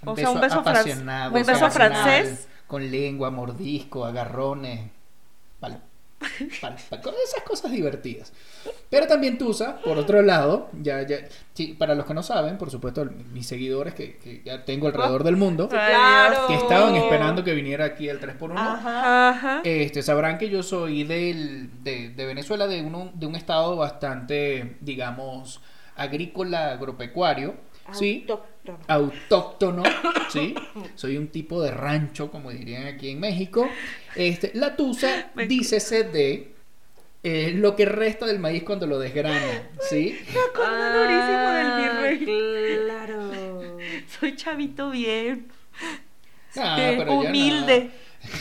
O 0.05 0.15
sea, 0.15 0.29
un 0.29 0.39
beso 0.39 0.59
apasionado, 0.59 1.35
un 1.35 1.45
beso 1.45 1.69
francés. 1.71 2.47
Con 2.67 2.89
lengua, 2.91 3.31
mordisco, 3.31 4.05
agarrones. 4.05 4.91
Pal- 5.59 5.81
con 7.03 7.13
esas 7.23 7.43
cosas 7.45 7.71
divertidas. 7.71 8.33
Pero 8.89 9.05
también 9.05 9.37
Tusa, 9.37 9.77
por 9.81 9.97
otro 9.99 10.21
lado, 10.23 10.69
ya, 10.81 11.03
ya, 11.03 11.17
sí, 11.53 11.75
para 11.77 11.93
los 11.93 12.05
que 12.07 12.13
no 12.15 12.23
saben, 12.23 12.57
por 12.57 12.71
supuesto, 12.71 13.05
mis 13.31 13.45
seguidores 13.45 13.93
que, 13.93 14.17
que 14.17 14.41
ya 14.43 14.65
tengo 14.65 14.87
alrededor 14.87 15.23
del 15.23 15.35
mundo, 15.37 15.69
Claro. 15.69 16.47
que 16.47 16.55
estaban 16.55 16.95
esperando 16.95 17.43
que 17.43 17.53
viniera 17.53 17.85
aquí 17.85 18.09
el 18.09 18.19
3x1, 18.19 18.53
Ajá. 18.57 19.29
Ajá. 19.29 19.61
este, 19.63 20.01
sabrán 20.01 20.37
que 20.39 20.49
yo 20.49 20.63
soy 20.63 21.03
del, 21.03 21.83
de, 21.83 22.09
de 22.09 22.25
Venezuela, 22.25 22.65
de, 22.67 22.81
uno, 22.81 23.11
de 23.13 23.25
un 23.27 23.35
estado 23.35 23.75
bastante, 23.75 24.77
digamos, 24.81 25.61
agrícola, 25.95 26.71
agropecuario, 26.71 27.55
¿sí? 27.93 28.25
Autóctono. 28.27 28.79
autóctono, 28.87 29.83
¿sí? 30.29 30.53
Soy 30.95 31.17
un 31.17 31.27
tipo 31.29 31.61
de 31.61 31.71
rancho, 31.71 32.29
como 32.31 32.51
dirían 32.51 32.85
aquí 32.87 33.09
en 33.11 33.19
México. 33.19 33.69
Este, 34.15 34.51
la 34.55 34.75
tusa, 34.75 35.31
Me- 35.35 35.47
dícese 35.47 36.03
de 36.03 36.51
eh, 37.23 37.51
lo 37.55 37.75
que 37.75 37.85
resta 37.85 38.25
del 38.25 38.39
maíz 38.39 38.63
cuando 38.63 38.87
lo 38.87 38.99
desgrana, 38.99 39.69
¿sí? 39.89 40.17
Acuerdo 40.51 40.99
durísimo 41.03 41.49
del 41.51 42.19
virrey. 42.19 42.79
Claro. 42.85 43.77
Soy 44.19 44.35
chavito 44.35 44.89
bien. 44.91 45.47
Ah, 46.55 46.75
eh, 46.79 46.97
ya 46.97 47.11
humilde. 47.11 47.91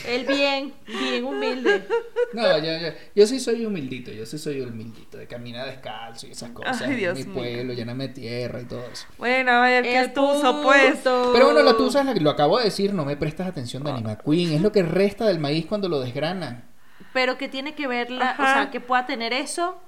El 0.07 0.25
bien, 0.25 0.73
bien 0.87 1.25
humilde. 1.25 1.87
No, 2.33 2.43
ya, 2.59 2.81
ya. 2.81 2.95
Yo 3.15 3.27
sí 3.27 3.41
soy 3.41 3.65
humildito, 3.65 4.11
yo 4.11 4.27
sí 4.27 4.39
soy 4.39 4.61
humildito, 4.61 5.19
de 5.19 5.27
caminar 5.27 5.67
descalzo 5.67 6.27
y 6.27 6.33
esas 6.33 6.51
cosas. 6.51 6.83
Ay, 6.83 6.97
Dios 6.97 7.19
mi 7.19 7.25
mío. 7.25 7.35
pueblo, 7.35 7.73
llenarme 7.73 8.09
de 8.09 8.15
tierra 8.15 8.61
y 8.61 8.65
todo 8.65 8.85
eso. 8.93 9.07
Bueno, 9.19 9.53
a 9.53 9.63
ver, 9.63 9.85
¿qué 9.85 10.09
tuzo, 10.09 10.63
pues? 10.63 11.01
Pero 11.03 11.47
bueno, 11.47 11.63
la 11.63 11.77
tusa 11.77 12.01
es 12.01 12.07
la 12.07 12.15
que 12.15 12.21
lo 12.21 12.31
acabo 12.31 12.59
de 12.59 12.65
decir, 12.65 12.93
no 12.93 13.05
me 13.05 13.17
prestas 13.17 13.49
atención 13.49 13.83
de 13.85 13.91
Anima 13.91 14.19
Queen, 14.19 14.53
es 14.53 14.61
lo 14.61 14.73
que 14.73 14.83
resta 14.83 15.27
del 15.27 15.39
maíz 15.39 15.67
cuando 15.67 15.89
lo 15.89 16.01
desgranan. 16.01 16.65
Pero 17.13 17.39
que 17.39 17.49
tiene 17.49 17.75
que 17.75 17.87
ver 17.87 18.11
la, 18.11 18.37
o 18.39 18.43
sea, 18.43 18.71
que 18.71 18.81
pueda 18.81 19.07
tener 19.07 19.33
eso. 19.33 19.81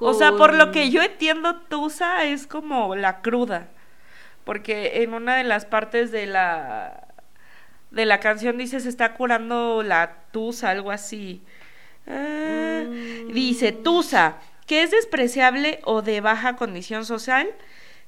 O 0.00 0.14
sea, 0.14 0.32
por 0.32 0.54
lo 0.54 0.72
que 0.72 0.90
yo 0.90 1.02
entiendo, 1.02 1.56
tusa 1.68 2.24
es 2.24 2.46
como 2.46 2.96
la 2.96 3.20
cruda. 3.20 3.68
Porque 4.44 5.02
en 5.02 5.14
una 5.14 5.36
de 5.36 5.44
las 5.44 5.66
partes 5.66 6.10
de 6.10 6.26
la 6.26 7.11
de 7.92 8.06
la 8.06 8.18
canción 8.20 8.58
dice 8.58 8.80
se 8.80 8.88
está 8.88 9.14
curando 9.14 9.82
la 9.82 10.16
tusa, 10.32 10.70
algo 10.70 10.90
así. 10.90 11.42
Ah, 12.06 12.82
Mm. 12.84 13.32
Dice 13.32 13.70
tusa, 13.72 14.36
que 14.66 14.82
es 14.82 14.90
despreciable 14.90 15.80
o 15.84 16.02
de 16.02 16.20
baja 16.20 16.56
condición 16.56 17.04
social. 17.04 17.48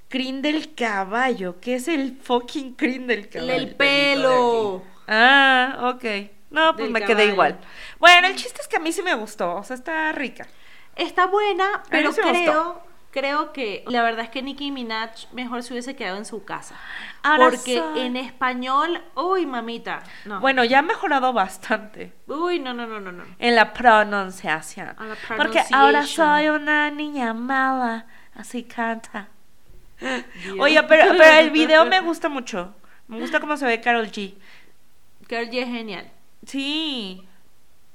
Crin 0.09 0.43
del 0.43 0.75
caballo, 0.75 1.61
que 1.61 1.77
es 1.77 1.89
el 1.89 2.17
fucking 2.21 2.75
crin 2.75 3.07
del 3.07 3.29
caballo. 3.29 3.53
El 3.53 3.75
pelo. 3.75 4.83
Ah, 5.09 5.93
ok. 5.95 6.05
No, 6.51 6.73
pues 6.75 6.85
Del 6.85 6.93
me 6.93 7.01
caballo. 7.01 7.17
quedé 7.17 7.27
igual. 7.33 7.59
Bueno, 7.99 8.27
el 8.29 8.37
chiste 8.37 8.61
es 8.61 8.69
que 8.69 8.77
a 8.77 8.81
mí 8.81 8.93
sí 8.93 9.03
me 9.03 9.15
gustó, 9.15 9.55
o 9.57 9.65
sea, 9.65 9.75
está 9.77 10.13
rica. 10.13 10.47
Está 10.97 11.27
buena, 11.27 11.83
pero 11.91 12.13
creo, 12.13 12.81
creo 13.15 13.53
que 13.53 13.85
la 13.87 14.03
verdad 14.03 14.25
es 14.25 14.31
que 14.31 14.43
Nicki 14.43 14.73
Minaj 14.73 15.11
mejor 15.33 15.63
se 15.63 15.73
hubiese 15.73 15.95
quedado 15.95 16.17
en 16.19 16.25
su 16.25 16.45
casa. 16.45 16.75
Ahora 17.23 17.45
porque 17.51 17.79
soy- 17.79 18.01
en 18.01 18.17
español, 18.17 19.01
uy, 19.15 19.47
mamita, 19.47 20.03
no. 20.25 20.41
Bueno, 20.41 20.65
ya 20.65 20.81
ha 20.81 20.83
mejorado 20.83 21.33
bastante 21.33 22.13
Uy, 22.27 22.59
no, 22.59 22.75
no, 22.75 22.89
no, 22.89 22.99
no, 22.99 23.13
no. 23.13 23.23
en 23.39 23.55
la 23.55 23.73
pronunciación. 23.73 24.89
La 24.99 25.37
Porque 25.37 25.63
ahora 25.73 26.05
soy 26.05 26.49
una 26.49 26.91
niña 26.91 27.33
mala, 27.35 28.07
así 28.35 28.65
canta. 28.65 29.29
Dios. 30.01 30.57
Oye, 30.59 30.83
pero, 30.83 31.13
pero 31.17 31.39
el 31.39 31.51
video 31.53 31.85
me 31.87 32.01
gusta 32.09 32.29
mucho. 32.29 32.75
Me 33.07 33.21
gusta 33.21 33.39
cómo 33.39 33.57
se 33.57 33.65
ve 33.67 33.81
Carol 33.81 34.09
G. 34.11 34.35
Carol 35.29 35.47
G 35.51 35.63
es 35.63 35.69
genial. 35.69 36.11
Sí. 36.47 37.23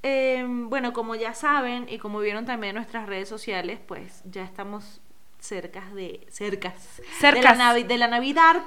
Eh, 0.02 0.46
bueno, 0.48 0.94
como 0.94 1.14
ya 1.14 1.34
saben 1.34 1.86
y 1.90 1.98
como 1.98 2.20
vieron 2.20 2.46
también 2.46 2.70
en 2.70 2.76
nuestras 2.76 3.06
redes 3.06 3.28
sociales, 3.28 3.78
pues 3.86 4.22
ya 4.24 4.42
estamos 4.44 5.02
cercas 5.40 5.92
de 5.94 6.26
cercas, 6.30 6.74
Cercas. 7.18 7.52
de 7.52 7.58
la, 7.58 7.74
de 7.74 7.98
la 7.98 8.08
Navidad. 8.08 8.62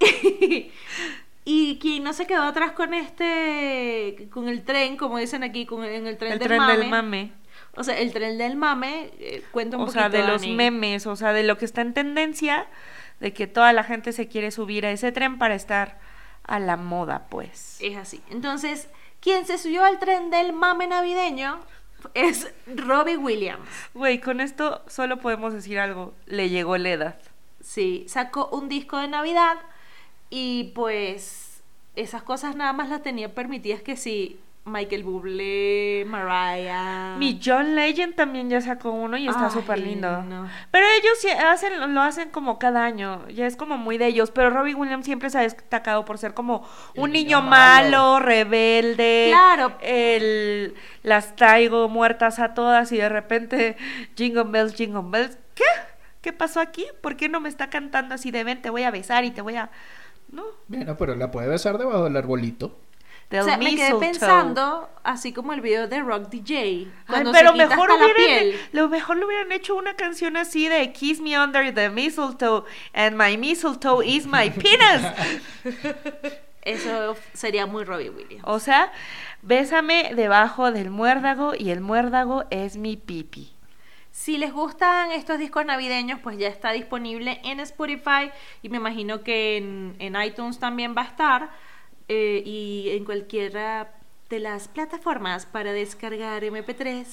y 1.44 1.78
quien 1.78 2.04
no 2.04 2.12
se 2.12 2.26
quedó 2.26 2.42
atrás 2.42 2.72
con 2.72 2.94
este, 2.94 4.28
con 4.32 4.48
el 4.48 4.62
tren, 4.64 4.96
como 4.96 5.18
dicen 5.18 5.42
aquí, 5.42 5.66
con 5.66 5.84
el, 5.84 5.90
en 5.94 6.06
el 6.06 6.18
tren, 6.18 6.32
El 6.32 6.38
del, 6.38 6.48
tren 6.48 6.58
mame. 6.60 6.76
del 6.78 6.88
mame. 6.88 7.32
O 7.74 7.84
sea, 7.84 7.98
el 7.98 8.12
tren 8.12 8.36
del 8.38 8.56
mame, 8.56 9.10
eh, 9.18 9.42
cuenta 9.50 9.76
un 9.76 9.84
O 9.84 9.90
sea, 9.90 10.04
poquito, 10.04 10.22
de 10.26 10.28
los 10.32 10.46
memes, 10.46 11.06
o 11.06 11.16
sea, 11.16 11.32
de 11.32 11.42
lo 11.42 11.56
que 11.56 11.64
está 11.64 11.80
en 11.80 11.94
tendencia, 11.94 12.66
de 13.20 13.32
que 13.32 13.46
toda 13.46 13.72
la 13.72 13.84
gente 13.84 14.12
se 14.12 14.28
quiere 14.28 14.50
subir 14.50 14.84
a 14.84 14.90
ese 14.90 15.10
tren 15.12 15.38
para 15.38 15.54
estar 15.54 15.98
a 16.44 16.58
la 16.58 16.76
moda, 16.76 17.26
pues. 17.30 17.78
Es 17.80 17.96
así. 17.96 18.20
Entonces, 18.30 18.88
quien 19.20 19.46
se 19.46 19.56
subió 19.58 19.84
al 19.84 19.98
tren 19.98 20.30
del 20.30 20.52
mame 20.52 20.86
navideño 20.86 21.60
es 22.14 22.52
Robbie 22.66 23.16
Williams. 23.16 23.68
Güey, 23.94 24.20
con 24.20 24.40
esto 24.40 24.82
solo 24.86 25.18
podemos 25.18 25.52
decir 25.52 25.78
algo. 25.78 26.14
Le 26.26 26.48
llegó 26.48 26.76
la 26.76 26.90
edad. 26.90 27.18
Sí, 27.60 28.04
sacó 28.08 28.48
un 28.48 28.68
disco 28.68 28.98
de 28.98 29.08
Navidad 29.08 29.56
y 30.30 30.72
pues 30.74 31.62
esas 31.94 32.22
cosas 32.22 32.56
nada 32.56 32.72
más 32.72 32.88
las 32.88 33.02
tenía 33.02 33.34
permitidas 33.34 33.82
que 33.82 33.96
sí, 33.96 34.40
Michael 34.64 35.02
Bublé, 35.02 36.04
Mariah. 36.06 37.16
Mi 37.18 37.40
John 37.44 37.74
Legend 37.74 38.14
también 38.14 38.48
ya 38.48 38.60
sacó 38.60 38.92
uno 38.92 39.16
y 39.16 39.26
está 39.26 39.50
súper 39.50 39.78
lindo. 39.80 40.22
no. 40.22 40.48
Pero 40.70 40.86
ellos 41.00 41.18
sí 41.20 41.28
hacen, 41.30 41.92
lo 41.94 42.00
hacen 42.00 42.30
como 42.30 42.60
cada 42.60 42.84
año, 42.84 43.26
ya 43.28 43.46
es 43.46 43.56
como 43.56 43.76
muy 43.76 43.98
de 43.98 44.06
ellos. 44.06 44.30
Pero 44.30 44.50
Robbie 44.50 44.74
Williams 44.76 45.04
siempre 45.04 45.30
se 45.30 45.38
ha 45.38 45.42
destacado 45.42 46.04
por 46.04 46.18
ser 46.18 46.32
como 46.32 46.64
El 46.94 47.02
un 47.02 47.10
niño 47.12 47.38
niño 47.40 47.42
malo, 47.42 48.12
malo. 48.12 48.20
rebelde. 48.20 49.30
Claro. 49.32 49.72
El, 49.80 50.74
las 51.02 51.34
traigo 51.34 51.88
muertas 51.88 52.38
a 52.38 52.54
todas 52.54 52.92
y 52.92 52.98
de 52.98 53.08
repente, 53.08 53.76
Jingle 54.16 54.44
Bells, 54.44 54.74
Jingle 54.76 55.02
Bells. 55.06 55.38
¿Qué? 55.56 55.64
¿Qué 56.20 56.32
pasó 56.32 56.60
aquí? 56.60 56.86
¿Por 57.00 57.16
qué 57.16 57.28
no 57.28 57.40
me 57.40 57.48
está 57.48 57.68
cantando 57.68 58.14
así 58.14 58.30
de 58.30 58.44
ven, 58.44 58.62
te 58.62 58.70
voy 58.70 58.84
a 58.84 58.92
besar 58.92 59.24
y 59.24 59.32
te 59.32 59.42
voy 59.42 59.56
a... 59.56 59.70
No, 60.30 60.44
Bueno, 60.68 60.96
pero 60.96 61.14
la 61.16 61.30
puede 61.32 61.48
besar 61.48 61.78
debajo 61.78 62.04
del 62.04 62.16
arbolito. 62.16 62.78
O 63.40 63.44
sea, 63.44 63.56
me 63.56 63.74
quedé 63.74 63.94
pensando, 63.94 64.88
así 65.02 65.32
como 65.32 65.52
el 65.52 65.60
video 65.60 65.88
de 65.88 66.00
Rock 66.00 66.28
DJ. 66.28 66.88
Ay, 67.06 67.24
pero 67.32 67.52
se 67.52 67.56
mejor 67.58 67.90
hasta 67.90 68.06
la 68.06 68.12
hubieran, 68.12 68.38
piel. 68.38 68.60
lo 68.72 68.88
mejor 68.88 69.16
le 69.16 69.24
hubieran 69.24 69.52
hecho 69.52 69.74
una 69.74 69.94
canción 69.94 70.36
así 70.36 70.68
de 70.68 70.92
Kiss 70.92 71.20
me 71.20 71.38
under 71.38 71.72
the 71.74 71.88
mistletoe 71.88 72.64
and 72.92 73.16
my 73.16 73.36
mistletoe 73.36 74.02
is 74.04 74.26
my 74.26 74.50
penis. 74.62 75.06
Eso 76.62 77.16
sería 77.32 77.66
muy 77.66 77.84
Robbie 77.84 78.10
Williams. 78.10 78.44
O 78.46 78.60
sea, 78.60 78.92
bésame 79.42 80.12
debajo 80.14 80.70
del 80.70 80.90
muérdago 80.90 81.54
y 81.58 81.70
el 81.70 81.80
muérdago 81.80 82.44
es 82.50 82.76
mi 82.76 82.96
pipi. 82.96 83.52
Si 84.12 84.36
les 84.36 84.52
gustan 84.52 85.10
estos 85.10 85.38
discos 85.38 85.64
navideños, 85.64 86.20
pues 86.20 86.38
ya 86.38 86.48
está 86.48 86.70
disponible 86.72 87.40
en 87.44 87.60
Spotify 87.60 88.30
y 88.60 88.68
me 88.68 88.76
imagino 88.76 89.22
que 89.22 89.56
en, 89.56 89.96
en 89.98 90.20
iTunes 90.22 90.58
también 90.58 90.94
va 90.96 91.02
a 91.02 91.06
estar 91.06 91.50
eh, 92.08 92.42
y 92.44 92.90
en 92.90 93.04
cualquiera 93.04 93.94
de 94.30 94.40
las 94.40 94.68
plataformas 94.68 95.46
para 95.46 95.72
descargar 95.72 96.42
MP3. 96.44 97.06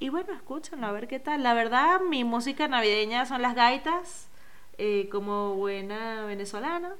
Y 0.00 0.08
bueno, 0.08 0.32
escúchenlo, 0.32 0.86
a 0.86 0.92
ver 0.92 1.06
qué 1.06 1.20
tal. 1.20 1.42
La 1.42 1.54
verdad, 1.54 2.00
mi 2.00 2.24
música 2.24 2.66
navideña 2.66 3.24
son 3.26 3.40
las 3.42 3.54
gaitas, 3.54 4.28
eh, 4.78 5.08
como 5.10 5.54
buena 5.54 6.24
venezolana. 6.24 6.94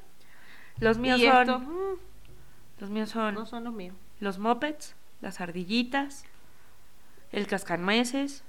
Los 0.78 0.98
míos 0.98 1.20
y 1.20 1.26
son. 1.26 1.40
esto, 1.40 1.58
mm, 1.58 1.96
Los 2.78 2.90
míos 2.90 3.10
son 3.10 3.34
no 3.34 3.46
son 3.46 3.64
los 3.64 3.72
míos. 3.72 3.94
los 4.20 4.38
mopeds, 4.38 4.94
las 5.20 5.40
ardillitas, 5.40 6.24
el 7.32 7.46
cascanueces 7.46 8.42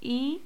y 0.00 0.42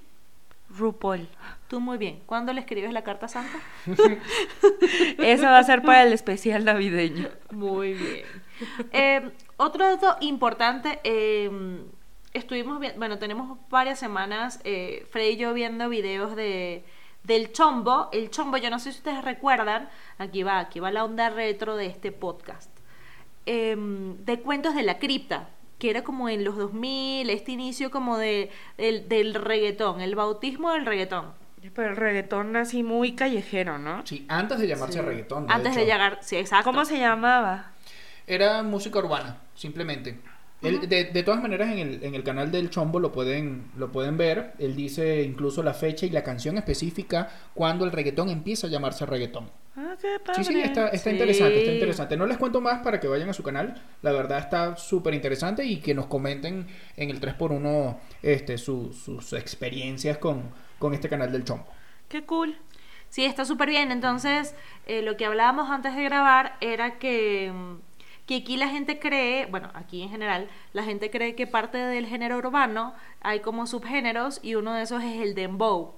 RuPaul. 0.71 1.29
Tú 1.69 1.81
muy 1.81 1.99
bien. 1.99 2.21
¿Cuándo 2.27 2.53
le 2.53 2.61
escribes 2.61 2.93
la 2.93 3.03
carta 3.03 3.29
santa? 3.29 3.59
Eso 5.19 5.45
va 5.45 5.59
a 5.59 5.64
ser 5.64 5.83
para 5.83 6.03
el 6.03 6.12
especial 6.12 6.64
navideño. 6.64 7.29
Muy 7.51 7.95
bien. 7.95 8.25
Eh, 8.93 9.31
otro 9.57 9.85
dato 9.85 10.16
importante, 10.21 11.01
eh, 11.05 11.51
estuvimos 12.33 12.81
viendo, 12.81 12.99
bueno, 12.99 13.19
tenemos 13.19 13.59
varias 13.71 13.99
semanas, 13.99 14.61
eh, 14.64 15.07
Freddy 15.11 15.31
y 15.31 15.37
yo 15.37 15.55
viendo 15.55 15.89
videos 15.89 16.37
de 16.37 16.85
del 17.25 17.53
chombo. 17.53 18.09
El 18.12 18.31
chombo, 18.31 18.57
yo 18.57 18.71
no 18.71 18.79
sé 18.79 18.93
si 18.93 18.99
ustedes 18.99 19.25
recuerdan, 19.25 19.89
aquí 20.19 20.43
va, 20.43 20.59
aquí 20.59 20.81
va 20.81 20.91
la 20.91 21.05
onda 21.05 21.31
retro 21.31 21.77
de 21.77 21.87
este 21.87 22.11
podcast. 22.11 22.71
Em, 23.47 24.16
de 24.25 24.41
cuentos 24.41 24.75
de 24.75 24.83
la 24.83 24.99
cripta, 24.99 25.49
que 25.79 25.91
era 25.91 26.03
como 26.03 26.29
en 26.29 26.45
los 26.45 26.57
2000, 26.57 27.31
este 27.31 27.53
inicio 27.53 27.91
como 27.91 28.18
de, 28.18 28.51
del, 28.76 29.09
del 29.09 29.35
reggaetón, 29.35 30.01
el 30.01 30.14
bautismo 30.14 30.72
del 30.72 30.87
reggaetón. 30.87 31.33
Pero 31.74 31.91
el 31.91 31.97
reggaetón 31.97 32.57
así 32.57 32.83
muy 32.83 33.14
callejero, 33.14 33.79
¿no? 33.79 34.07
Sí, 34.07 34.24
antes 34.29 34.59
de 34.59 34.68
llamarse 34.68 35.01
Sí. 35.01 35.05
reggaetón. 35.05 35.47
de 35.47 35.53
Antes 35.53 35.74
de 35.74 35.85
llegar, 35.85 36.18
sí, 36.22 36.37
exacto. 36.37 36.64
¿Cómo 36.70 36.85
se 36.85 36.99
llamaba? 36.99 37.72
Era 38.26 38.62
música 38.62 38.99
urbana, 38.99 39.39
simplemente. 39.55 40.18
Él, 40.63 40.89
de, 40.89 41.05
de 41.05 41.23
todas 41.23 41.41
maneras, 41.41 41.71
en 41.71 41.79
el, 41.79 42.03
en 42.03 42.15
el 42.17 42.25
canal 42.25 42.51
del 42.51 42.69
Chombo 42.71 42.99
lo 42.99 43.13
pueden, 43.13 43.71
lo 43.77 43.93
pueden 43.93 44.17
ver. 44.17 44.55
Él 44.59 44.75
dice 44.75 45.23
incluso 45.23 45.63
la 45.63 45.73
fecha 45.75 46.05
y 46.07 46.11
la 46.11 46.25
canción 46.25 46.59
específica 46.59 47.29
cuando 47.55 47.85
el 47.85 47.93
reggaetón 47.93 48.29
empieza 48.29 48.67
a 48.67 48.71
llamarse 48.71 49.07
reggaetón. 49.07 49.51
Ah, 49.77 49.95
qué 50.01 50.19
padre. 50.25 50.43
Sí, 50.43 50.53
sí, 50.53 50.61
está, 50.61 50.89
está 50.89 51.11
Sí. 51.11 51.17
interesante, 51.17 51.59
está 51.61 51.73
interesante. 51.73 52.17
No 52.17 52.27
les 52.27 52.37
cuento 52.39 52.61
más 52.61 52.81
para 52.81 52.99
que 52.99 53.07
vayan 53.07 53.29
a 53.29 53.33
su 53.33 53.45
canal. 53.45 53.81
La 54.03 54.11
verdad 54.11 54.41
está 54.41 54.77
súper 54.77 55.15
interesante 55.15 55.65
y 55.65 55.77
que 55.77 55.95
nos 55.95 56.07
comenten 56.07 56.67
en 56.97 57.11
el 57.11 57.21
3x1 57.21 57.97
este, 58.23 58.59
su- 58.59 58.93
sus 58.93 59.33
experiencias 59.35 60.19
con, 60.19 60.51
con 60.81 60.93
este 60.95 61.09
canal 61.09 61.31
del 61.31 61.45
Chombo. 61.45 61.69
Qué 62.09 62.25
cool. 62.25 62.57
Sí, 63.11 63.25
está 63.25 63.45
súper 63.45 63.69
bien. 63.69 63.93
Entonces, 63.93 64.57
eh, 64.87 65.03
lo 65.03 65.17
que 65.17 65.25
hablábamos 65.25 65.71
antes 65.71 65.95
de 65.95 66.03
grabar 66.03 66.57
era 66.61 66.99
que, 66.99 67.53
mm, 67.55 67.77
que 68.29 68.37
aquí 68.37 68.59
la 68.59 68.68
gente 68.68 68.99
cree, 68.99 69.47
bueno, 69.47 69.70
aquí 69.72 70.03
en 70.03 70.11
general, 70.11 70.49
la 70.74 70.85
gente 70.85 71.11
cree 71.11 71.35
que 71.35 71.47
parte 71.47 71.79
del 71.79 72.07
género 72.07 72.37
urbano 72.37 72.93
hay 73.22 73.41
como 73.41 73.66
subgéneros 73.66 74.39
y 74.43 74.55
uno 74.55 74.74
de 74.74 74.83
esos 74.83 75.03
es 75.03 75.22
el 75.22 75.35
dembow. 75.35 75.95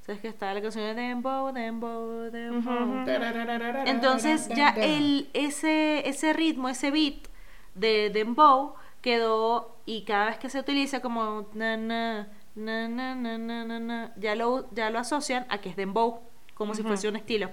Entonces 0.00 0.20
que 0.20 0.26
está 0.26 0.52
la 0.52 0.60
canción 0.60 0.84
de 0.84 1.00
dembow, 1.00 1.52
dembow, 1.52 2.32
dembow. 2.32 3.04
Entonces 3.86 4.48
ya 4.48 4.70
el, 4.70 5.30
ese, 5.34 6.08
ese 6.08 6.32
ritmo, 6.32 6.68
ese 6.68 6.90
beat 6.90 7.28
de 7.76 8.10
dembow 8.10 8.74
quedó 9.00 9.76
y 9.86 10.02
cada 10.02 10.26
vez 10.26 10.38
que 10.38 10.50
se 10.50 10.58
utiliza 10.58 11.00
como 11.00 11.46
na, 11.54 11.76
na, 11.76 12.26
na, 12.56 12.88
na, 12.88 13.14
na, 13.14 13.78
na, 13.78 14.12
ya, 14.16 14.34
lo, 14.34 14.68
ya 14.74 14.90
lo 14.90 14.98
asocian 14.98 15.46
a 15.48 15.58
que 15.58 15.68
es 15.68 15.76
dembow, 15.76 16.22
como 16.54 16.72
uh 16.72 16.74
-huh. 16.74 16.76
si 16.78 16.82
fuese 16.82 17.08
un 17.08 17.14
estilo. 17.14 17.50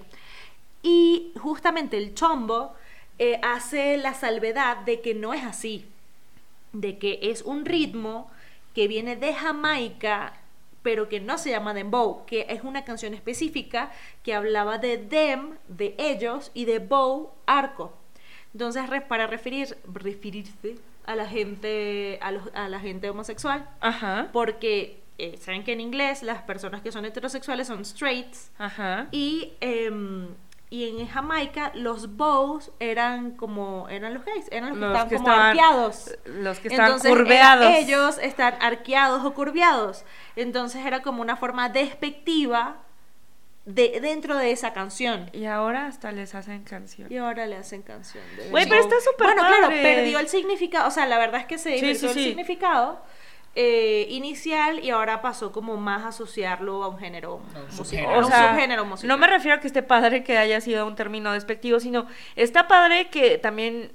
Y 0.81 1.31
justamente 1.39 1.95
el 1.97 2.15
chombo 2.15 2.73
eh, 3.19 3.39
hace 3.43 3.97
la 3.97 4.13
salvedad 4.13 4.77
de 4.77 5.01
que 5.01 5.13
no 5.13 5.33
es 5.33 5.43
así, 5.43 5.85
de 6.73 6.97
que 6.97 7.19
es 7.23 7.41
un 7.41 7.65
ritmo 7.65 8.29
que 8.73 8.87
viene 8.87 9.15
de 9.15 9.33
Jamaica, 9.33 10.33
pero 10.83 11.09
que 11.09 11.19
no 11.19 11.37
se 11.37 11.49
llama 11.49 11.73
dembow, 11.73 12.25
que 12.25 12.45
es 12.49 12.63
una 12.63 12.83
canción 12.85 13.13
específica 13.13 13.91
que 14.23 14.33
hablaba 14.35 14.77
de 14.77 14.97
them, 14.97 15.57
de 15.67 15.95
ellos, 15.97 16.51
y 16.53 16.65
de 16.65 16.79
bow, 16.79 17.31
arco. 17.47 17.93
Entonces, 18.53 18.83
para 19.07 19.27
referir, 19.27 19.77
referirse 19.91 20.75
a 21.05 21.15
la 21.15 21.27
gente, 21.27 22.19
a, 22.21 22.31
los- 22.31 22.49
a 22.53 22.69
la 22.69 22.79
gente 22.79 23.09
homosexual, 23.09 23.67
Ajá. 23.81 24.29
porque 24.33 25.01
eh, 25.17 25.37
saben 25.37 25.63
que 25.63 25.71
en 25.73 25.79
inglés 25.81 26.23
las 26.23 26.41
personas 26.43 26.81
que 26.81 26.91
son 26.91 27.05
heterosexuales 27.05 27.67
son 27.67 27.83
straights, 27.85 28.51
Ajá. 28.57 29.07
y, 29.11 29.53
em, 29.61 30.27
y 30.69 30.89
en 30.99 31.07
Jamaica 31.07 31.71
los 31.75 32.17
bows 32.17 32.71
eran 32.79 33.31
como, 33.31 33.87
eran 33.89 34.13
los 34.13 34.25
gays, 34.25 34.47
eran 34.51 34.69
los 34.69 34.77
que 34.79 34.81
Los 34.81 34.89
estaban 34.91 35.09
que 35.09 35.15
como 35.15 35.27
estaban- 35.29 35.49
arqueados. 35.49 36.17
Los 36.25 36.59
que 36.59 36.67
Entonces, 36.69 37.05
era- 37.11 37.15
curveados. 37.21 37.71
ellos 37.75 38.17
están 38.21 38.55
arqueados 38.59 39.23
o 39.23 39.33
curveados. 39.33 40.03
Entonces 40.35 40.85
era 40.85 41.01
como 41.01 41.21
una 41.21 41.35
forma 41.37 41.69
despectiva 41.69 42.77
de, 43.65 43.99
dentro 44.01 44.37
de 44.37 44.51
esa 44.51 44.73
canción. 44.73 45.29
Y 45.33 45.45
ahora 45.45 45.87
hasta 45.87 46.11
les 46.11 46.35
hacen 46.35 46.63
canción. 46.63 47.11
Y 47.11 47.17
ahora 47.17 47.45
le 47.47 47.55
hacen 47.57 47.81
canción. 47.81 48.23
Güey, 48.51 48.67
pero 48.69 48.81
está 48.81 48.95
súper 49.01 49.27
Bueno, 49.27 49.41
claro, 49.47 49.69
perdió 49.69 50.19
el 50.19 50.27
significado. 50.27 50.87
O 50.87 50.91
sea, 50.91 51.05
la 51.05 51.17
verdad 51.17 51.41
es 51.41 51.47
que 51.47 51.57
se 51.57 51.71
Sí, 51.71 51.75
divirtió 51.81 52.09
sí, 52.09 52.19
el 52.19 52.23
sí. 52.23 52.29
significado 52.29 53.01
eh, 53.55 54.07
inicial 54.09 54.83
y 54.83 54.89
ahora 54.89 55.21
pasó 55.21 55.53
como 55.53 55.77
más 55.77 56.03
a 56.03 56.07
asociarlo 56.09 56.83
a 56.83 56.89
un 56.89 56.97
género 56.97 57.35
un 57.35 57.77
musical. 57.77 58.05
O 58.17 58.19
un 58.19 58.25
sea, 58.25 58.51
subgénero 58.51 58.83
musical. 58.83 59.07
no 59.07 59.17
me 59.17 59.27
refiero 59.27 59.55
a 59.55 59.61
que 59.61 59.67
esté 59.67 59.81
padre 59.81 60.23
que 60.23 60.37
haya 60.37 60.59
sido 60.59 60.85
un 60.85 60.95
término 60.95 61.31
despectivo, 61.31 61.79
sino 61.79 62.05
está 62.35 62.67
padre 62.67 63.07
que 63.09 63.37
también 63.37 63.93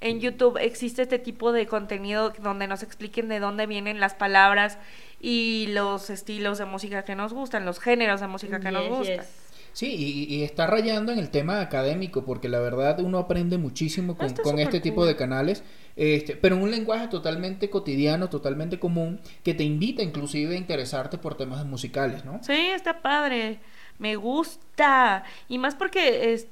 en 0.00 0.20
YouTube 0.20 0.58
existe 0.60 1.02
este 1.02 1.18
tipo 1.18 1.50
de 1.50 1.66
contenido 1.66 2.32
donde 2.40 2.68
nos 2.68 2.84
expliquen 2.84 3.28
de 3.28 3.40
dónde 3.40 3.66
vienen 3.66 3.98
las 3.98 4.14
palabras 4.14 4.78
y 5.20 5.66
los 5.70 6.08
estilos 6.08 6.58
de 6.58 6.66
música 6.66 7.04
que 7.04 7.16
nos 7.16 7.32
gustan, 7.32 7.64
los 7.64 7.80
géneros 7.80 8.20
de 8.20 8.28
música 8.28 8.60
que 8.60 8.70
nos 8.70 8.88
gustan. 8.88 9.16
yes. 9.16 9.44
Sí, 9.74 9.92
y, 9.92 10.32
y 10.32 10.44
está 10.44 10.68
rayando 10.68 11.10
en 11.10 11.18
el 11.18 11.30
tema 11.30 11.60
académico, 11.60 12.24
porque 12.24 12.48
la 12.48 12.60
verdad 12.60 13.00
uno 13.00 13.18
aprende 13.18 13.58
muchísimo 13.58 14.16
con, 14.16 14.60
este 14.60 14.78
tipo 14.78 15.04
de 15.04 15.16
canales, 15.16 15.64
este, 15.96 16.36
pero 16.36 16.56
en 16.56 16.62
un 16.62 16.70
lenguaje 16.70 17.08
totalmente 17.08 17.70
cotidiano, 17.70 18.28
totalmente 18.28 18.78
común, 18.78 19.20
que 19.42 19.54
te 19.54 19.62
invita 19.64 20.02
inclusive 20.02 20.54
a 20.54 20.58
interesarte 20.58 21.18
por 21.18 21.36
temas 21.36 21.64
musicales, 21.64 22.24
¿no? 22.24 22.40
Sí, 22.42 22.52
está 22.52 23.00
padre. 23.00 23.60
Me 23.98 24.16
gusta. 24.16 25.22
Y 25.48 25.58
más 25.58 25.74
porque 25.76 26.32
es, 26.34 26.48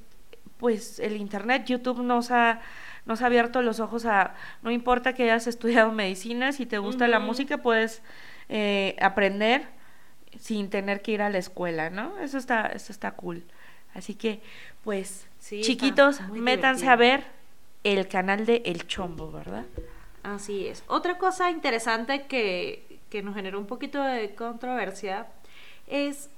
pues 0.58 1.00
el 1.00 1.16
internet, 1.16 1.64
YouTube 1.66 2.02
nos 2.02 2.30
ha 2.30 2.60
nos 3.04 3.20
ha 3.20 3.26
abierto 3.26 3.62
los 3.62 3.80
ojos 3.80 4.06
a 4.06 4.34
no 4.62 4.70
importa 4.70 5.12
que 5.12 5.24
hayas 5.24 5.48
estudiado 5.48 5.90
medicina, 5.90 6.52
si 6.52 6.66
te 6.66 6.78
gusta 6.78 7.08
la 7.08 7.18
música 7.18 7.58
puedes 7.58 8.00
eh, 8.48 8.94
aprender 9.00 9.66
sin 10.38 10.70
tener 10.70 11.02
que 11.02 11.12
ir 11.12 11.22
a 11.22 11.28
la 11.30 11.38
escuela, 11.38 11.90
¿no? 11.90 12.16
Eso 12.18 12.38
está 12.38 12.66
eso 12.66 12.92
está 12.92 13.10
cool. 13.12 13.44
Así 13.92 14.14
que 14.14 14.40
pues 14.84 15.26
Sí, 15.38 15.62
chiquitos, 15.62 16.20
métanse 16.30 16.84
divertido. 16.84 16.92
a 16.92 16.96
ver 16.96 17.41
el 17.84 18.08
canal 18.08 18.46
de 18.46 18.62
El 18.64 18.86
Chombo, 18.86 19.30
¿verdad? 19.30 19.64
Así 20.22 20.66
es. 20.66 20.84
Otra 20.86 21.18
cosa 21.18 21.50
interesante 21.50 22.26
que, 22.26 23.00
que 23.10 23.22
nos 23.22 23.34
generó 23.34 23.58
un 23.58 23.66
poquito 23.66 24.02
de 24.02 24.34
controversia 24.34 25.26
es 25.86 26.30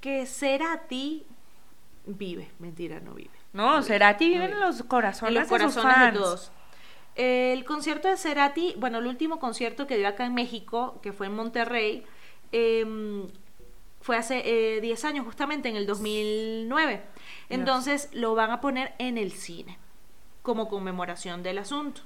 que 0.00 0.26
Cerati 0.26 1.24
vive. 2.06 2.50
Mentira, 2.58 3.00
no 3.00 3.12
vive. 3.12 3.30
No, 3.52 3.82
Cerati 3.82 4.26
vive 4.28 4.46
vive. 4.46 4.52
en 4.52 4.60
los 4.60 4.82
corazones, 4.84 5.34
en 5.34 5.40
los 5.40 5.48
de 5.48 5.58
sus 5.58 5.82
corazones 5.82 5.96
de 5.96 6.04
fans. 6.04 6.18
todos. 6.18 6.52
El 7.16 7.64
concierto 7.64 8.08
de 8.08 8.16
Cerati, 8.16 8.74
bueno, 8.76 8.98
el 8.98 9.06
último 9.06 9.38
concierto 9.38 9.86
que 9.86 9.96
dio 9.96 10.06
acá 10.06 10.26
en 10.26 10.34
México, 10.34 11.00
que 11.02 11.12
fue 11.12 11.26
en 11.26 11.34
Monterrey, 11.34 12.04
em, 12.52 13.26
fue 14.02 14.16
hace 14.16 14.76
eh, 14.76 14.80
10 14.82 15.04
años, 15.06 15.24
justamente 15.24 15.68
en 15.68 15.76
el 15.76 15.86
2009. 15.86 17.02
Entonces 17.48 18.10
lo 18.12 18.34
van 18.34 18.50
a 18.50 18.60
poner 18.60 18.94
en 18.98 19.16
el 19.16 19.32
cine, 19.32 19.78
como 20.46 20.68
conmemoración 20.68 21.42
del 21.42 21.58
asunto. 21.58 22.02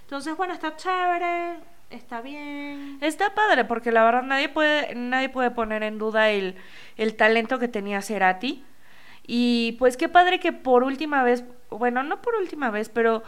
Entonces, 0.00 0.34
bueno, 0.34 0.54
está 0.54 0.74
chévere, 0.76 1.58
está 1.90 2.22
bien. 2.22 2.96
Está 3.02 3.34
padre 3.34 3.66
porque 3.66 3.92
la 3.92 4.02
verdad 4.02 4.22
nadie 4.22 4.48
puede 4.48 4.94
nadie 4.94 5.28
puede 5.28 5.50
poner 5.50 5.82
en 5.82 5.98
duda 5.98 6.30
el, 6.30 6.56
el 6.96 7.14
talento 7.16 7.58
que 7.58 7.68
tenía 7.68 8.00
Cerati 8.00 8.64
y 9.26 9.72
pues 9.72 9.98
qué 9.98 10.08
padre 10.08 10.40
que 10.40 10.52
por 10.52 10.84
última 10.84 11.22
vez, 11.22 11.44
bueno, 11.68 12.02
no 12.02 12.22
por 12.22 12.34
última 12.36 12.70
vez, 12.70 12.88
pero 12.88 13.24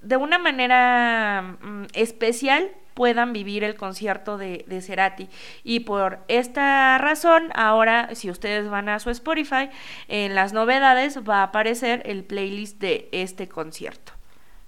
de 0.00 0.16
una 0.16 0.38
manera 0.38 1.58
mm, 1.60 1.84
especial 1.92 2.70
puedan 2.96 3.32
vivir 3.34 3.62
el 3.62 3.74
concierto 3.76 4.38
de, 4.38 4.64
de 4.66 4.80
Cerati. 4.80 5.28
Y 5.62 5.80
por 5.80 6.18
esta 6.28 6.96
razón, 6.98 7.50
ahora 7.54 8.14
si 8.14 8.30
ustedes 8.30 8.68
van 8.70 8.88
a 8.88 8.98
su 8.98 9.10
Spotify, 9.10 9.68
en 10.08 10.34
las 10.34 10.54
novedades 10.54 11.18
va 11.28 11.40
a 11.40 11.42
aparecer 11.44 12.02
el 12.06 12.24
playlist 12.24 12.80
de 12.80 13.08
este 13.12 13.48
concierto. 13.48 14.12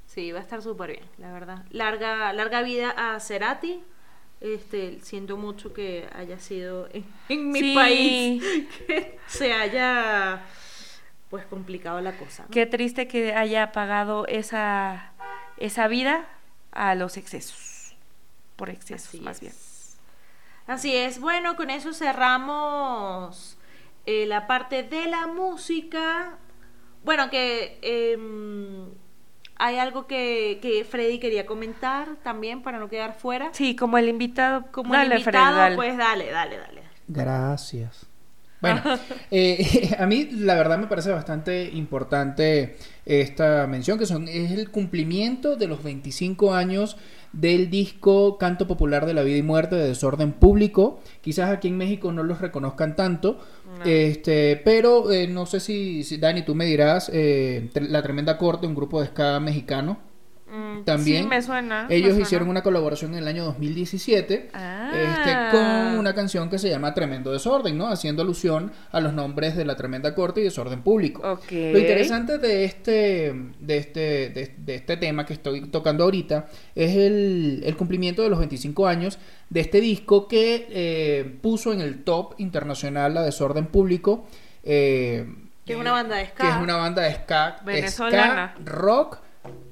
Sí, 0.07 0.31
va 0.31 0.41
a 0.41 0.43
estar 0.43 0.61
súper 0.61 0.91
bien, 0.91 1.05
la 1.17 1.33
verdad. 1.33 1.65
Larga, 1.71 2.33
larga 2.35 2.61
vida 2.63 2.91
a 2.97 3.19
Cerati. 3.19 3.83
Este, 4.41 5.01
siento 5.01 5.37
mucho 5.37 5.73
que 5.73 6.07
haya 6.15 6.39
sido 6.39 6.89
en, 6.93 7.05
en 7.31 7.51
mi 7.51 7.61
Sí. 7.61 7.75
país 7.75 8.43
que 8.87 9.19
se 9.27 9.53
haya 9.55 10.43
pues 11.31 11.45
complicado 11.47 12.01
la 12.03 12.13
cosa. 12.17 12.43
¿no? 12.45 12.51
Qué 12.51 12.67
triste 12.67 13.09
que 13.09 13.35
haya 13.35 13.73
pagado 13.73 14.27
esa, 14.27 15.13
esa 15.57 15.89
vida 15.89 16.27
a 16.73 16.95
los 16.95 17.17
excesos. 17.17 17.78
Por 18.59 18.71
excesos, 18.71 19.15
Así 19.15 19.21
más 19.21 19.37
es. 19.37 19.41
bien. 19.41 19.55
Así 20.67 20.95
es. 20.95 21.21
Bueno, 21.21 21.57
con 21.57 21.71
eso 21.71 21.95
cerramos 21.95 23.57
eh, 24.07 24.27
la 24.27 24.47
parte 24.47 24.83
de 24.83 25.07
la 25.07 25.27
música. 25.29 26.39
Bueno, 27.05 27.31
que 27.31 27.79
em, 27.83 28.91
hay 29.57 29.79
algo 29.79 30.07
que, 30.07 30.59
que 30.61 30.85
Freddy 30.85 31.19
quería 31.21 31.47
comentar 31.47 32.17
también 32.23 32.63
para 32.63 32.79
no 32.79 32.89
quedar 32.91 33.15
fuera. 33.19 33.51
Sí, 33.55 33.77
como 33.77 33.97
el 33.99 34.09
invitado. 34.09 34.67
Como 34.73 34.93
Dale, 34.95 35.15
el 35.15 35.21
invitado, 35.21 35.57
dale. 35.57 35.77
pues 35.77 35.97
dale, 35.97 36.31
dale, 36.31 36.59
dale. 36.59 36.83
Gracias. 37.07 38.07
Bueno, 38.61 38.83
eh, 39.31 39.97
a 39.99 40.07
mí 40.07 40.29
la 40.33 40.55
verdad 40.57 40.79
me 40.79 40.87
parece 40.89 41.11
bastante 41.13 41.65
importante 41.73 42.77
esta 43.07 43.67
mención, 43.67 43.99
que 43.99 44.07
son, 44.07 44.29
es 44.29 44.51
el 44.51 44.71
cumplimiento 44.71 45.57
de 45.57 45.69
los 45.69 45.83
25 45.83 46.55
años 46.55 46.97
del 47.33 47.71
disco 47.71 48.39
Canto 48.39 48.67
Popular 48.67 49.07
de 49.07 49.15
la 49.15 49.23
Vida 49.23 49.37
y 49.37 49.43
Muerte 49.43 49.77
de 49.77 49.89
Desorden 49.89 50.33
Público. 50.33 51.01
Quizás 51.21 51.51
aquí 51.51 51.69
en 51.69 51.77
México 51.77 52.11
no 52.13 52.23
los 52.23 52.41
reconozcan 52.41 52.97
tanto, 52.97 53.39
No. 53.79 53.85
este, 53.85 54.61
pero 54.65 55.13
eh, 55.13 55.27
no 55.29 55.45
sé 55.47 55.61
si, 55.61 56.03
si, 56.05 56.17
Dani, 56.17 56.43
tú 56.43 56.55
me 56.55 56.65
dirás, 56.65 57.11
eh, 57.13 57.71
La 57.75 58.03
Tremenda 58.03 58.39
Corte, 58.39 58.67
un 58.67 58.75
grupo 58.75 59.01
de 59.01 59.09
ska 59.09 59.39
mexicano. 59.41 59.99
Mm, 60.51 60.85
También 60.85 61.23
Sí, 61.25 61.29
me 61.29 61.43
suena. 61.43 61.87
me 61.89 61.95
Ellos 61.95 62.11
suena. 62.11 62.23
hicieron 62.23 62.49
una 62.49 62.63
colaboración 62.63 63.13
en 63.13 63.19
el 63.19 63.29
año 63.29 63.45
2017 63.45 64.51
Ah. 64.55 64.91
este, 64.95 65.57
con 65.57 65.99
una 65.99 66.15
canción 66.15 66.49
que 66.49 66.59
se 66.59 66.71
llama 66.71 66.95
Tremendo 66.95 67.33
Desorden, 67.33 67.77
¿no? 67.77 67.89
Haciendo 67.89 68.23
alusión 68.23 68.73
a 68.93 69.01
los 69.01 69.13
nombres 69.13 69.57
de 69.57 69.65
la 69.65 69.77
Tremenda 69.77 70.15
Corte 70.15 70.41
y 70.41 70.45
Desorden 70.45 70.83
Público. 70.83 71.39
Lo 71.51 71.79
interesante 71.79 72.39
de 72.39 72.65
este, 72.65 73.35
de 73.61 73.77
este, 73.77 74.01
de, 74.31 74.55
de 74.57 74.75
este 74.75 74.97
tema 74.97 75.27
que 75.27 75.35
estoy 75.35 75.69
tocando 75.69 76.05
ahorita 76.05 76.47
es 76.75 76.97
el, 76.97 77.63
el 77.65 77.77
cumplimiento 77.77 78.23
de 78.23 78.31
los 78.31 78.39
25 78.39 78.87
años 78.87 79.19
de 79.51 79.61
este 79.61 79.81
disco 79.81 80.29
que 80.29 80.67
eh, 80.71 81.37
puso 81.43 81.73
en 81.73 81.81
el 81.81 82.05
top 82.05 82.35
internacional 82.39 83.13
la 83.15 83.23
Desorden 83.23 83.67
Público. 83.67 84.27
eh, 84.65 85.27
Que 85.65 85.75
es 85.75 85.79
una 85.79 85.93
banda 85.93 86.17
de 86.17 86.27
ska. 86.27 86.43
Que 86.45 86.49
es 86.51 86.57
una 86.57 86.77
banda 86.77 87.03
de 87.03 87.13
ska, 87.15 87.57
Venezolana. 87.65 88.55
ska, 88.57 88.65
rock 88.65 89.19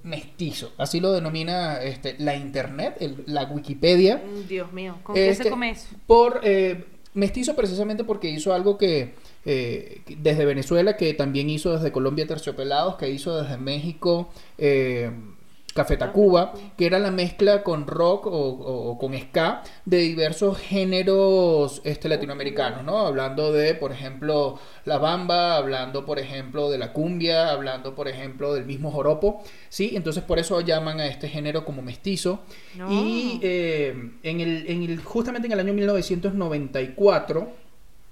mestizo. 0.06 0.72
Así 0.78 1.00
lo 1.00 1.12
denomina 1.12 1.82
este, 1.82 2.16
la 2.18 2.34
internet, 2.36 2.96
el- 3.00 3.24
la 3.26 3.44
Wikipedia. 3.44 4.16
Mm, 4.24 4.46
Dios 4.48 4.72
mío, 4.72 4.96
¿con 5.02 5.14
qué 5.14 5.28
Este, 5.28 5.44
se 5.44 5.50
come 5.50 5.70
eso? 5.70 5.88
Por 6.06 6.40
eh, 6.44 6.84
mestizo 7.14 7.54
precisamente 7.54 8.04
porque 8.04 8.30
hizo 8.30 8.54
algo 8.54 8.78
que 8.78 9.14
eh, 9.44 10.00
desde 10.18 10.44
Venezuela, 10.44 10.96
que 10.96 11.14
también 11.14 11.48
hizo 11.50 11.72
desde 11.74 11.92
Colombia 11.92 12.26
Terciopelados, 12.26 12.96
que 12.96 13.10
hizo 13.10 13.40
desde 13.42 13.56
México 13.58 14.28
eh, 14.58 15.10
Café 15.76 15.96
Tacuba, 15.96 16.52
que 16.76 16.86
era 16.86 16.98
la 16.98 17.12
mezcla 17.12 17.62
con 17.62 17.86
rock 17.86 18.26
o, 18.26 18.30
o- 18.30 18.90
o 18.90 18.98
con 18.98 19.14
ska 19.16 19.62
de 19.84 19.98
diversos 19.98 20.58
géneros 20.58 21.80
este, 21.84 22.08
latinoamericanos, 22.08 22.82
¿no? 22.82 23.06
Hablando 23.06 23.52
de, 23.52 23.74
por 23.76 23.92
ejemplo, 23.92 24.58
la 24.84 24.98
bamba, 24.98 25.56
hablando, 25.56 26.04
por 26.04 26.18
ejemplo, 26.18 26.70
de 26.70 26.78
la 26.78 26.92
cumbia, 26.92 27.50
hablando, 27.50 27.94
por 27.94 28.08
ejemplo, 28.08 28.54
del 28.54 28.64
mismo 28.64 28.90
joropo, 28.90 29.42
¿sí? 29.68 29.92
Entonces 29.94 30.24
por 30.24 30.38
eso 30.40 30.60
llaman 30.60 30.98
a 30.98 31.06
este 31.06 31.28
género 31.28 31.64
como 31.64 31.82
mestizo. 31.82 32.40
No. 32.76 32.90
Y 32.90 33.38
eh, 33.42 33.94
en 34.22 34.40
el, 34.40 34.64
en 34.68 34.82
el, 34.82 35.00
justamente 35.04 35.46
en 35.46 35.52
el 35.52 35.60
año 35.60 35.72
1994, 35.74 37.48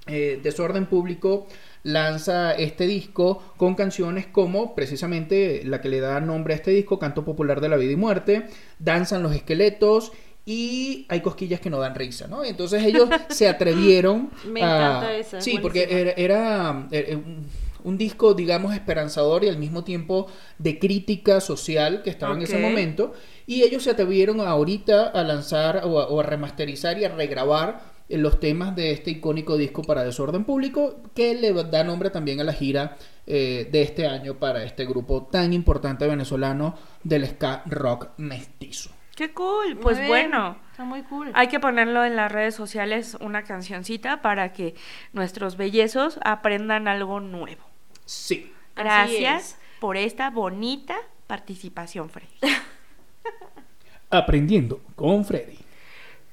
eh, 0.06 0.38
Desorden 0.42 0.86
Público 0.86 1.46
lanza 1.85 2.53
este 2.53 2.87
disco 2.87 3.55
con 3.57 3.74
canciones 3.74 4.26
como 4.26 4.74
precisamente 4.74 5.62
la 5.64 5.80
que 5.80 5.89
le 5.89 6.01
da 6.01 6.20
nombre 6.20 6.55
a 6.55 6.57
este 6.57 6.72
disco, 6.72 6.99
Canto 6.99 7.24
Popular 7.24 7.61
de 7.61 7.68
la 7.68 7.76
Vida 7.76 7.93
y 7.93 7.97
Muerte, 7.97 8.49
Danzan 8.78 9.22
los 9.22 9.35
Esqueletos 9.35 10.11
y 10.47 11.07
hay 11.09 11.20
cosquillas 11.20 11.61
que 11.61 11.70
no 11.70 11.78
dan 11.78 11.95
risa, 11.95 12.26
¿no? 12.26 12.43
Entonces 12.45 12.82
ellos 12.82 13.09
se 13.28 13.49
atrevieron 13.49 14.30
Me 14.47 14.62
a... 14.62 14.64
encanta 14.64 15.16
esa, 15.16 15.39
es 15.39 15.45
Sí, 15.45 15.59
porque 15.61 15.87
buenísima. 15.87 16.11
era, 16.12 16.12
era, 16.16 16.89
eh, 16.91 17.18
un, 17.82 17.99
disco, 17.99 18.35
digamos, 18.35 18.74
esperanzador 18.74 19.45
y 19.45 19.49
al 19.49 19.59
mismo 19.59 19.85
tiempo 19.85 20.26
de 20.59 20.78
crítica 20.78 21.41
social 21.41 22.03
que 22.03 22.11
estaba 22.11 22.35
en 22.35 22.43
ese 22.43 22.59
momento. 22.59 23.12
Y 23.47 23.62
ellos 23.62 23.82
se 23.82 23.91
atrevieron 23.91 24.41
ahorita 24.41 25.09
a 25.09 25.22
lanzar 25.22 25.82
o 25.85 26.01
a, 26.01 26.09
o 26.09 26.20
a 26.20 26.22
remasterizar 26.22 26.99
y 26.99 27.05
a 27.05 27.11
regrabar 27.11 27.93
los 28.09 28.38
temas 28.38 28.76
de 28.76 28.92
este 28.92 29.12
icónico 29.12 29.57
disco 29.57 29.82
para 29.82 30.05
Desorden 30.05 30.44
Público 30.44 31.02
que 31.14 31.34
le 31.34 31.52
da 31.52 31.84
nombre 31.84 32.11
también 32.11 32.40
a 32.40 32.44
la 32.44 32.52
gira 32.52 32.96
eh, 33.26 33.68
de 33.70 33.82
este 33.82 34.07
año 34.07 34.34
para 34.34 34.62
este 34.62 34.84
grupo 34.84 35.28
tan 35.30 35.52
importante 35.52 36.07
venezolano 36.07 36.76
del 37.02 37.26
ska 37.26 37.62
rock 37.66 38.11
mestizo. 38.18 38.90
Qué 39.16 39.32
cool. 39.32 39.78
Pues 39.80 40.07
bueno. 40.07 40.57
Está 40.70 40.84
muy 40.84 41.02
cool. 41.02 41.30
Hay 41.34 41.48
que 41.48 41.61
ponerlo 41.61 42.05
en 42.05 42.16
las 42.16 42.30
redes 42.30 42.55
sociales 42.55 43.16
una 43.20 43.44
cancioncita 43.44 44.22
para 44.22 44.52
que 44.52 44.74
nuestros 45.12 45.57
bellezos 45.57 46.18
aprendan 46.24 46.88
algo 46.88 47.20
nuevo. 47.20 47.62
Sí. 48.05 48.52
Gracias 48.74 49.52
es. 49.52 49.59
por 49.80 49.96
esta 49.96 50.30
bonita 50.30 50.96
participación, 51.26 52.11
Freddy. 52.11 52.34
Aprendiendo 54.11 54.80
con 54.96 55.24
Freddy. 55.24 55.63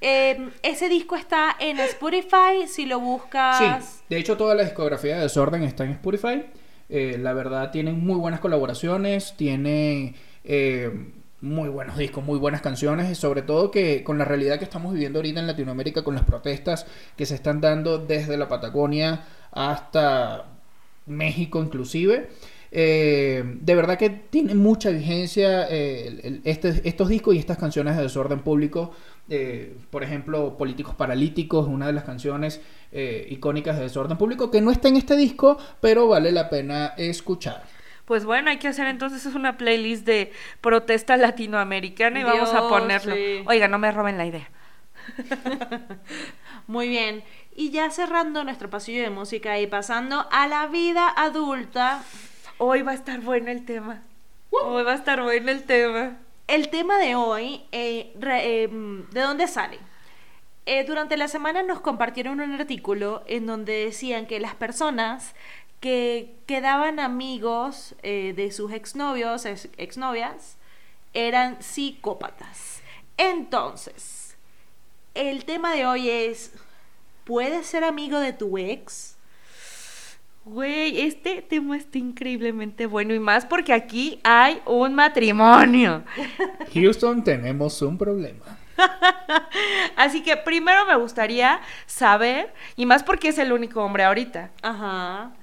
Eh, 0.01 0.49
ese 0.63 0.89
disco 0.89 1.15
está 1.15 1.55
en 1.59 1.79
Spotify, 1.79 2.67
si 2.67 2.85
lo 2.85 2.99
buscas. 2.99 3.85
Sí, 3.85 4.03
de 4.09 4.17
hecho 4.17 4.35
toda 4.35 4.55
la 4.55 4.63
discografía 4.63 5.15
de 5.17 5.21
Desorden 5.23 5.63
está 5.63 5.85
en 5.85 5.91
Spotify. 5.91 6.43
Eh, 6.89 7.17
la 7.19 7.33
verdad 7.33 7.71
tienen 7.71 7.99
muy 8.05 8.15
buenas 8.15 8.39
colaboraciones, 8.39 9.35
tienen 9.37 10.15
eh, 10.43 10.91
muy 11.39 11.69
buenos 11.69 11.97
discos, 11.97 12.23
muy 12.25 12.37
buenas 12.39 12.61
canciones 12.61 13.09
y 13.11 13.15
sobre 13.15 13.43
todo 13.43 13.71
que 13.71 14.03
con 14.03 14.17
la 14.17 14.25
realidad 14.25 14.57
que 14.57 14.65
estamos 14.65 14.91
viviendo 14.93 15.19
ahorita 15.19 15.39
en 15.39 15.47
Latinoamérica, 15.47 16.03
con 16.03 16.15
las 16.15 16.23
protestas 16.25 16.85
que 17.15 17.25
se 17.25 17.35
están 17.35 17.61
dando 17.61 17.97
desde 17.99 18.37
la 18.37 18.47
Patagonia 18.49 19.23
hasta 19.51 20.45
México 21.05 21.59
inclusive. 21.63 22.29
eh, 22.73 23.43
de 23.59 23.75
verdad 23.75 23.97
que 23.97 24.09
tiene 24.09 24.55
mucha 24.55 24.91
vigencia 24.91 25.67
eh, 25.69 26.39
este- 26.45 26.81
estos 26.87 27.09
discos 27.09 27.35
y 27.35 27.37
estas 27.37 27.57
canciones 27.57 27.97
de 27.97 28.03
desorden 28.03 28.39
público. 28.39 28.91
Eh, 29.29 29.77
por 29.89 30.03
ejemplo, 30.03 30.57
Políticos 30.57 30.95
Paralíticos, 30.95 31.67
una 31.67 31.87
de 31.87 31.93
las 31.93 32.03
canciones 32.03 32.61
eh, 32.91 33.27
icónicas 33.29 33.77
de 33.77 33.83
desorden 33.83 34.17
público, 34.17 34.51
que 34.51 34.61
no 34.61 34.71
está 34.71 34.87
en 34.87 34.97
este 34.97 35.15
disco, 35.15 35.57
pero 35.79 36.07
vale 36.07 36.31
la 36.31 36.49
pena 36.49 36.93
escuchar. 36.97 37.63
Pues 38.05 38.25
bueno, 38.25 38.49
hay 38.49 38.57
que 38.57 38.67
hacer 38.67 38.87
entonces 38.87 39.25
una 39.33 39.57
playlist 39.57 40.05
de 40.05 40.31
protesta 40.59 41.15
latinoamericana 41.17 42.19
y 42.19 42.23
vamos 42.23 42.49
a 42.49 42.59
Dios, 42.59 42.69
ponerlo. 42.69 43.15
sí. 43.15 43.43
Oiga, 43.45 43.67
no 43.67 43.79
me 43.79 43.91
roben 43.91 44.17
la 44.17 44.25
idea. 44.25 44.49
Muy 46.67 46.89
bien. 46.89 47.23
Y 47.55 47.69
ya 47.69 47.89
cerrando 47.89 48.43
nuestro 48.43 48.69
pasillo 48.69 49.01
de 49.01 49.09
música 49.09 49.59
y 49.59 49.67
pasando 49.67 50.27
a 50.31 50.47
la 50.47 50.67
vida 50.67 51.13
adulta, 51.15 52.03
Hoy 52.63 52.83
va 52.83 52.91
a 52.91 52.93
estar 52.93 53.19
bueno 53.21 53.49
el 53.49 53.65
tema. 53.65 54.03
Hoy 54.51 54.83
va 54.83 54.91
a 54.91 54.95
estar 54.95 55.19
bueno 55.19 55.49
el 55.49 55.63
tema. 55.63 56.19
El 56.47 56.69
tema 56.69 56.97
de 56.97 57.15
hoy, 57.15 57.63
eh, 57.71 58.13
eh, 58.21 58.69
¿de 59.11 59.21
dónde 59.21 59.47
sale? 59.47 59.79
Eh, 60.65 60.83
durante 60.83 61.17
la 61.17 61.27
semana 61.27 61.63
nos 61.63 61.81
compartieron 61.81 62.39
un 62.39 62.53
artículo 62.53 63.23
en 63.25 63.47
donde 63.47 63.85
decían 63.85 64.27
que 64.27 64.39
las 64.39 64.55
personas 64.55 65.33
Güey, 80.43 81.01
este 81.01 81.41
tema 81.43 81.77
está 81.77 81.99
increíblemente 81.99 82.87
bueno 82.87 83.13
y 83.13 83.19
más 83.19 83.45
porque 83.45 83.73
aquí 83.73 84.19
hay 84.23 84.59
un 84.65 84.95
matrimonio. 84.95 86.03
Houston, 86.73 87.23
tenemos 87.23 87.79
un 87.83 87.97
problema. 87.97 88.57
Así 89.95 90.23
que 90.23 90.37
primero 90.37 90.85
me 90.87 90.95
gustaría 90.95 91.61
saber, 91.85 92.51
y 92.75 92.87
más 92.87 93.03
porque 93.03 93.27
es 93.29 93.37
el 93.37 93.51
único 93.51 93.83
hombre 93.83 94.03
ahorita. 94.03 94.51
Ajá. 94.63 95.33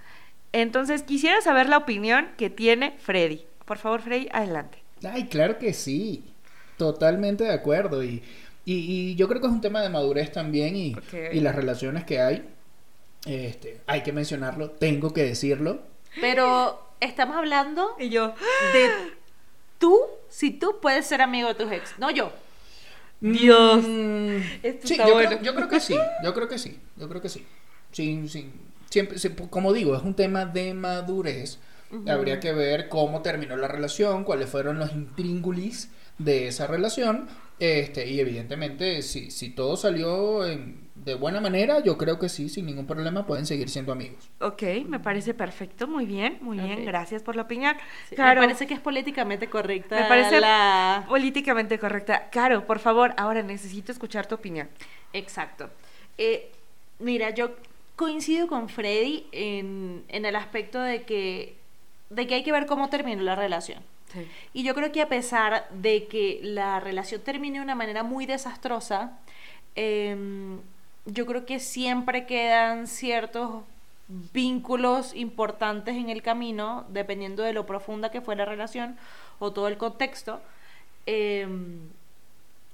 Entonces 0.53 1.03
quisiera 1.05 1.41
saber 1.43 1.69
la 1.69 1.79
opinión 1.79 2.29
que 2.37 2.51
tiene 2.51 2.97
Freddy. 2.99 3.47
Por 3.65 3.79
favor, 3.79 4.01
Freddy, 4.03 4.29
adelante. 4.33 4.83
Ay, 5.09 5.29
claro 5.29 5.59
que 5.59 5.73
sí. 5.75 6.25
Totalmente 6.77 7.45
de 7.45 7.53
acuerdo. 7.53 8.03
Y, 8.03 8.23
Y, 8.65 8.75
y 8.75 9.15
yo 9.15 9.29
creo 9.29 9.41
que 9.41 9.47
es 9.47 9.53
un 9.53 9.61
tema 9.63 9.81
de 9.81 9.89
madurez 9.89 10.33
también 10.33 10.77
y, 10.77 10.95
y 11.33 11.41
las 11.41 11.55
relaciones 11.55 12.05
que 12.05 12.21
hay. 12.21 12.45
Este, 13.27 13.81
hay 13.87 14.03
que 14.03 14.12
mencionarlo, 14.12 14.71
tengo 14.71 15.12
que 15.12 15.25
decirlo. 15.25 15.81
Pero 16.21 16.81
estamos 17.01 17.37
hablando 17.37 17.95
Y 17.99 18.09
yo, 18.09 18.29
de 18.73 18.91
tú, 19.79 19.99
si 20.29 20.51
tú 20.51 20.77
puedes 20.81 21.07
ser 21.07 21.21
amigo 21.23 21.49
de 21.49 21.55
tus 21.55 21.71
ex, 21.73 21.95
no 21.99 22.11
yo. 22.11 22.33
Dios. 23.21 23.83
Mm, 23.87 24.37
Esto 24.62 24.87
sí, 24.87 24.95
está 24.95 25.09
yo, 25.09 25.14
bueno. 25.14 25.31
creo, 25.31 25.43
yo 25.43 25.55
creo 25.55 25.69
que 25.69 25.81
sí, 25.81 25.97
yo 26.23 26.35
creo 26.35 26.49
que 26.49 26.59
sí, 26.59 26.79
yo 26.97 27.09
creo 27.09 27.21
que 27.21 27.29
sí. 27.29 27.45
Sin, 27.93 28.29
sin, 28.29 28.53
siempre, 28.91 29.19
como 29.51 29.73
digo, 29.73 29.97
es 29.97 30.03
un 30.03 30.14
tema 30.14 30.45
de 30.47 30.75
madurez. 30.75 31.59
Habría 32.07 32.39
que 32.39 32.53
ver 32.53 32.89
cómo 32.91 33.23
terminó 33.23 33.57
la 33.57 33.66
relación, 33.66 34.25
cuáles 34.25 34.51
fueron 34.51 34.79
los 34.79 34.93
intríngulis 34.93 35.91
de 36.19 36.47
esa 36.49 36.66
relación. 36.66 37.29
Este, 37.59 38.07
y 38.09 38.21
evidentemente, 38.21 39.03
si, 39.03 39.31
si 39.31 39.51
todo 39.51 39.77
salió 39.77 40.47
en- 40.47 40.88
de 41.05 41.15
buena 41.15 41.41
manera, 41.41 41.81
yo 41.83 41.97
creo 41.97 42.19
que 42.19 42.29
sí, 42.29 42.49
sin 42.49 42.67
ningún 42.67 42.87
problema, 42.87 43.27
pueden 43.27 43.47
seguir 43.47 43.69
siendo 43.69 43.93
amigos. 43.93 44.31
Ok, 44.41 44.63
me 44.87 45.01
parece 45.01 45.33
perfecto, 45.35 45.87
muy 45.87 46.07
bien, 46.07 46.39
muy 46.41 46.59
bien, 46.59 46.85
gracias 46.85 47.23
por 47.23 47.37
la 47.37 47.43
opinión. 47.43 47.77
Sí, 48.09 48.17
Caro, 48.17 48.41
Me 48.41 48.47
parece 48.49 48.67
que 48.67 48.75
es 48.75 48.81
políticamente 48.81 49.49
correcta. 49.49 49.97
me 50.01 50.09
parece 50.09 50.41
la... 50.41 51.05
políticamente 51.09 51.79
correcta. 51.79 52.29
Caro, 52.31 52.67
por 52.67 52.79
favor, 52.79 53.15
ahora 53.17 53.43
necesito 53.43 53.93
escuchar 53.93 54.27
tu 54.27 54.35
opinión. 54.35 54.69
Exacto. 55.13 55.71
Eh, 56.19 56.51
mira, 56.99 57.31
yo 57.31 57.51
coincido 57.97 58.47
con 58.49 58.69
Freddy 58.69 59.27
en, 59.33 60.05
en 60.09 60.25
el 60.25 60.37
aspecto 60.37 60.81
de 60.81 61.03
que, 61.03 61.57
de 62.11 62.27
que 62.27 62.35
hay 62.37 62.43
que 62.45 62.53
ver 62.53 62.67
cómo 62.67 62.89
terminó 62.91 63.23
la 63.23 63.35
relación. 63.37 63.83
Sí. 64.13 64.27
Y 64.55 64.63
yo 64.63 64.75
creo 64.75 64.91
que 64.93 65.03
a 65.03 65.09
pesar 65.09 65.69
de 65.71 66.07
que 66.07 66.41
la 66.43 66.81
relación 66.81 67.21
termine 67.21 67.59
de 67.59 67.65
una 67.65 67.75
manera 67.75 68.03
muy 68.03 68.25
desastrosa, 68.27 69.19
em, 69.75 70.61
yo 71.09 71.27
creo 71.27 71.47
que 71.47 71.59
siempre 71.59 72.27
quedan 72.27 72.87
ciertos 72.87 73.63
vínculos 74.33 75.15
importantes 75.15 75.97
en 75.97 76.11
el 76.11 76.23
camino, 76.23 76.85
dependiendo 76.91 77.43
de 77.43 77.53
lo 77.53 77.67
profunda 77.67 78.11
que 78.11 78.21
fue 78.21 78.37
la 78.37 78.45
relación 78.45 78.97
o 79.39 79.53
todo 79.53 79.69
el 79.69 79.77
contexto. 79.79 80.41
Em, 81.07 81.89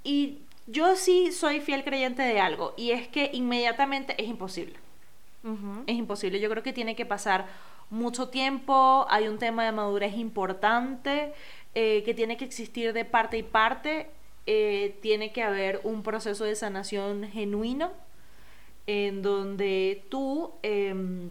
y 0.03 0.39
yo 0.67 0.97
sí 0.97 1.33
soy 1.33 1.61
fiel 1.61 1.85
creyente 1.85 2.23
de 2.23 2.41
algo, 2.41 2.75
y 2.77 2.91
es 2.91 3.09
que 3.09 3.31
inmediatamente 3.33 4.15
es 4.23 4.29
imposible. 4.29 4.75
Es 5.87 5.97
imposible. 5.97 6.41
Yo 6.41 6.49
creo 6.49 6.63
que 6.63 6.73
tiene 6.73 6.97
que 6.97 7.05
pasar 7.05 7.47
mucho 7.91 8.31
tiempo. 8.31 9.07
Hay 9.11 9.29
un 9.29 9.39
tema 9.39 9.65
de 9.65 9.73
madurez 9.73 10.17
importante 10.17 11.35
eh, 11.75 12.03
que 12.05 12.15
tiene 12.15 12.39
que 12.39 12.47
existir 12.47 12.95
de 12.95 13.05
parte 13.05 13.37
y 13.39 13.43
parte. 13.43 14.09
eh, 14.47 14.97
tiene 15.03 15.33
que 15.33 15.43
haber 15.43 15.81
un 15.85 16.03
proceso 16.03 16.45
de 16.45 16.55
sanación 16.55 17.25
genuino 17.31 17.91
en 18.87 19.23
donde 19.23 20.05
tú 20.11 20.53
em, 20.63 21.31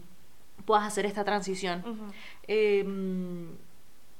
puedas 0.64 0.84
hacer 0.86 1.06
esta 1.06 1.24
transición. 1.24 1.80
Ujú. 1.80 2.12
Em, 2.48 3.48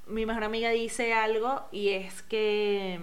mi 0.06 0.26
mejor 0.26 0.44
amiga 0.44 0.70
dice 0.70 1.14
algo 1.14 1.62
y 1.72 1.88
es 1.90 2.22
que 2.22 3.00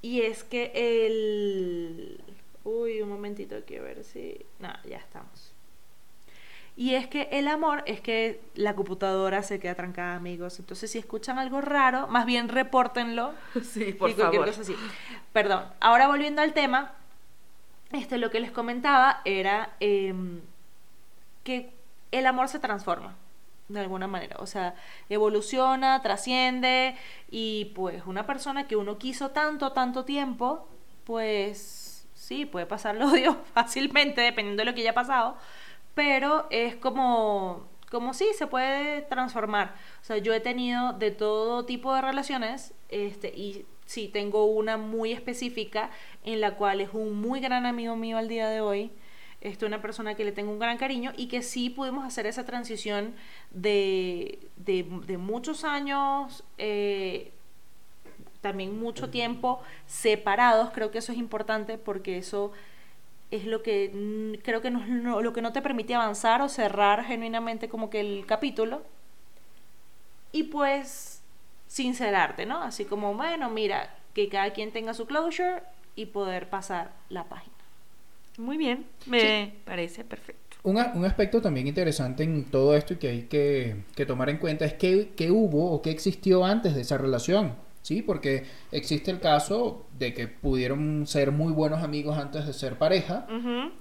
y 0.00 0.22
es 0.22 0.42
que 0.44 0.72
el 1.06 2.20
uy 2.64 3.02
un 3.02 3.08
momentito 3.08 3.56
quiero 3.66 3.84
ver 3.84 4.04
si 4.04 4.44
no 4.58 4.72
ya 4.88 4.96
estamos 4.98 5.52
y 6.76 6.94
es 6.94 7.06
que 7.06 7.28
el 7.32 7.48
amor 7.48 7.82
es 7.86 8.00
que 8.00 8.40
la 8.54 8.74
computadora 8.74 9.42
se 9.42 9.60
queda 9.60 9.74
trancada 9.74 10.16
amigos 10.16 10.58
entonces 10.58 10.90
si 10.90 10.98
escuchan 10.98 11.38
algo 11.38 11.60
raro 11.60 12.08
más 12.08 12.24
bien 12.24 12.48
repórtenlo 12.48 13.34
Sí, 13.62 13.92
por 13.92 14.10
y 14.10 14.14
cualquier 14.14 14.40
favor. 14.42 14.46
cosa 14.46 14.62
así. 14.62 14.74
Perdón, 15.32 15.64
ahora 15.80 16.08
volviendo 16.08 16.40
al 16.42 16.52
tema, 16.54 16.94
este, 17.92 18.18
lo 18.18 18.30
que 18.30 18.40
les 18.40 18.50
comentaba 18.50 19.20
era 19.24 19.76
em, 19.80 20.40
que 21.44 21.72
el 22.10 22.26
amor 22.26 22.48
se 22.48 22.58
transforma 22.58 23.16
de 23.68 23.80
alguna 23.80 24.06
manera, 24.06 24.36
o 24.38 24.46
sea, 24.46 24.74
evoluciona, 25.08 26.02
trasciende 26.02 26.96
y 27.30 27.72
pues 27.74 28.04
una 28.06 28.26
persona 28.26 28.66
que 28.66 28.76
uno 28.76 28.98
quiso 28.98 29.30
tanto, 29.30 29.72
tanto 29.72 30.04
tiempo, 30.04 30.68
pues 31.04 32.06
sí, 32.14 32.46
puede 32.46 32.66
pasar 32.66 32.96
el 32.96 33.02
odio 33.02 33.36
fácilmente 33.54 34.20
dependiendo 34.20 34.60
de 34.60 34.66
lo 34.66 34.74
que 34.74 34.82
haya 34.82 34.94
pasado, 34.94 35.36
pero 35.94 36.46
es 36.50 36.76
como, 36.76 37.66
como 37.90 38.14
sí, 38.14 38.28
se 38.36 38.46
puede 38.46 39.02
transformar. 39.02 39.74
O 40.02 40.04
sea, 40.04 40.18
yo 40.18 40.32
he 40.34 40.40
tenido 40.40 40.92
de 40.94 41.10
todo 41.10 41.64
tipo 41.64 41.94
de 41.94 42.02
relaciones, 42.02 42.74
este, 42.88 43.28
y 43.28 43.66
sí, 43.86 44.08
tengo 44.08 44.46
una 44.46 44.76
muy 44.76 45.12
específica 45.12 45.90
en 46.24 46.40
la 46.40 46.54
cual 46.56 46.80
es 46.80 46.90
un 46.92 47.20
muy 47.20 47.40
gran 47.40 47.66
amigo 47.66 47.96
mío 47.96 48.18
al 48.18 48.28
día 48.28 48.48
de 48.48 48.60
hoy, 48.60 48.90
este, 49.40 49.66
una 49.66 49.82
persona 49.82 50.14
que 50.14 50.24
le 50.24 50.32
tengo 50.32 50.52
un 50.52 50.58
gran 50.58 50.78
cariño 50.78 51.12
y 51.16 51.26
que 51.28 51.42
sí 51.42 51.68
pudimos 51.70 52.04
hacer 52.04 52.26
esa 52.26 52.44
transición 52.44 53.14
de, 53.50 54.38
de, 54.56 54.86
de 55.06 55.18
muchos 55.18 55.64
años, 55.64 56.44
eh, 56.58 57.32
también 58.40 58.78
mucho 58.78 59.10
tiempo 59.10 59.60
separados, 59.86 60.70
creo 60.72 60.90
que 60.90 60.98
eso 60.98 61.12
es 61.12 61.18
importante 61.18 61.78
porque 61.78 62.18
eso 62.18 62.52
es 63.30 63.46
lo 63.46 63.62
que 63.62 64.40
creo 64.44 64.62
que 64.62 64.70
no, 64.70 64.86
no- 64.86 65.22
lo 65.22 65.32
que 65.32 65.42
no 65.42 65.52
te 65.52 65.62
permite 65.62 65.94
avanzar 65.94 66.42
o 66.42 66.48
cerrar 66.48 67.04
genuinamente 67.04 67.68
como 67.68 67.90
que 67.90 68.00
el 68.00 68.26
capítulo. 68.26 68.82
Y 70.32 70.44
pues 70.44 71.11
sincerarte, 71.72 72.44
¿no? 72.44 72.62
Así 72.62 72.84
como, 72.84 73.14
bueno, 73.14 73.48
mira, 73.48 73.88
que 74.12 74.28
cada 74.28 74.52
quien 74.52 74.72
tenga 74.72 74.92
su 74.92 75.06
closure 75.06 75.62
y 75.96 76.06
poder 76.06 76.50
pasar 76.50 76.92
la 77.08 77.24
página. 77.24 77.56
Muy 78.36 78.58
bien, 78.58 78.84
me 79.06 79.54
parece 79.64 80.04
perfecto. 80.04 80.58
Un, 80.64 80.76
un 80.76 81.04
aspecto 81.06 81.40
también 81.40 81.66
interesante 81.66 82.24
en 82.24 82.44
todo 82.44 82.76
esto 82.76 82.92
y 82.92 82.96
que 82.96 83.08
hay 83.08 83.22
que, 83.22 83.76
que 83.96 84.04
tomar 84.04 84.28
en 84.28 84.36
cuenta 84.36 84.66
es 84.66 84.74
que, 84.74 85.12
que 85.16 85.30
hubo 85.30 85.72
o 85.72 85.80
que 85.80 85.90
existió 85.90 86.44
antes 86.44 86.74
de 86.74 86.82
esa 86.82 86.98
relación, 86.98 87.54
¿sí? 87.80 88.02
Porque 88.02 88.44
existe 88.70 89.10
el 89.10 89.20
caso 89.20 89.86
de 89.98 90.12
que 90.12 90.28
pudieron 90.28 91.06
ser 91.06 91.32
muy 91.32 91.54
buenos 91.54 91.82
amigos 91.82 92.18
antes 92.18 92.46
de 92.46 92.52
ser 92.52 92.76
pareja, 92.76 93.26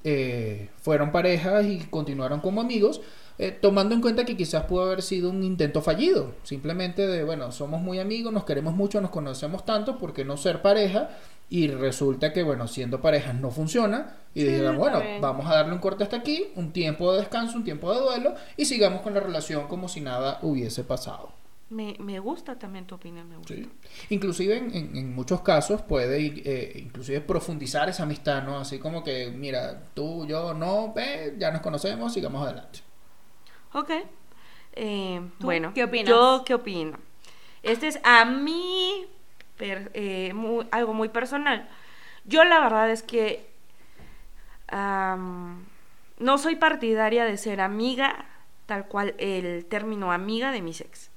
eh, 0.06 0.70
fueron 0.82 1.12
parejas 1.12 1.66
y 1.66 1.80
continuaron 1.90 2.40
como 2.40 2.62
amigos, 2.62 3.02
eh, 3.42 3.52
tomando 3.52 3.96
en 3.96 4.02
cuenta 4.02 4.24
que 4.24 4.38
quizás 4.38 4.64
pudo 4.66 4.84
haber 4.84 5.02
sido 5.02 5.30
un 5.30 5.44
intento 5.44 5.82
fallido, 5.82 6.34
simplemente 6.44 7.08
de, 7.08 7.24
bueno, 7.24 7.52
somos 7.52 7.82
muy 7.82 8.00
amigos, 8.00 8.32
nos 8.32 8.46
queremos 8.46 8.74
mucho, 8.76 9.02
nos 9.02 9.10
conocemos 9.12 9.66
tanto, 9.66 9.98
¿por 9.98 10.14
qué 10.14 10.24
no 10.24 10.38
ser 10.38 10.62
pareja? 10.62 11.10
Y 11.50 11.68
resulta 11.68 12.32
que, 12.32 12.44
bueno, 12.44 12.68
siendo 12.68 13.02
parejas 13.02 13.36
no 13.36 13.52
funciona. 13.52 14.16
Y 14.34 14.42
Sí, 14.42 14.48
dijeron, 14.48 14.78
bueno, 14.78 15.02
bien. 15.02 15.20
vamos 15.20 15.46
a 15.50 15.56
darle 15.56 15.74
un 15.74 15.80
corte 15.80 16.04
hasta 16.06 16.16
aquí, 16.18 16.46
un 16.56 16.72
tiempo 16.72 17.12
de 17.12 17.20
descanso, 17.20 17.58
un 17.58 17.66
tiempo 17.66 17.92
de 17.94 18.00
duelo, 18.00 18.36
y 18.56 18.64
sigamos 18.66 19.02
con 19.02 19.14
la 19.14 19.20
relación 19.20 19.68
como 19.68 19.90
si 19.90 20.00
nada 20.00 20.40
hubiese 20.44 20.86
pasado. 20.86 21.34
Me, 21.70 21.96
me 22.00 22.20
gusta 22.20 22.60
también 22.60 22.86
tu 22.86 22.96
opinión, 22.96 23.28
me 23.28 23.38
gusta. 23.38 23.54
¿sí? 23.54 23.68
Inclusive 24.12 24.58
en, 24.58 24.76
en- 24.76 24.96
en 24.96 25.16
muchos 25.16 25.42
casos 25.42 25.82
puede 25.82 26.18
eh, 26.46 26.80
inclusive 26.80 27.20
profundizar 27.22 27.90
esa 27.90 28.04
amistad, 28.04 28.44
¿no? 28.44 28.58
Así 28.60 28.78
como 28.78 29.04
que, 29.04 29.32
mira, 29.32 29.82
tú, 29.94 30.26
yo, 30.26 30.54
no, 30.54 30.94
ve, 30.94 31.36
ya 31.40 31.50
nos 31.52 31.62
conocemos, 31.62 32.14
sigamos 32.14 32.46
adelante. 32.46 32.80
Ok. 33.74 33.92
Eh, 34.74 35.22
¿Tú 35.40 35.46
bueno, 35.46 35.74
qué 35.74 35.84
opinas? 35.84 36.10
Yo 36.10 36.44
qué 36.46 36.54
opino. 36.54 36.98
Este 37.64 37.88
es 37.88 38.00
a 38.04 38.26
mí 38.26 39.06
per- 39.58 39.92
eh, 39.94 40.34
muy- 40.34 40.68
algo 40.72 40.94
muy 40.94 41.10
personal. 41.10 41.68
Yo 42.26 42.44
la 42.44 42.60
verdad 42.60 42.90
es 42.90 43.04
que 43.04 43.50
no 46.18 46.38
soy 46.38 46.56
partidaria 46.56 47.26
de 47.26 47.38
ser 47.38 47.62
amiga, 47.62 48.26
tal 48.66 48.86
cual 48.88 49.16
el 49.18 49.66
término 49.66 50.12
amiga 50.12 50.52
de 50.52 50.62
mis 50.62 50.82
ex. 50.82 51.10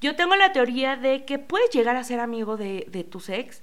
Yo 0.00 0.16
tengo 0.16 0.36
la 0.36 0.52
teoría 0.52 0.96
de 0.96 1.24
que 1.24 1.38
puedes 1.38 1.70
llegar 1.70 1.96
a 1.96 2.04
ser 2.04 2.20
amigo 2.20 2.56
de, 2.56 2.86
de 2.88 3.04
tus 3.04 3.28
ex 3.28 3.62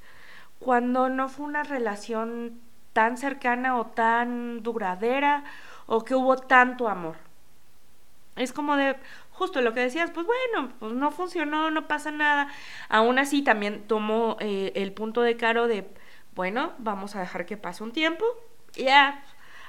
cuando 0.60 1.10
no 1.10 1.30
fue 1.30 1.46
una 1.46 1.64
relación 1.64 2.60
tan 2.94 3.18
cercana 3.18 3.78
o 3.80 3.88
tan 3.88 4.62
duradera 4.62 5.44
o 5.88 6.04
que 6.04 6.16
hubo 6.16 6.38
tanto 6.38 6.88
amor. 6.88 7.16
Es 8.36 8.54
como 8.54 8.76
de, 8.78 8.96
justo 9.32 9.62
lo 9.62 9.74
que 9.74 9.80
decías, 9.80 10.12
pues 10.12 10.28
bueno, 10.28 10.72
pues 10.80 10.94
no 10.94 11.10
funcionó, 11.12 11.72
no 11.72 11.88
pasa 11.88 12.12
nada. 12.12 12.50
Aún 12.88 13.18
así 13.18 13.42
también 13.42 13.88
tomo 13.88 14.38
eh, 14.40 14.74
el 14.76 14.94
punto 14.94 15.22
de 15.22 15.38
Caro 15.38 15.68
de, 15.68 15.90
bueno, 16.36 16.74
vamos 16.78 17.16
a 17.16 17.20
dejar 17.20 17.48
que 17.48 17.58
pase 17.58 17.84
un 17.84 17.92
tiempo 17.92 18.26
ya 18.78 19.24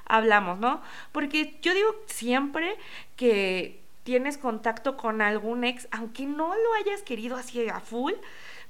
hablamos, 0.05 0.59
¿no? 0.59 0.83
Porque 1.13 1.59
yo 1.63 1.75
digo 1.75 1.95
siempre 2.07 2.77
que 3.17 3.81
tienes 4.05 4.39
contacto 4.39 4.97
con 4.97 5.21
algún 5.21 5.65
ex, 5.65 5.89
aunque 5.91 6.25
no 6.25 6.49
lo 6.49 6.75
hayas 6.75 7.03
querido 7.03 7.37
así 7.37 7.69
a 7.69 7.81
full, 7.81 8.15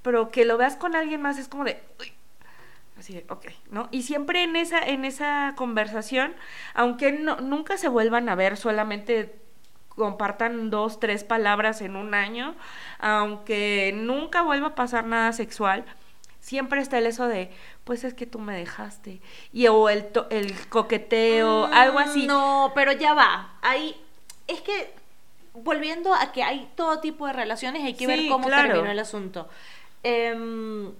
pero 0.02 0.30
que 0.30 0.44
lo 0.44 0.56
veas 0.56 0.76
con 0.76 0.96
alguien 0.96 1.22
más 1.22 1.38
es 1.38 1.48
como 1.48 1.64
de, 1.64 1.80
Así 2.98 3.14
de, 3.14 3.24
ok, 3.28 3.46
¿no? 3.70 3.88
Y 3.92 4.02
siempre 4.02 4.42
en 4.42 4.56
esa, 4.56 4.80
en 4.80 5.04
esa 5.04 5.54
conversación, 5.56 6.34
aunque 6.74 7.12
no, 7.12 7.36
nunca 7.36 7.76
se 7.76 7.88
vuelvan 7.88 8.28
a 8.28 8.34
ver, 8.34 8.56
solamente 8.56 9.36
compartan 9.88 10.70
dos, 10.70 10.98
tres 11.00 11.22
palabras 11.24 11.80
en 11.80 11.94
un 11.96 12.14
año, 12.14 12.54
aunque 12.98 13.92
nunca 13.94 14.42
vuelva 14.42 14.68
a 14.68 14.74
pasar 14.74 15.04
nada 15.04 15.32
sexual, 15.32 15.84
siempre 16.40 16.80
está 16.80 16.98
el 16.98 17.06
eso 17.06 17.28
de, 17.28 17.50
pues 17.84 18.04
es 18.04 18.14
que 18.14 18.26
tú 18.26 18.38
me 18.40 18.56
dejaste, 18.56 19.20
y 19.52 19.66
o 19.68 19.88
el, 19.88 20.06
to- 20.08 20.26
el 20.30 20.54
coqueteo, 20.68 21.66
algo 21.66 21.98
así. 22.00 22.24
Mm, 22.24 22.26
No, 22.26 22.72
pero 22.74 22.92
ya 22.92 23.14
va. 23.14 23.52
Ahí 23.62 23.94
es 24.46 24.60
que 24.60 24.92
volviendo 25.52 26.14
a 26.14 26.32
que 26.32 26.42
hay 26.42 26.68
todo 26.76 27.00
tipo 27.00 27.26
de 27.26 27.32
relaciones, 27.32 27.82
hay 27.84 27.94
que 27.94 28.06
ver 28.06 28.28
cómo 28.28 28.46
claro. 28.48 28.68
terminó 28.68 28.90
el 28.90 28.98
asunto. 28.98 29.48
Em, 30.02 30.92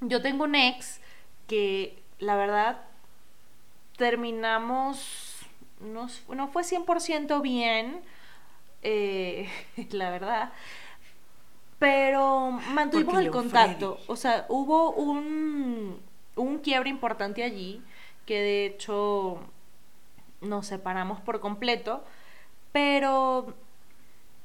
yo 0.00 0.22
tengo 0.22 0.44
un 0.44 0.54
ex 0.54 1.00
que 1.48 2.00
la 2.20 2.36
verdad 2.36 2.82
terminamos 3.96 5.28
no, 5.80 6.08
no 6.34 6.48
fue 6.48 6.62
100% 6.62 7.40
bien, 7.42 8.00
eh, 8.82 9.48
la 9.90 10.10
verdad. 10.10 10.52
Pero 11.78 12.50
mantuvimos 12.72 13.14
Porque 13.14 13.26
el 13.26 13.32
contacto. 13.32 13.94
Freddy. 13.94 14.12
O 14.12 14.16
sea, 14.16 14.46
hubo 14.48 14.90
un, 14.92 16.00
un 16.36 16.58
quiebre 16.58 16.90
importante 16.90 17.44
allí, 17.44 17.82
que 18.26 18.40
de 18.40 18.66
hecho 18.66 19.38
nos 20.40 20.66
separamos 20.66 21.20
por 21.20 21.40
completo, 21.40 22.04
pero 22.72 23.54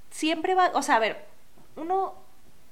siempre 0.09 0.53
va, 0.55 0.71
o 0.75 0.81
sea, 0.81 0.95
a 0.95 0.99
ver, 0.99 1.25
uno 1.75 2.22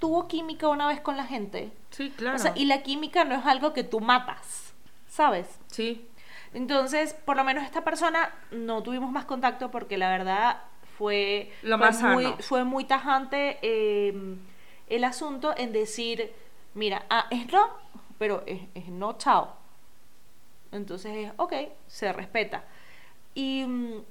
tuvo 0.01 0.27
química 0.27 0.67
una 0.67 0.87
vez 0.87 0.99
con 0.99 1.15
la 1.15 1.25
gente, 1.25 1.71
Sí, 1.91 2.09
claro. 2.17 2.35
o 2.35 2.39
sea, 2.39 2.53
y 2.55 2.65
la 2.65 2.81
química 2.81 3.23
no 3.23 3.35
es 3.35 3.45
algo 3.45 3.71
que 3.71 3.83
tú 3.83 3.99
matas, 3.99 4.73
¿sabes? 5.07 5.59
Sí. 5.67 6.09
Entonces, 6.53 7.13
por 7.13 7.37
lo 7.37 7.43
menos 7.43 7.63
esta 7.63 7.83
persona 7.83 8.33
no 8.49 8.81
tuvimos 8.81 9.11
más 9.11 9.25
contacto 9.25 9.69
porque 9.69 9.99
la 9.99 10.09
verdad 10.09 10.63
fue, 10.97 11.53
Lo 11.61 11.77
fue 11.77 11.87
más 11.87 12.01
muy, 12.01 12.25
fue 12.39 12.63
muy 12.63 12.83
tajante 12.85 13.59
eh, 13.61 14.35
el 14.87 15.03
asunto 15.03 15.53
en 15.55 15.71
decir, 15.71 16.33
mira, 16.73 17.05
ah, 17.11 17.27
es 17.29 17.51
no, 17.51 17.69
pero 18.17 18.43
es, 18.47 18.59
es 18.73 18.87
no, 18.87 19.19
chao. 19.19 19.55
Entonces 20.71 21.27
es, 21.27 21.31
ok, 21.37 21.53
se 21.85 22.11
respeta. 22.11 22.63
Y, 23.35 23.65
mm, 23.67 24.03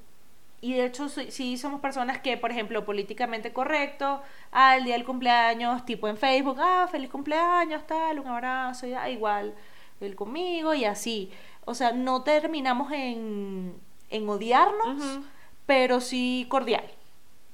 y 0.63 0.75
de 0.75 0.85
hecho, 0.85 1.09
sí, 1.09 1.57
somos 1.57 1.81
personas 1.81 2.21
que, 2.21 2.37
por 2.37 2.51
ejemplo, 2.51 2.85
políticamente 2.85 3.53
correcto, 3.53 4.21
al 4.51 4.85
día 4.85 4.95
del 4.95 5.07
cumpleaños, 5.07 5.87
tipo 5.87 6.07
en 6.07 6.19
Facebook, 6.19 6.59
ah, 6.61 6.87
feliz 6.91 7.09
cumpleaños, 7.09 7.87
tal, 7.87 8.19
un 8.19 8.27
abrazo, 8.27 8.87
ya, 8.87 9.09
igual, 9.09 9.55
él 10.03 10.15
conmigo 10.15 10.75
y 10.75 10.85
así. 10.85 11.31
O 11.65 11.75
sea, 11.75 11.93
no 11.93 12.23
terminamos 12.25 12.93
en, 12.93 13.75
en 14.11 14.29
odiarnos, 14.29 15.21
pero 15.65 16.01
sí 16.01 16.47
cordial. 16.51 16.85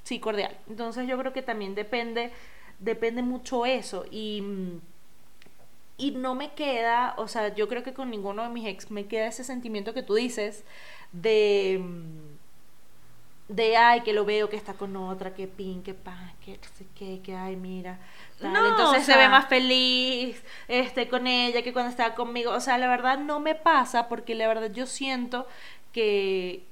Sí, 0.03 0.19
cordial. 0.19 0.57
Entonces 0.69 1.07
yo 1.07 1.17
creo 1.17 1.33
que 1.33 1.43
también 1.43 1.77
depende, 1.77 2.33
depende 2.81 3.23
mucho 3.23 3.67
eso. 3.67 4.05
Y, 4.11 4.43
y 5.97 6.11
no 6.11 6.35
me 6.35 6.55
queda, 6.55 7.15
o 7.19 7.29
sea, 7.29 7.55
yo 7.55 7.69
creo 7.69 7.85
que 7.85 7.95
con 7.95 8.11
ninguno 8.11 8.43
de 8.43 8.49
mis 8.49 8.67
ex 8.67 8.91
me 8.91 9.07
queda 9.07 9.29
ese 9.29 9.45
sentimiento 9.45 9.95
que 9.95 10.03
tú 10.03 10.15
dices 10.15 10.65
de 11.13 11.81
de 13.49 13.77
ay 13.77 14.01
que 14.01 14.13
lo 14.13 14.25
veo 14.25 14.49
que 14.49 14.57
está 14.57 14.75
con 14.75 14.97
otra, 14.97 15.35
que 15.35 15.47
pin, 15.47 15.83
que 15.83 15.95
pan, 15.95 16.33
que 16.45 16.53
no 16.53 16.69
sé 16.77 16.87
qué, 16.95 17.21
que 17.23 17.37
ay 17.37 17.57
mira. 17.57 17.99
tal. 18.41 18.53
No, 18.53 18.67
Entonces 18.67 19.03
o 19.03 19.07
se 19.07 19.17
ve 19.17 19.29
más 19.29 19.47
feliz 19.47 20.43
este 20.69 21.09
con 21.09 21.27
ella 21.27 21.63
que 21.63 21.73
cuando 21.73 21.91
estaba 21.91 22.15
conmigo. 22.15 22.53
O 22.53 22.61
sea, 22.61 22.79
la 22.79 22.89
verdad 22.89 23.19
no 23.19 23.41
me 23.41 23.55
pasa 23.55 24.09
porque 24.09 24.35
la 24.35 24.49
verdad 24.49 24.71
yo 24.73 24.87
siento 24.87 25.47
que 25.93 26.65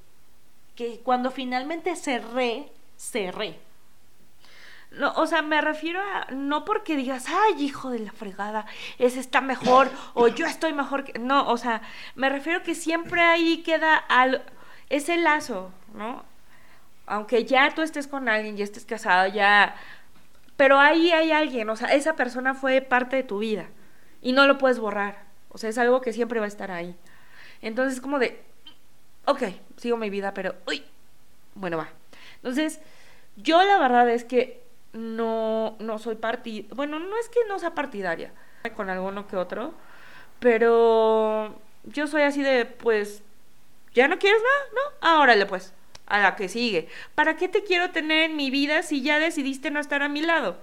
que 0.75 1.01
cuando 1.01 1.31
finalmente 1.31 1.95
cerré, 1.97 2.73
cerré. 2.97 3.59
No, 4.91 5.13
o 5.15 5.27
sea, 5.27 5.43
me 5.43 5.61
refiero 5.61 6.01
a 6.01 6.27
no 6.31 6.65
porque 6.65 6.97
digas, 6.97 7.27
ay, 7.29 7.65
hijo 7.65 7.91
de 7.91 7.99
la 7.99 8.13
fregada, 8.13 8.65
ese 8.99 9.19
está 9.19 9.41
mejor 9.41 9.91
o 10.15 10.29
yo 10.29 10.47
estoy 10.47 10.73
mejor 10.73 11.05
que. 11.05 11.19
No, 11.19 11.49
o 11.49 11.57
sea, 11.57 11.83
me 12.15 12.29
refiero 12.29 12.63
que 12.63 12.75
siempre 12.75 13.21
ahí 13.21 13.63
queda 13.63 13.97
al... 13.97 14.45
ese 14.91 15.17
lazo, 15.17 15.73
¿no? 15.95 16.25
Aunque 17.07 17.45
ya 17.45 17.75
tú 17.75 17.83
estés 17.83 18.09
con 18.09 18.29
alguien, 18.29 18.57
ya 18.57 18.65
estés 18.65 18.85
casado, 18.85 19.29
ya. 19.29 19.75
Pero 20.57 20.79
ahí 20.79 21.11
hay 21.13 21.33
alguien, 21.33 21.69
o 21.69 21.77
sea, 21.77 21.89
esa 21.89 22.17
persona 22.17 22.55
fue 22.55 22.81
parte 22.81 23.17
de 23.17 23.23
tu 23.25 23.39
vida 23.39 23.67
y 24.23 24.33
no 24.33 24.47
lo 24.47 24.59
puedes 24.59 24.79
borrar. 24.79 25.25
O 25.51 25.59
sea, 25.59 25.71
es 25.71 25.79
algo 25.79 26.01
que 26.01 26.13
siempre 26.13 26.41
va 26.41 26.47
a 26.47 26.49
estar 26.49 26.71
ahí. 26.71 26.97
Entonces, 27.63 28.01
como 28.01 28.19
de, 28.19 28.43
ok, 29.27 29.43
sigo 29.77 29.97
mi 29.97 30.11
vida, 30.11 30.35
pero, 30.35 30.55
uy, 30.67 30.85
bueno, 31.55 31.77
va. 31.77 31.89
Entonces, 32.37 32.81
yo 33.37 33.63
la 33.63 33.79
verdad 33.79 34.09
es 34.09 34.25
que 34.25 34.63
no, 34.93 35.77
no 35.79 35.99
soy 35.99 36.17
partidaria. 36.17 36.75
Bueno, 36.75 36.99
no 36.99 37.17
es 37.19 37.29
que 37.29 37.41
no 37.49 37.59
sea 37.59 37.75
partidaria 37.75 38.33
con 38.77 38.89
alguno 38.89 39.27
que 39.27 39.37
otro, 39.37 39.75
pero 40.39 41.55
yo 41.85 42.07
soy 42.07 42.23
así 42.23 42.43
de, 42.43 42.65
pues, 42.65 43.23
¿ya 43.93 44.09
no 44.09 44.19
quieres 44.19 44.41
nada? 44.43 44.65
¿No? 44.75 44.97
Ah, 45.01 45.21
órale, 45.21 45.47
pues, 45.47 45.75
a 46.07 46.21
la 46.21 46.37
que 46.37 46.49
sigue. 46.49 46.89
¿Para 47.15 47.37
qué 47.37 47.49
te 47.49 47.65
quiero 47.65 47.91
tener 47.91 48.31
en 48.31 48.37
mi 48.37 48.51
vida 48.51 48.83
si 48.83 49.03
ya 49.03 49.19
decidiste 49.19 49.71
no 49.71 49.81
estar 49.81 50.03
a 50.03 50.09
mi 50.09 50.23
lado? 50.23 50.59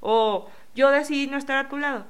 O 0.00 0.50
yo 0.74 0.90
decidí 0.90 1.26
no 1.26 1.38
estar 1.38 1.56
a 1.56 1.68
tu 1.68 1.78
lado. 1.78 2.04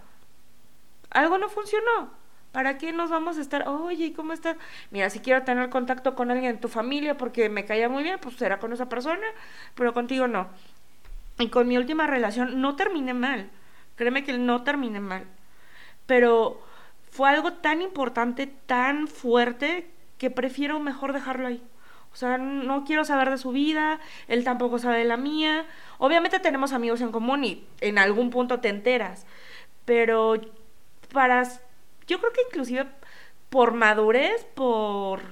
Algo 1.11 1.39
no 1.39 1.49
funcionó. 1.49 2.11
¿Para 2.53 2.79
qué 2.79 2.93
nos 2.93 3.11
vamos 3.11 3.37
a 3.37 3.41
estar? 3.41 3.67
Oye, 3.69 4.13
¿cómo 4.13 4.33
estás? 4.33 4.57
Mira, 4.91 5.11
si 5.11 5.19
quiero 5.19 5.43
tener 5.43 5.71
contacto 5.71 6.15
con 6.15 6.31
alguien 6.31 6.53
en 6.53 6.61
tu 6.61 6.69
familia 6.69 7.17
porque 7.17 7.49
me 7.49 7.65
caía 7.65 7.89
muy 7.89 8.05
bien, 8.05 8.19
pues 8.21 8.37
será 8.37 8.61
con 8.61 8.73
esa 8.73 8.89
persona, 8.89 9.27
pero 9.75 9.93
contigo 9.93 10.29
no. 10.29 10.49
Y 11.39 11.49
con 11.49 11.67
mi 11.67 11.77
última 11.77 12.07
relación 12.07 12.61
no 12.61 12.77
terminé 12.77 13.13
mal. 13.13 13.51
Créeme 13.97 14.23
que 14.23 14.39
no 14.39 14.63
terminé 14.63 15.01
mal. 15.01 15.25
Pero 16.07 16.63
fue 17.11 17.29
algo 17.31 17.55
tan 17.55 17.83
importante, 17.83 18.47
tan 18.47 19.09
fuerte, 19.09 19.91
que 20.19 20.31
prefiero 20.31 20.79
mejor 20.79 21.13
dejarlo 21.13 21.49
ahí. 21.49 21.63
O 22.15 22.17
sea, 22.17 22.39
no 22.39 22.85
quiero 22.85 23.05
saber 23.05 23.29
de 23.29 23.39
su 23.39 23.51
vida, 23.51 23.99
él 24.29 24.45
tampoco 24.45 24.79
sabe 24.79 24.99
de 24.99 25.05
la 25.05 25.17
mía. 25.17 25.67
Obviamente 25.99 26.39
tenemos 26.39 26.73
amigos 26.73 27.01
en 27.01 27.11
común 27.11 27.43
y 27.43 27.67
en 27.81 27.99
algún 27.99 28.31
punto 28.31 28.61
te 28.61 28.69
enteras. 28.69 29.27
Pero 29.85 30.37
para 31.13 31.43
yo 32.07 32.21
creo 32.21 32.33
que 32.33 32.43
inclusive 32.49 32.87
por 33.51 33.75
madurez, 33.75 34.45
por 34.55 35.23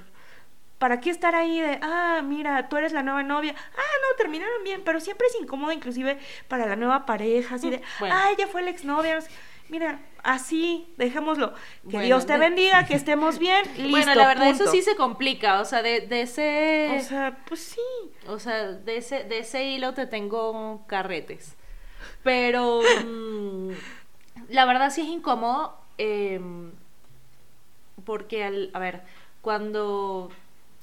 ¿para 0.77 0.99
qué 0.99 1.09
estar 1.09 1.35
ahí 1.35 1.61
de, 1.61 1.79
ah, 1.81 2.21
mira, 2.21 2.67
tú 2.67 2.75
eres 2.75 2.91
la 2.91 3.01
nueva 3.01 3.23
novia? 3.23 3.55
Ah, 3.57 3.95
no, 4.01 4.17
terminaron 4.17 4.61
bien, 4.65 4.81
pero 4.83 4.99
siempre 4.99 5.27
es 5.27 5.41
incómodo 5.41 5.71
inclusive 5.71 6.19
para 6.49 6.65
la 6.65 6.75
nueva 6.75 7.05
pareja, 7.05 7.55
así 7.55 7.69
de, 7.69 7.81
Bueno. 7.99 8.13
ah, 8.17 8.29
ella 8.37 8.47
fue 8.47 8.61
la 8.61 8.71
exnovia. 8.71 9.15
no 9.15 9.21
sé. 9.21 9.29
Mira, 9.73 9.99
así, 10.21 10.93
dejémoslo. 10.97 11.53
Que 11.53 11.57
Bueno, 11.97 12.05
Dios 12.05 12.27
te 12.27 12.33
de- 12.33 12.39
bendiga, 12.39 12.85
que 12.85 12.93
estemos 13.03 13.39
bien, 13.39 13.65
listo, 13.75 13.89
bueno, 13.89 14.13
la 14.13 14.27
verdad 14.27 14.45
punto. 14.49 14.65
eso 14.65 14.71
sí 14.71 14.83
se 14.83 14.95
complica, 14.95 15.59
o 15.61 15.65
sea, 15.65 15.81
de, 15.81 16.01
de 16.01 16.21
ese 16.21 16.95
O 16.99 17.03
sea, 17.03 17.39
pues 17.47 17.61
sí. 17.61 17.81
O 18.27 18.37
sea, 18.37 18.67
de 18.73 18.97
ese, 18.97 19.23
de 19.23 19.39
ese 19.39 19.63
hilo 19.65 19.95
te 19.95 20.05
tengo 20.05 20.83
carretes. 20.85 21.55
Pero 22.21 22.81
mm, 23.03 23.71
la 24.49 24.65
verdad 24.65 24.91
sí 24.91 25.01
es 25.01 25.07
incómodo. 25.07 25.75
em, 25.97 26.71
porque, 28.05 28.43
al, 28.43 28.69
a 28.73 28.79
ver, 28.79 29.01
cuando. 29.41 30.29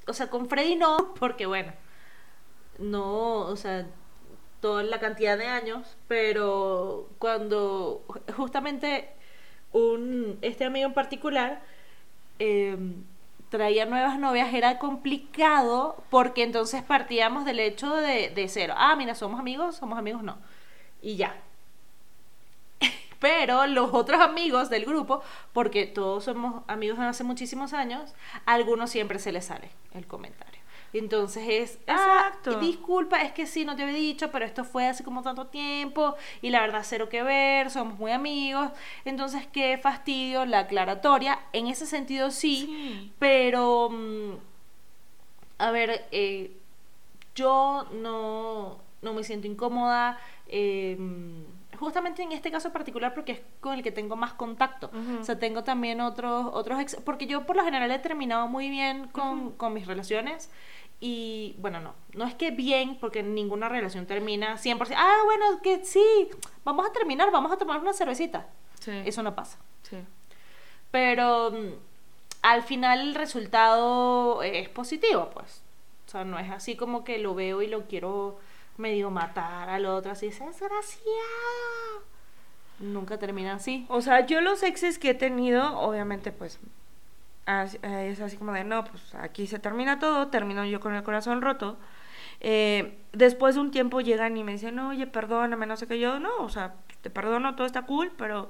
O 0.07 0.13
sea, 0.13 0.29
con 0.29 0.47
Freddy 0.49 0.75
no, 0.75 1.13
porque 1.19 1.45
bueno. 1.45 1.71
No, 2.79 3.39
o 3.41 3.55
sea, 3.55 3.85
toda 4.61 4.83
la 4.83 4.99
cantidad 4.99 5.37
de 5.37 5.47
años. 5.47 5.97
Pero 6.07 7.09
cuando 7.19 8.03
justamente 8.37 9.09
un, 9.73 10.37
este 10.41 10.65
amigo 10.65 10.87
en 10.87 10.93
particular 10.93 11.61
em, 12.39 13.03
traía 13.49 13.85
nuevas 13.85 14.17
novias 14.19 14.53
era 14.53 14.79
complicado 14.79 16.01
porque 16.09 16.43
entonces 16.43 16.83
partíamos 16.83 17.45
del 17.45 17.59
hecho 17.59 17.93
de, 17.95 18.29
de 18.29 18.47
cero. 18.47 18.73
Ah, 18.77 18.95
mira, 18.95 19.15
somos 19.15 19.39
amigos, 19.39 19.75
somos 19.75 19.97
amigos, 19.99 20.23
no. 20.23 20.37
Y 21.01 21.17
ya. 21.17 21.35
Pero 23.19 23.67
los 23.67 23.93
otros 23.93 24.21
amigos 24.21 24.69
del 24.69 24.85
grupo, 24.85 25.21
porque 25.53 25.85
todos 25.85 26.23
somos 26.25 26.63
amigos 26.67 26.97
de 26.99 27.05
hace 27.05 27.23
muchísimos 27.23 27.73
años, 27.73 28.13
a 28.45 28.53
algunos 28.53 28.89
siempre 28.89 29.19
se 29.19 29.31
les 29.31 29.45
sale 29.45 29.69
el 29.93 30.07
comentario. 30.07 30.60
Entonces 30.93 31.43
es, 31.47 31.79
ah, 31.87 32.25
Exacto. 32.27 32.59
disculpa, 32.59 33.21
es 33.21 33.31
que 33.31 33.45
sí, 33.45 33.63
no 33.63 33.75
te 33.75 33.83
había 33.83 33.95
dicho, 33.95 34.29
pero 34.31 34.43
esto 34.45 34.63
fue 34.65 34.87
hace 34.87 35.03
como 35.03 35.21
tanto 35.21 35.47
tiempo 35.47 36.15
y 36.41 36.49
la 36.49 36.59
verdad 36.61 36.81
cero 36.83 37.07
que 37.09 37.23
ver, 37.23 37.69
somos 37.71 37.97
muy 37.97 38.11
amigos. 38.11 38.71
Entonces, 39.05 39.47
qué 39.47 39.77
fastidio 39.77 40.45
la 40.45 40.59
aclaratoria. 40.59 41.39
En 41.53 41.67
ese 41.67 41.85
sentido 41.85 42.29
sí, 42.31 42.65
Sí. 42.67 43.13
pero, 43.19 43.89
mm, 43.89 44.31
a 45.59 45.71
ver, 45.71 46.05
eh, 46.11 46.51
yo 47.35 47.87
no, 47.93 48.77
no 49.01 49.13
me 49.13 49.23
siento 49.23 49.47
incómoda, 49.47 50.19
eh, 50.47 50.97
justamente 51.79 52.21
en 52.21 52.31
este 52.31 52.51
caso 52.51 52.71
particular 52.71 53.13
porque 53.15 53.31
es 53.31 53.41
con 53.59 53.73
el 53.73 53.81
que 53.81 53.91
tengo 53.91 54.15
más 54.15 54.33
contacto. 54.33 54.87
Ujú. 54.93 55.21
O 55.21 55.23
sea, 55.23 55.39
tengo 55.39 55.63
también 55.63 56.01
otros, 56.01 56.47
otros 56.53 56.79
ex, 56.79 56.95
porque 56.97 57.25
yo 57.27 57.45
por 57.45 57.55
lo 57.55 57.63
general 57.63 57.89
he 57.91 57.99
terminado 57.99 58.47
muy 58.47 58.69
bien 58.69 59.07
con, 59.07 59.51
con 59.53 59.73
mis 59.73 59.87
relaciones 59.87 60.51
y 61.03 61.55
bueno, 61.57 61.79
no, 61.79 61.95
no 62.13 62.25
es 62.25 62.35
que 62.35 62.51
bien, 62.51 62.95
porque 63.01 63.23
ninguna 63.23 63.67
relación 63.67 64.05
termina 64.05 64.57
100%. 64.57 64.93
Ah, 64.95 65.17
bueno, 65.25 65.59
que 65.63 65.83
sí, 65.83 66.29
vamos 66.63 66.87
a 66.87 66.93
terminar, 66.93 67.31
vamos 67.31 67.51
a 67.51 67.57
tomar 67.57 67.79
una 67.79 67.91
cervecita. 67.91 68.47
Sí. 68.79 68.91
Eso 69.03 69.23
no 69.23 69.33
pasa. 69.33 69.57
Sí. 69.81 69.97
Pero 70.91 71.51
mm, 71.51 71.73
al 72.43 72.61
final 72.61 73.01
el 73.01 73.15
resultado 73.15 74.43
es 74.43 74.69
positivo, 74.69 75.31
pues. 75.33 75.63
O 76.05 76.11
sea, 76.11 76.23
no 76.23 76.37
es 76.37 76.51
así 76.51 76.75
como 76.75 77.03
que 77.03 77.17
lo 77.17 77.33
veo 77.33 77.63
y 77.63 77.67
lo 77.67 77.87
quiero 77.87 78.37
medio 78.77 79.09
matar 79.09 79.69
al 79.69 79.87
otro, 79.87 80.11
así, 80.11 80.27
es 80.27 80.39
desgraciado. 80.39 81.01
Nunca 82.79 83.17
termina 83.17 83.55
así. 83.55 83.87
O 83.89 84.01
sea, 84.01 84.27
yo 84.27 84.39
los 84.41 84.61
exes 84.61 84.99
que 84.99 85.11
he 85.11 85.13
tenido, 85.15 85.79
obviamente, 85.79 86.31
pues 86.31 86.55
eh, 86.55 86.80
es 87.47 88.21
así 88.21 88.37
como 88.37 88.53
de, 88.53 88.63
no, 88.63 88.83
pues 88.83 89.15
aquí 89.15 89.47
se 89.47 89.59
termina 89.59 89.99
todo, 89.99 90.27
termino 90.27 90.63
yo 90.65 90.79
con 90.79 90.93
el 90.95 91.03
corazón 91.03 91.41
roto. 91.41 91.77
Eh, 92.39 92.97
después 93.13 93.55
de 93.55 93.61
un 93.61 93.71
tiempo 93.71 94.01
llegan 94.01 94.35
y 94.37 94.43
me 94.43 94.53
dicen, 94.53 94.79
oye, 94.79 95.07
perdóname, 95.07 95.65
no 95.65 95.77
sé 95.77 95.87
qué, 95.87 95.99
yo, 95.99 96.19
no, 96.19 96.29
o 96.39 96.49
sea, 96.49 96.73
te 97.01 97.09
perdono, 97.09 97.55
todo 97.55 97.67
está 97.67 97.83
cool, 97.83 98.11
pero 98.17 98.49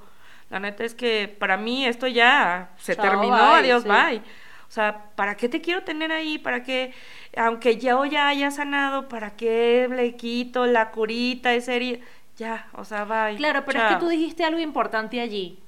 la 0.50 0.60
neta 0.60 0.84
es 0.84 0.96
que 0.96 1.28
para 1.28 1.58
mí 1.58 1.86
esto 1.86 2.08
ya 2.08 2.72
se 2.78 2.96
Chao, 2.96 3.06
terminó, 3.06 3.36
bye, 3.36 3.60
adiós, 3.60 3.84
sí. 3.84 3.90
bye. 3.90 4.20
O 4.68 4.72
sea, 4.74 5.10
¿para 5.16 5.36
qué 5.36 5.50
te 5.50 5.60
quiero 5.62 5.84
tener 5.84 6.12
ahí? 6.14 6.38
¿Para 6.38 6.64
qué, 6.64 6.94
aunque 7.36 7.78
yo 7.78 8.06
ya 8.06 8.30
haya 8.30 8.52
sanado, 8.52 9.10
para 9.10 9.36
qué 9.36 9.90
le 9.92 10.16
quito 10.16 10.66
la 10.66 10.92
curita, 10.92 11.54
esa 11.54 11.74
herida? 11.74 12.00
Ya, 12.38 12.70
o 12.74 12.86
sea, 12.86 13.04
bye. 13.06 13.36
Claro, 13.36 13.66
pero 13.66 13.80
es 13.80 13.86
que 13.86 13.96
chao. 13.96 14.00
tú 14.00 14.08
dijiste 14.08 14.46
algo 14.46 14.60
importante 14.60 15.20
allí. 15.22 15.60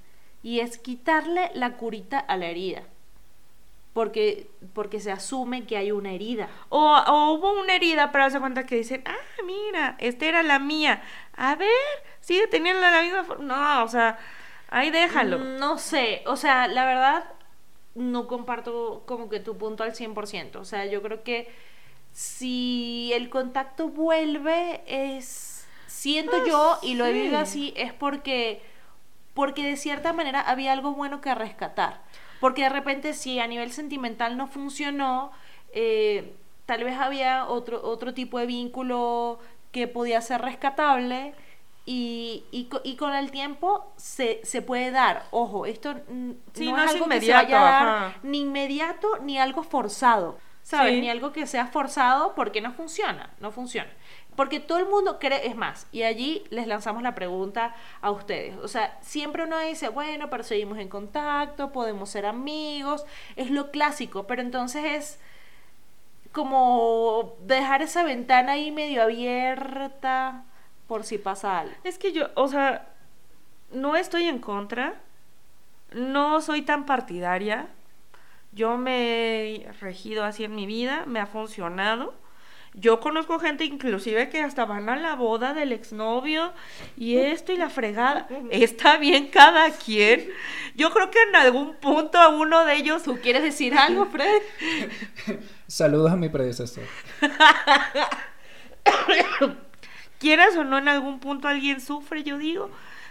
Y 0.42 0.60
es 0.62 0.78
quitarle 0.78 1.52
la 1.54 1.74
curita 1.78 2.20
a 2.20 2.38
la 2.38 2.48
herida. 2.48 2.84
Porque, 3.94 4.50
porque 4.74 5.00
se 5.00 5.12
asume 5.12 5.66
que 5.68 5.78
hay 5.78 5.92
una 5.92 6.14
herida. 6.14 6.50
O, 6.70 6.80
o 6.98 7.34
hubo 7.34 7.60
una 7.60 7.76
herida, 7.76 8.12
pero 8.12 8.24
hace 8.26 8.40
cuenta 8.40 8.66
que 8.66 8.76
dicen, 8.78 9.04
ah, 9.06 9.16
mira, 9.46 9.96
esta 10.00 10.26
era 10.26 10.44
la 10.44 10.58
mía. 10.60 11.04
A 11.36 11.56
ver, 11.56 11.70
sigue 12.20 12.48
teniendo 12.48 12.82
la 12.82 13.02
misma 13.04 13.24
forma. 13.24 13.44
No, 13.46 13.84
o 13.84 13.88
sea, 13.88 14.18
ahí 14.70 14.90
déjalo. 14.90 15.40
Mm, 15.40 15.58
No 15.60 15.78
sé, 15.78 16.24
o 16.26 16.36
sea, 16.38 16.68
la 16.68 16.86
verdad 16.86 17.26
no 17.96 18.28
comparto 18.28 19.04
como 19.06 19.30
que 19.30 19.40
tu 19.40 19.58
punto 19.58 19.84
al 19.84 19.94
100%. 19.96 20.60
O 20.60 20.66
sea, 20.66 20.86
yo 20.88 21.02
creo 21.04 21.24
que 21.24 21.52
si 22.12 23.12
el 23.14 23.30
contacto 23.30 23.90
vuelve 23.90 24.82
es 24.88 25.68
siento 25.88 26.38
Ah, 26.38 26.44
yo 26.48 26.80
y 26.82 26.96
lo 26.96 27.06
he 27.06 27.12
sí. 27.12 27.14
vivido 27.14 27.38
así 27.40 27.74
es 27.78 27.94
porque 27.94 28.62
porque 29.34 29.64
de 29.64 29.78
cierta 29.78 30.14
manera 30.14 30.42
había 30.42 30.74
algo 30.74 30.94
bueno 30.94 31.22
que 31.22 31.34
rescatar. 31.36 32.02
Porque 32.44 32.64
de 32.64 32.70
repente 32.80 33.14
si 33.14 33.40
a 33.40 33.48
nivel 33.48 33.72
sentimental 33.72 34.36
no 34.38 34.48
funcionó, 34.48 35.32
eh, 35.74 36.34
tal 36.66 36.84
vez 36.84 36.98
había 37.00 37.46
otro, 37.48 37.82
otro 37.84 38.14
tipo 38.14 38.38
de 38.40 38.46
vínculo 38.46 39.40
que 39.72 39.88
podía 39.88 40.20
ser 40.22 40.42
rescatable 40.42 41.34
y, 41.86 42.44
y, 42.52 42.66
co- 42.66 42.82
y 42.84 42.96
con 42.96 43.14
el 43.14 43.32
tiempo 43.32 43.92
se, 43.98 44.42
se 44.44 44.62
puede 44.62 44.92
dar. 44.92 45.24
Ojo, 45.32 45.66
esto 45.66 45.96
Sí, 46.54 46.66
no, 46.70 46.78
no 46.78 46.84
es 46.84 46.92
algo 46.92 47.08
que 47.08 47.22
se 47.22 47.32
vaya 47.34 47.60
a 47.60 47.64
dar 47.72 47.88
ajá. 47.88 48.18
ni 48.24 48.42
inmediato 48.42 49.08
ni 49.22 49.38
algo 49.40 49.64
forzado. 49.64 50.38
¿Sabes? 50.64 50.94
Sí. 50.94 51.02
Ni 51.02 51.10
algo 51.10 51.34
que 51.34 51.46
sea 51.46 51.68
forzado 51.68 52.34
porque 52.36 52.62
no 52.62 52.72
funciona, 52.72 53.30
no 53.42 53.52
funciona. 53.52 53.90
Porque 54.36 54.60
todo 54.60 54.80
el 54.80 54.88
mundo 54.88 55.20
cree, 55.20 55.48
es 55.48 55.56
más, 55.56 55.88
y 55.92 56.04
allí 56.04 56.44
les 56.50 56.68
lanzamos 56.68 57.04
la 57.04 57.16
pregunta 57.16 57.76
a 58.02 58.12
ustedes. 58.12 58.58
O 58.58 58.68
sea, 58.68 58.98
siempre 59.02 59.44
uno 59.44 59.60
dice, 59.60 59.90
bueno, 59.90 60.30
pero 60.30 60.44
seguimos 60.44 60.80
en 60.80 60.90
contacto, 60.90 61.72
podemos 61.72 62.10
ser 62.10 62.26
amigos, 62.26 63.06
es 63.36 63.52
lo 63.52 63.72
clásico, 63.72 64.26
pero 64.26 64.42
entonces 64.42 64.84
es 64.86 65.20
como 66.32 67.36
dejar 67.42 67.84
esa 67.84 68.04
ventana 68.04 68.54
ahí 68.54 68.72
medio 68.72 69.04
abierta 69.04 70.46
por 70.88 71.04
si 71.04 71.18
pasa 71.18 71.60
algo. 71.60 71.76
Es 71.84 71.98
que 71.98 72.12
yo, 72.12 72.30
o 72.36 72.48
sea, 72.48 72.90
no 73.72 73.96
estoy 73.96 74.28
en 74.28 74.40
contra, 74.40 74.96
no 75.92 76.42
soy 76.42 76.64
tan 76.64 76.86
partidaria. 76.86 77.68
Yo 78.52 78.78
me 78.78 79.56
he 79.56 79.72
regido 79.80 80.24
así 80.24 80.44
en 80.44 80.56
mi 80.56 80.66
vida, 80.66 81.06
me 81.08 81.20
ha 81.20 81.26
funcionado. 81.26 82.14
Yo 82.76 83.00
conozco 83.00 83.38
gente 83.38 83.66
inclusive 83.66 84.30
que 84.30 84.42
hasta 84.42 84.66
van 84.66 84.90
a 84.90 84.96
la 84.96 85.16
boda 85.16 85.54
del 85.54 85.72
exnovio 85.72 86.54
y 86.98 87.18
esto 87.18 87.52
y 87.52 87.58
la 87.58 87.70
fregada. 87.70 88.28
Está 88.50 88.98
bien 88.98 89.28
cada 89.28 89.70
quien. 89.72 90.28
Yo 90.76 90.92
creo 90.92 91.12
que 91.12 91.22
en 91.22 91.36
algún 91.36 91.76
punto 91.76 92.20
a 92.20 92.30
uno 92.30 92.66
de 92.66 92.76
ellos 92.76 93.04
¿Tú 93.04 93.20
quieres 93.22 93.44
decir 93.44 93.76
algo, 93.76 94.08
Fred? 94.08 94.42
Saludos 95.68 96.12
a 96.12 96.16
mi 96.16 96.30
predecesor. 96.30 96.84
quieras 100.20 100.56
o 100.56 100.64
no, 100.64 100.78
en 100.78 100.88
algún 100.88 101.20
punto 101.20 101.48
alguien 101.48 101.82
sufre, 101.82 102.24
yo 102.24 102.38
digo. 102.38 102.70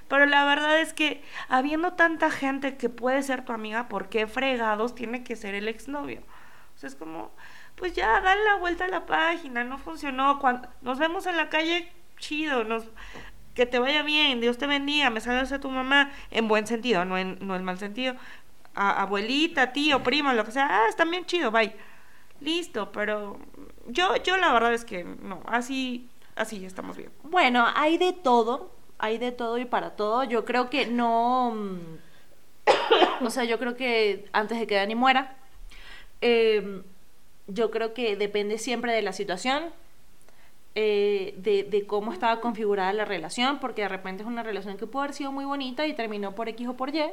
Pero 0.09 0.27
la 0.27 0.45
verdad 0.45 0.81
es 0.81 0.93
que 0.93 1.23
habiendo 1.49 1.93
tanta 1.93 2.31
gente 2.31 2.77
que 2.77 2.89
puede 2.89 3.23
ser 3.23 3.45
tu 3.45 3.53
amiga, 3.53 3.89
¿por 3.89 4.09
qué 4.09 4.27
fregados 4.27 4.95
tiene 4.95 5.25
que 5.25 5.37
ser 5.37 5.55
el 5.55 5.69
exnovio? 5.69 6.23
O 6.75 6.79
sea, 6.79 6.89
es 6.89 6.97
como, 6.97 7.33
pues 7.83 7.95
ya, 7.95 8.21
dale 8.21 8.45
la 8.45 8.59
vuelta 8.59 8.85
a 8.85 8.89
la 8.89 9.07
página, 9.07 9.65
no 9.65 9.77
funcionó. 9.77 10.39
Cuando 10.39 10.69
nos 10.83 11.01
vemos 11.01 11.27
en 11.27 11.37
la 11.37 11.49
calle, 11.49 11.91
chido, 12.17 12.63
nos, 12.63 12.85
que 13.55 13.67
te 13.67 13.81
vaya 13.81 14.05
bien, 14.05 14.41
Dios 14.41 14.57
te 14.57 14.69
bendiga, 14.69 15.11
me 15.11 15.21
saludas 15.21 15.51
a 15.51 15.59
tu 15.59 15.69
mamá, 15.69 16.13
en 16.31 16.47
buen 16.47 16.69
sentido, 16.69 17.05
no 17.05 17.19
en, 17.19 17.39
no 17.41 17.57
en 17.57 17.65
mal 17.65 17.79
sentido. 17.79 18.15
A, 18.77 19.03
abuelita, 19.03 19.73
tío, 19.73 20.01
primo, 20.05 20.33
lo 20.33 20.45
que 20.45 20.53
sea, 20.53 20.69
ah, 20.71 20.89
está 20.89 21.05
bien 21.05 21.27
chido, 21.27 21.51
bye. 21.51 21.75
Listo, 22.41 22.93
pero 22.93 23.41
yo, 23.89 24.15
yo 24.23 24.37
la 24.37 24.53
verdad 24.53 24.73
es 24.73 24.85
que 24.85 25.03
no, 25.03 25.43
así, 25.47 26.09
así 26.37 26.65
estamos 26.65 26.97
bien. 26.97 27.11
Bueno, 27.25 27.67
hay 27.75 27.99
de 27.99 28.13
todo, 28.13 28.71
hay 29.01 29.19
de 29.19 29.33
todo 29.33 29.59
y 29.59 29.65
para 29.65 29.97
todo. 29.97 30.23
Yo 30.23 30.45
creo 30.45 30.71
que 30.71 30.87
no... 30.87 31.51
mm, 31.51 33.25
o 33.27 33.31
sea, 33.31 33.43
yo 33.43 33.59
creo 33.59 33.75
que 33.75 34.29
antes 34.33 34.61
de 34.61 34.69
que 34.69 34.77
Dani 34.77 34.95
muera, 34.95 35.37
eh, 36.21 36.85
yo 37.47 37.71
creo 37.71 37.95
que 37.95 38.17
depende 38.17 38.59
siempre 38.59 38.93
de 38.93 39.03
la 39.03 39.13
situación, 39.13 39.65
eh, 40.75 41.35
de, 41.37 41.65
de 41.65 41.87
cómo 41.87 42.13
estaba 42.13 42.41
configurada 42.41 42.93
la 42.93 43.05
relación, 43.05 43.59
porque 43.59 43.83
de 43.83 43.89
repente 43.89 44.23
es 44.23 44.29
una 44.29 44.43
relación 44.43 44.77
que 44.77 44.87
puede 44.87 45.05
haber 45.05 45.15
sido 45.15 45.33
muy 45.33 45.45
bonita 45.45 45.87
y 45.87 45.93
terminó 45.93 46.35
por 46.35 46.49
X 46.49 46.69
o 46.69 46.77
por 46.77 46.95
Y. 46.95 47.05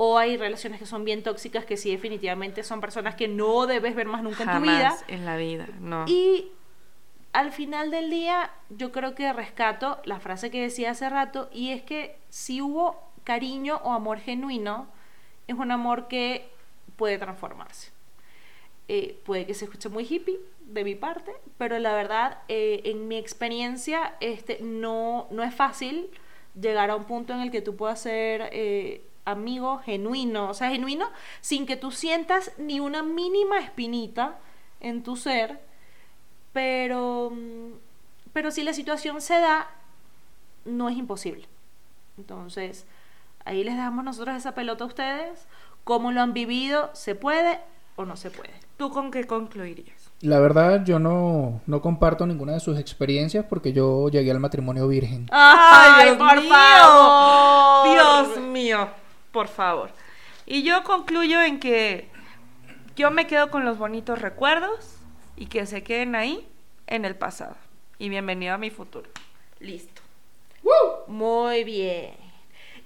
O 0.00 0.16
hay 0.16 0.36
relaciones 0.36 0.78
que 0.78 0.86
son 0.86 1.04
bien 1.04 1.24
tóxicas, 1.24 1.64
que 1.64 1.76
sí 1.76 1.90
definitivamente 1.90 2.62
son 2.62 2.80
personas 2.80 3.16
que 3.16 3.26
no 3.26 3.66
debes 3.66 3.96
ver 3.96 4.06
más 4.06 4.22
nunca 4.22 4.44
en 4.44 4.52
tu 4.52 4.62
vida. 4.62 4.96
En 5.08 5.24
la 5.24 5.36
vida, 5.36 5.68
no. 5.80 6.04
Y 6.06 6.52
al 7.32 7.50
final 7.50 7.90
del 7.90 8.08
día, 8.08 8.52
yo 8.70 8.92
creo 8.92 9.16
que 9.16 9.32
rescato 9.32 10.00
la 10.04 10.20
frase 10.20 10.52
que 10.52 10.62
decía 10.62 10.92
hace 10.92 11.10
rato, 11.10 11.50
y 11.52 11.72
es 11.72 11.82
que 11.82 12.16
si 12.28 12.62
hubo 12.62 13.10
cariño 13.24 13.80
o 13.82 13.92
amor 13.92 14.20
genuino, 14.20 14.86
es 15.48 15.56
un 15.56 15.72
amor 15.72 16.06
que 16.08 16.48
puede 16.96 17.18
transformarse. 17.18 17.90
Eh, 18.88 19.20
puede 19.24 19.44
que 19.46 19.52
se 19.52 19.66
escuche 19.66 19.90
muy 19.90 20.06
hippie 20.08 20.40
de 20.66 20.82
mi 20.82 20.94
parte, 20.94 21.32
pero 21.58 21.78
la 21.78 21.92
verdad, 21.92 22.38
eh, 22.48 22.80
en 22.84 23.06
mi 23.06 23.16
experiencia, 23.16 24.16
este, 24.20 24.60
no, 24.62 25.28
no 25.30 25.42
es 25.42 25.54
fácil 25.54 26.10
llegar 26.58 26.90
a 26.90 26.96
un 26.96 27.04
punto 27.04 27.34
en 27.34 27.40
el 27.40 27.50
que 27.50 27.60
tú 27.60 27.76
puedas 27.76 28.00
ser 28.00 28.48
eh, 28.52 29.02
amigo 29.26 29.78
genuino, 29.78 30.48
o 30.50 30.54
sea, 30.54 30.70
genuino 30.70 31.10
sin 31.42 31.66
que 31.66 31.76
tú 31.76 31.90
sientas 31.90 32.52
ni 32.56 32.80
una 32.80 33.02
mínima 33.02 33.58
espinita 33.58 34.38
en 34.80 35.02
tu 35.02 35.16
ser, 35.16 35.60
pero, 36.54 37.30
mm, 37.30 37.72
pero 38.32 38.50
si 38.50 38.62
la 38.62 38.72
situación 38.72 39.20
se 39.20 39.34
da, 39.38 39.70
no 40.64 40.88
es 40.88 40.96
imposible. 40.96 41.46
Entonces, 42.16 42.86
ahí 43.44 43.64
les 43.64 43.76
damos 43.76 44.04
nosotros 44.04 44.36
esa 44.36 44.54
pelota 44.54 44.84
a 44.84 44.86
ustedes. 44.86 45.46
¿Cómo 45.84 46.12
lo 46.12 46.20
han 46.20 46.32
vivido? 46.32 46.90
¿Se 46.94 47.14
puede 47.14 47.60
o 47.96 48.04
no 48.04 48.16
se 48.16 48.30
puede? 48.30 48.67
¿Tú 48.78 48.90
con 48.90 49.10
qué 49.10 49.24
concluirías? 49.26 50.12
La 50.20 50.38
verdad, 50.38 50.84
yo 50.84 51.00
no, 51.00 51.60
no 51.66 51.82
comparto 51.82 52.26
ninguna 52.26 52.52
de 52.52 52.60
sus 52.60 52.78
experiencias 52.78 53.44
porque 53.44 53.72
yo 53.72 54.08
llegué 54.08 54.30
al 54.30 54.38
matrimonio 54.38 54.86
virgen. 54.86 55.26
¡Ay, 55.32 56.04
Dios 56.04 56.16
por 56.16 56.40
mío! 56.40 56.48
favor! 56.48 57.90
Dios 57.90 58.38
mío, 58.46 58.88
por 59.32 59.48
favor. 59.48 59.90
Y 60.46 60.62
yo 60.62 60.84
concluyo 60.84 61.42
en 61.42 61.58
que 61.58 62.08
yo 62.94 63.10
me 63.10 63.26
quedo 63.26 63.50
con 63.50 63.64
los 63.64 63.78
bonitos 63.78 64.20
recuerdos 64.22 64.96
y 65.36 65.46
que 65.46 65.66
se 65.66 65.82
queden 65.82 66.14
ahí 66.14 66.48
en 66.86 67.04
el 67.04 67.16
pasado. 67.16 67.56
Y 67.98 68.08
bienvenido 68.08 68.54
a 68.54 68.58
mi 68.58 68.70
futuro. 68.70 69.10
Listo. 69.58 70.02
Muy 71.08 71.64
bien. 71.64 72.14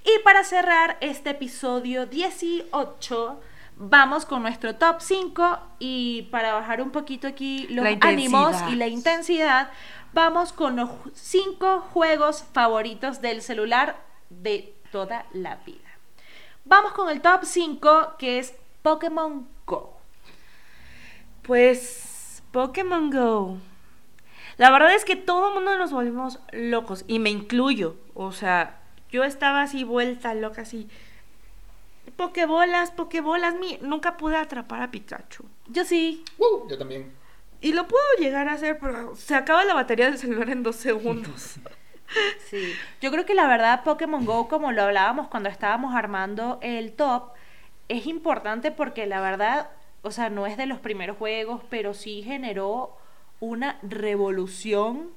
Y 0.05 0.22
para 0.24 0.43
cerrar 0.43 0.97
este 1.03 1.30
episodio 1.30 2.07
18, 2.07 3.40
vamos 3.77 4.27
con 4.27 4.43
nuestro 4.43 4.77
top 4.77 5.01
5 5.01 5.59
y 5.79 6.29
para 6.31 6.55
bajar 6.55 6.83
un 6.83 6.91
poquito 6.91 7.27
aquí 7.27 7.66
los 7.68 7.87
ánimos 8.01 8.57
y 8.70 8.77
la 8.77 8.87
intensidad, 8.87 9.70
vamos 10.12 10.53
con 10.53 10.77
los 10.77 10.91
5 11.14 11.81
juegos 11.93 12.45
favoritos 12.53 13.20
del 13.20 13.43
celular 13.43 13.97
de 14.31 14.75
toda 14.91 15.27
la 15.33 15.57
vida. 15.57 15.89
Vamos 16.64 16.93
con 16.93 17.09
el 17.11 17.20
top 17.20 17.41
5 17.45 18.14
que 18.18 18.39
es 18.39 18.55
Pokémon 18.83 19.49
Go. 19.66 19.99
Pues 21.43 22.43
Pokémon 22.53 23.11
Go. 23.11 23.59
La 24.59 24.70
verdad 24.70 24.95
es 24.95 25.05
que 25.05 25.16
todo 25.16 25.49
el 25.49 25.55
mundo 25.55 25.77
nos 25.77 25.93
volvimos 25.93 26.39
locos 26.53 27.05
y 27.09 27.18
me 27.18 27.31
incluyo. 27.31 27.97
O 28.14 28.33
sea, 28.33 28.81
yo 29.11 29.25
estaba 29.25 29.62
así 29.62 29.83
vuelta 29.83 30.35
loca, 30.35 30.62
así. 30.62 30.89
Pokebolas, 32.16 32.90
pokebolas. 32.90 33.55
Mi, 33.55 33.78
nunca 33.80 34.16
pude 34.16 34.36
atrapar 34.36 34.82
a 34.82 34.90
Pikachu. 34.90 35.44
Yo 35.68 35.84
sí. 35.84 36.24
Uh, 36.38 36.68
yo 36.68 36.78
también. 36.78 37.12
Y 37.61 37.72
lo 37.72 37.86
puedo 37.86 38.05
llegar 38.18 38.48
a 38.48 38.55
hacer, 38.55 38.78
pero 38.80 39.14
se 39.14 39.34
acaba 39.34 39.64
la 39.64 39.74
batería 39.74 40.07
del 40.07 40.18
celular 40.18 40.50
en 40.50 40.62
dos 40.62 40.76
segundos. 40.76 41.57
Sí. 42.50 42.74
Yo 43.00 43.11
creo 43.11 43.24
que 43.24 43.32
la 43.32 43.48
verdad 43.48 43.84
Pokémon 43.84 44.26
Go, 44.26 44.46
como 44.46 44.70
lo 44.70 44.82
hablábamos 44.82 45.28
cuando 45.28 45.48
estábamos 45.48 45.94
armando 45.94 46.59
el 46.61 46.92
top, 46.92 47.30
es 47.88 48.07
importante 48.07 48.70
porque 48.70 49.07
la 49.07 49.22
verdad, 49.22 49.70
o 50.03 50.11
sea, 50.11 50.28
no 50.28 50.46
es 50.46 50.59
de 50.59 50.66
los 50.66 50.78
primeros 50.78 51.16
juegos, 51.16 51.62
pero 51.70 51.94
sí 51.94 52.22
generó 52.22 52.98
una 53.40 53.78
revolución 53.82 55.11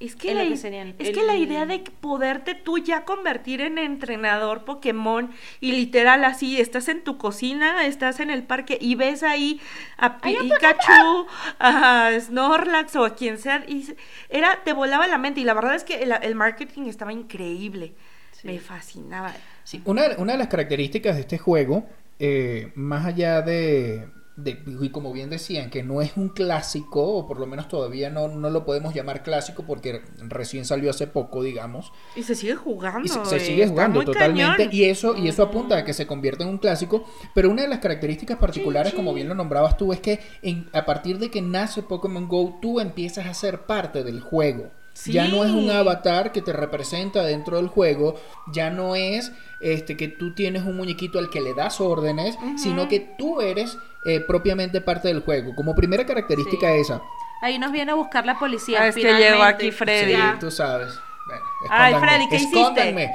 Es 0.00 0.16
que, 0.16 0.32
la, 0.34 0.48
que 0.48 0.56
serían 0.56 0.94
es 0.98 1.08
el- 1.08 1.14
que 1.14 1.22
la 1.24 1.36
idea 1.36 1.66
de 1.66 1.78
poderte 2.00 2.54
tú 2.54 2.78
ya 2.78 3.04
convertir 3.04 3.60
en 3.60 3.76
entrenador 3.76 4.64
Pokémon 4.64 5.30
y 5.60 5.72
literal 5.72 6.24
así, 6.24 6.58
estás 6.58 6.88
en 6.88 7.04
tu 7.04 7.18
cocina, 7.18 7.84
estás 7.86 8.18
en 8.18 8.30
el 8.30 8.42
parque 8.42 8.78
y 8.80 8.94
ves 8.94 9.22
ahí 9.22 9.60
a 9.98 10.18
Pikachu, 10.18 11.26
a 11.58 12.10
Snorlax 12.18 12.96
o 12.96 13.04
a 13.04 13.14
quien 13.14 13.36
sea, 13.36 13.62
y 13.68 13.86
era, 14.30 14.62
te 14.64 14.72
volaba 14.72 15.06
la 15.06 15.18
mente 15.18 15.40
y 15.40 15.44
la 15.44 15.52
verdad 15.52 15.74
es 15.74 15.84
que 15.84 15.96
el, 16.02 16.12
el 16.22 16.34
marketing 16.34 16.86
estaba 16.86 17.12
increíble, 17.12 17.92
Sí. 18.32 18.46
me 18.46 18.58
fascinaba. 18.58 19.34
Sí, 19.64 19.82
una, 19.84 20.04
una 20.16 20.32
de 20.32 20.38
las 20.38 20.48
características 20.48 21.14
de 21.16 21.20
este 21.20 21.36
juego, 21.36 21.84
eh, 22.18 22.72
más 22.74 23.04
allá 23.04 23.42
de, 23.42 24.08
de- 24.42 24.62
y 24.80 24.88
como 24.90 25.12
bien 25.12 25.30
decían, 25.30 25.70
que 25.70 25.82
no 25.82 26.00
es 26.02 26.16
un 26.16 26.28
clásico, 26.28 27.02
o 27.02 27.26
por 27.26 27.38
lo 27.38 27.46
menos 27.46 27.68
todavía 27.68 28.10
no, 28.10 28.28
no 28.28 28.50
lo 28.50 28.64
podemos 28.64 28.94
llamar 28.94 29.22
clásico 29.22 29.64
porque 29.66 30.02
recién 30.28 30.64
salió 30.64 30.90
hace 30.90 31.06
poco, 31.06 31.42
digamos, 31.42 31.92
Y 32.16 32.22
se 32.22 32.34
sigue 32.34 32.54
jugando. 32.56 33.00
y 33.04 33.08
se, 33.08 33.24
se 33.24 33.36
eh, 33.36 33.40
sigue 33.40 33.68
jugando 33.68 34.02
totalmente, 34.02 34.56
cañón. 34.64 34.68
y 34.74 34.84
eso, 34.84 35.16
y 35.16 35.28
eso 35.28 35.42
apunta 35.42 35.76
a 35.78 35.84
que 35.84 35.92
se 35.92 36.06
convierta 36.06 36.42
en 36.44 36.50
un 36.50 36.58
clásico, 36.58 37.04
pero 37.34 37.50
una 37.50 37.62
de 37.62 37.68
las 37.68 37.78
características 37.80 38.38
particulares, 38.38 38.94
como 38.94 39.14
bien 39.14 39.28
lo 39.28 39.34
nombrabas 39.34 39.76
tú, 39.76 39.92
es 39.92 40.00
que 40.00 40.20
en- 40.42 40.68
a 40.72 40.84
partir 40.84 41.18
de 41.18 41.30
que 41.30 41.42
nace 41.42 41.82
Pokémon 41.82 42.28
Go, 42.28 42.58
tú 42.60 42.80
empiezas 42.80 43.26
a 43.26 43.34
ser 43.34 43.62
parte 43.66 44.04
del 44.04 44.20
juego. 44.20 44.70
Ya 45.06 45.28
no 45.28 45.44
es 45.44 45.50
un 45.50 45.70
avatar 45.70 46.32
que 46.32 46.42
te 46.42 46.52
representa 46.52 47.22
dentro 47.24 47.56
del 47.56 47.68
juego, 47.68 48.14
ya 48.52 48.70
no 48.70 48.94
es 48.94 49.32
este 49.60 49.96
que 49.96 50.08
tú 50.08 50.34
tienes 50.34 50.62
un 50.64 50.76
muñequito 50.76 51.18
al 51.18 51.30
que 51.30 51.40
le 51.40 51.54
das 51.54 51.80
órdenes, 51.80 52.36
sino 52.56 52.88
que 52.88 53.00
tú 53.18 53.40
eres 53.40 53.78
eh, 54.04 54.20
propiamente 54.20 54.80
parte 54.80 55.08
del 55.08 55.20
juego. 55.20 55.54
Como 55.54 55.74
primera 55.74 56.04
característica 56.06 56.68
Sí. 56.74 56.80
esa. 56.80 57.02
Ahí 57.42 57.58
nos 57.58 57.72
viene 57.72 57.92
a 57.92 57.94
buscar 57.94 58.26
la 58.26 58.38
policía. 58.38 58.82
Ah, 58.82 58.88
es 58.88 58.94
que 58.94 59.00
finalmente. 59.02 59.30
llegó 59.30 59.42
aquí 59.42 59.70
Freddy. 59.70 60.14
Sí, 60.14 60.20
tú 60.40 60.50
sabes. 60.50 60.92
Bueno, 61.26 61.44
Ay, 61.70 61.94
Freddy, 61.94 62.28
¿qué 62.28 62.36
hiciste? 62.36 62.58
escóndanme. 62.60 63.10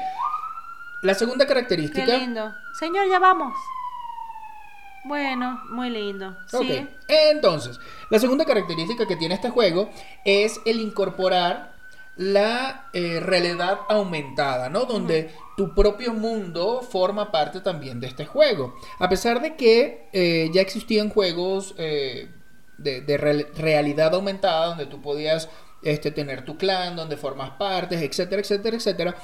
La 1.04 1.14
segunda 1.14 1.46
Qué 1.46 1.50
característica. 1.50 2.18
lindo. 2.18 2.52
Señor, 2.80 3.08
ya 3.10 3.20
vamos. 3.20 3.54
Bueno, 5.04 5.62
muy 5.70 5.92
lindo. 5.92 6.30
Ok, 6.52 6.62
Sigue. 6.64 6.88
entonces, 7.08 7.80
la 8.10 8.18
segunda 8.18 8.44
característica 8.46 9.06
que 9.06 9.16
tiene 9.16 9.36
este 9.36 9.52
juego 9.52 9.92
es 10.24 10.60
el 10.66 10.80
incorporar 10.80 11.75
la 12.18 12.90
eh, 12.94 13.20
realidad 13.20 13.80
aumentada, 13.90 14.70
¿no? 14.70 14.86
Donde 14.86 15.32
tu 15.58 15.74
propio 15.74 16.14
mundo 16.14 16.82
forma 16.82 17.32
parte 17.32 17.62
también 17.62 18.00
de 18.00 18.08
este 18.08 18.26
juego. 18.26 18.76
A 19.00 19.10
pesar 19.10 19.42
de 19.42 19.56
que 19.56 20.08
eh, 20.14 20.50
ya 20.54 20.62
existían 20.62 21.10
juegos 21.10 21.76
eh, 21.78 22.30
de, 22.78 23.02
de 23.02 23.18
real- 23.18 23.48
realidad 23.56 24.14
aumentada 24.14 24.68
donde 24.68 24.86
tú 24.86 25.02
podías 25.02 25.50
este, 25.84 26.12
tener 26.12 26.46
tu 26.46 26.58
clan, 26.58 26.96
donde 26.96 27.18
formas 27.18 27.52
partes, 27.52 28.02
etcétera, 28.02 28.42
etcétera, 28.42 28.78
etcétera. 28.78 29.16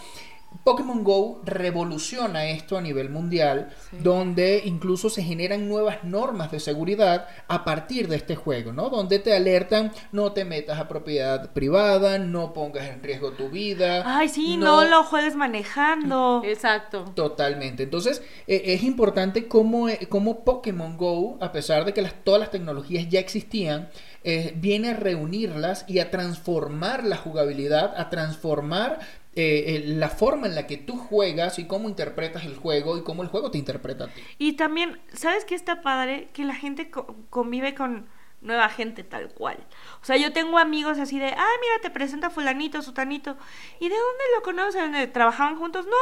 Pokémon 0.64 1.04
Go 1.04 1.42
revoluciona 1.44 2.50
esto 2.50 2.78
a 2.78 2.82
nivel 2.82 3.10
mundial, 3.10 3.70
donde 3.92 4.62
incluso 4.66 5.10
se 5.10 5.24
generan 5.24 5.68
nuevas 5.68 6.04
normas 6.04 6.52
de 6.52 6.60
seguridad 6.60 7.28
a 7.48 7.64
partir 7.64 8.08
de 8.08 8.18
este 8.18 8.36
juego, 8.36 8.72
¿no? 8.74 8.90
Donde 8.90 9.20
te 9.20 9.36
alertan, 9.36 9.92
no 10.12 10.34
te 10.34 10.46
metas 10.46 10.80
a 10.80 10.88
propiedad 10.88 11.52
privada, 11.54 12.20
no 12.20 12.54
pongas 12.54 12.90
en 12.90 13.02
riesgo 13.02 13.32
tu 13.32 13.50
vida. 13.50 14.04
Ay, 14.06 14.30
sí, 14.30 14.58
no, 14.58 14.84
lo 14.86 15.04
juegues 15.04 15.36
manejando. 15.36 16.42
Exacto. 16.46 17.06
Totalmente. 17.16 17.84
Entonces, 17.84 18.22
eh, 18.46 18.62
es 18.66 18.84
importante 18.84 19.48
cómo, 19.48 19.90
eh, 19.90 20.08
cómo 20.10 20.44
Pokémon 20.44 20.98
Go, 20.98 21.38
a 21.42 21.52
pesar 21.52 21.86
de 21.86 21.94
que 21.94 22.02
las, 22.02 22.14
todas 22.24 22.40
las 22.40 22.52
tecnologías 22.52 23.08
ya 23.10 23.20
existían, 23.20 23.90
eh, 24.24 24.54
viene 24.56 24.90
a 24.90 24.94
reunirlas 24.94 25.84
y 25.88 25.98
a 25.98 26.12
transformar 26.12 27.04
la 27.04 27.18
jugabilidad, 27.18 27.96
a 27.98 28.12
transformar 28.12 29.00
eh, 29.36 29.64
eh, 29.68 29.84
la 29.86 30.10
forma 30.10 30.48
en 30.48 30.56
la 30.56 30.68
que 30.68 30.78
tú 30.78 30.98
juegas 30.98 31.58
y 31.60 31.66
cómo 31.68 31.88
interpretas 31.90 32.44
el 32.46 32.56
juego 32.58 32.98
y 32.98 33.04
cómo 33.04 33.24
el 33.24 33.30
juego 33.30 33.50
te 33.52 33.58
interpreta 33.58 34.06
a 34.06 34.08
ti. 34.08 34.22
Y 34.38 34.54
también, 34.54 35.00
¿sabes 35.14 35.46
qué 35.46 35.56
está 35.56 35.82
padre? 35.82 36.30
Que 36.34 36.44
la 36.44 36.56
gente 36.56 36.90
co- 36.92 37.16
convive 37.30 37.74
con 37.74 38.08
nueva 38.42 38.70
gente 38.70 39.04
tal 39.04 39.30
cual. 39.30 39.58
O 40.02 40.06
sea, 40.06 40.18
yo 40.18 40.34
tengo 40.34 40.58
amigos 40.58 40.98
así 41.00 41.20
de, 41.20 41.28
ah, 41.28 41.50
mira, 41.62 41.82
te 41.82 41.90
presenta 41.92 42.30
fulanito, 42.30 42.82
sutanito. 42.82 43.38
¿Y 43.80 43.88
de 43.90 43.96
dónde 43.96 44.24
lo 44.36 44.42
conocen? 44.44 44.96
¿Eh, 44.96 45.08
¿Trabajaban 45.08 45.58
juntos? 45.58 45.86
No, 45.86 45.96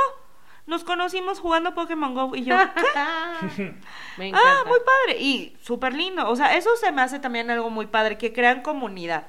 nos 0.65 0.83
conocimos 0.83 1.39
jugando 1.39 1.75
Pokémon 1.75 2.13
Go. 2.15 2.35
Y 2.35 2.45
yo, 2.45 2.55
¿qué? 2.75 3.75
Me 4.17 4.29
encanta. 4.29 4.61
ah, 4.61 4.63
muy 4.67 4.79
padre. 4.79 5.21
Y 5.21 5.55
súper 5.61 5.93
lindo. 5.93 6.29
O 6.29 6.35
sea, 6.35 6.55
eso 6.55 6.75
se 6.77 6.91
me 6.91 7.01
hace 7.01 7.19
también 7.19 7.49
algo 7.51 7.69
muy 7.69 7.87
padre, 7.87 8.17
que 8.17 8.33
crean 8.33 8.61
comunidad. 8.61 9.27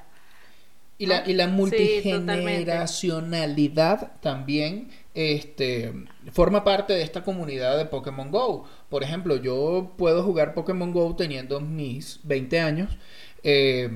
Y 1.01 1.07
la, 1.07 1.23
y 1.25 1.33
la 1.33 1.45
Sí, 1.47 1.47
multigeneracionalidad 1.47 4.19
también 4.21 4.89
este, 5.15 5.91
forma 6.31 6.63
parte 6.63 6.93
de 6.93 7.01
esta 7.01 7.23
comunidad 7.23 7.77
de 7.77 7.85
Pokémon 7.85 8.29
Go. 8.31 8.65
Por 8.89 9.03
ejemplo, 9.03 9.35
yo 9.37 9.93
puedo 9.97 10.21
jugar 10.23 10.53
Pokémon 10.53 10.91
Go 10.93 11.15
teniendo 11.15 11.59
mis 11.59 12.19
20 12.23 12.59
años. 12.59 12.97
eh, 13.43 13.89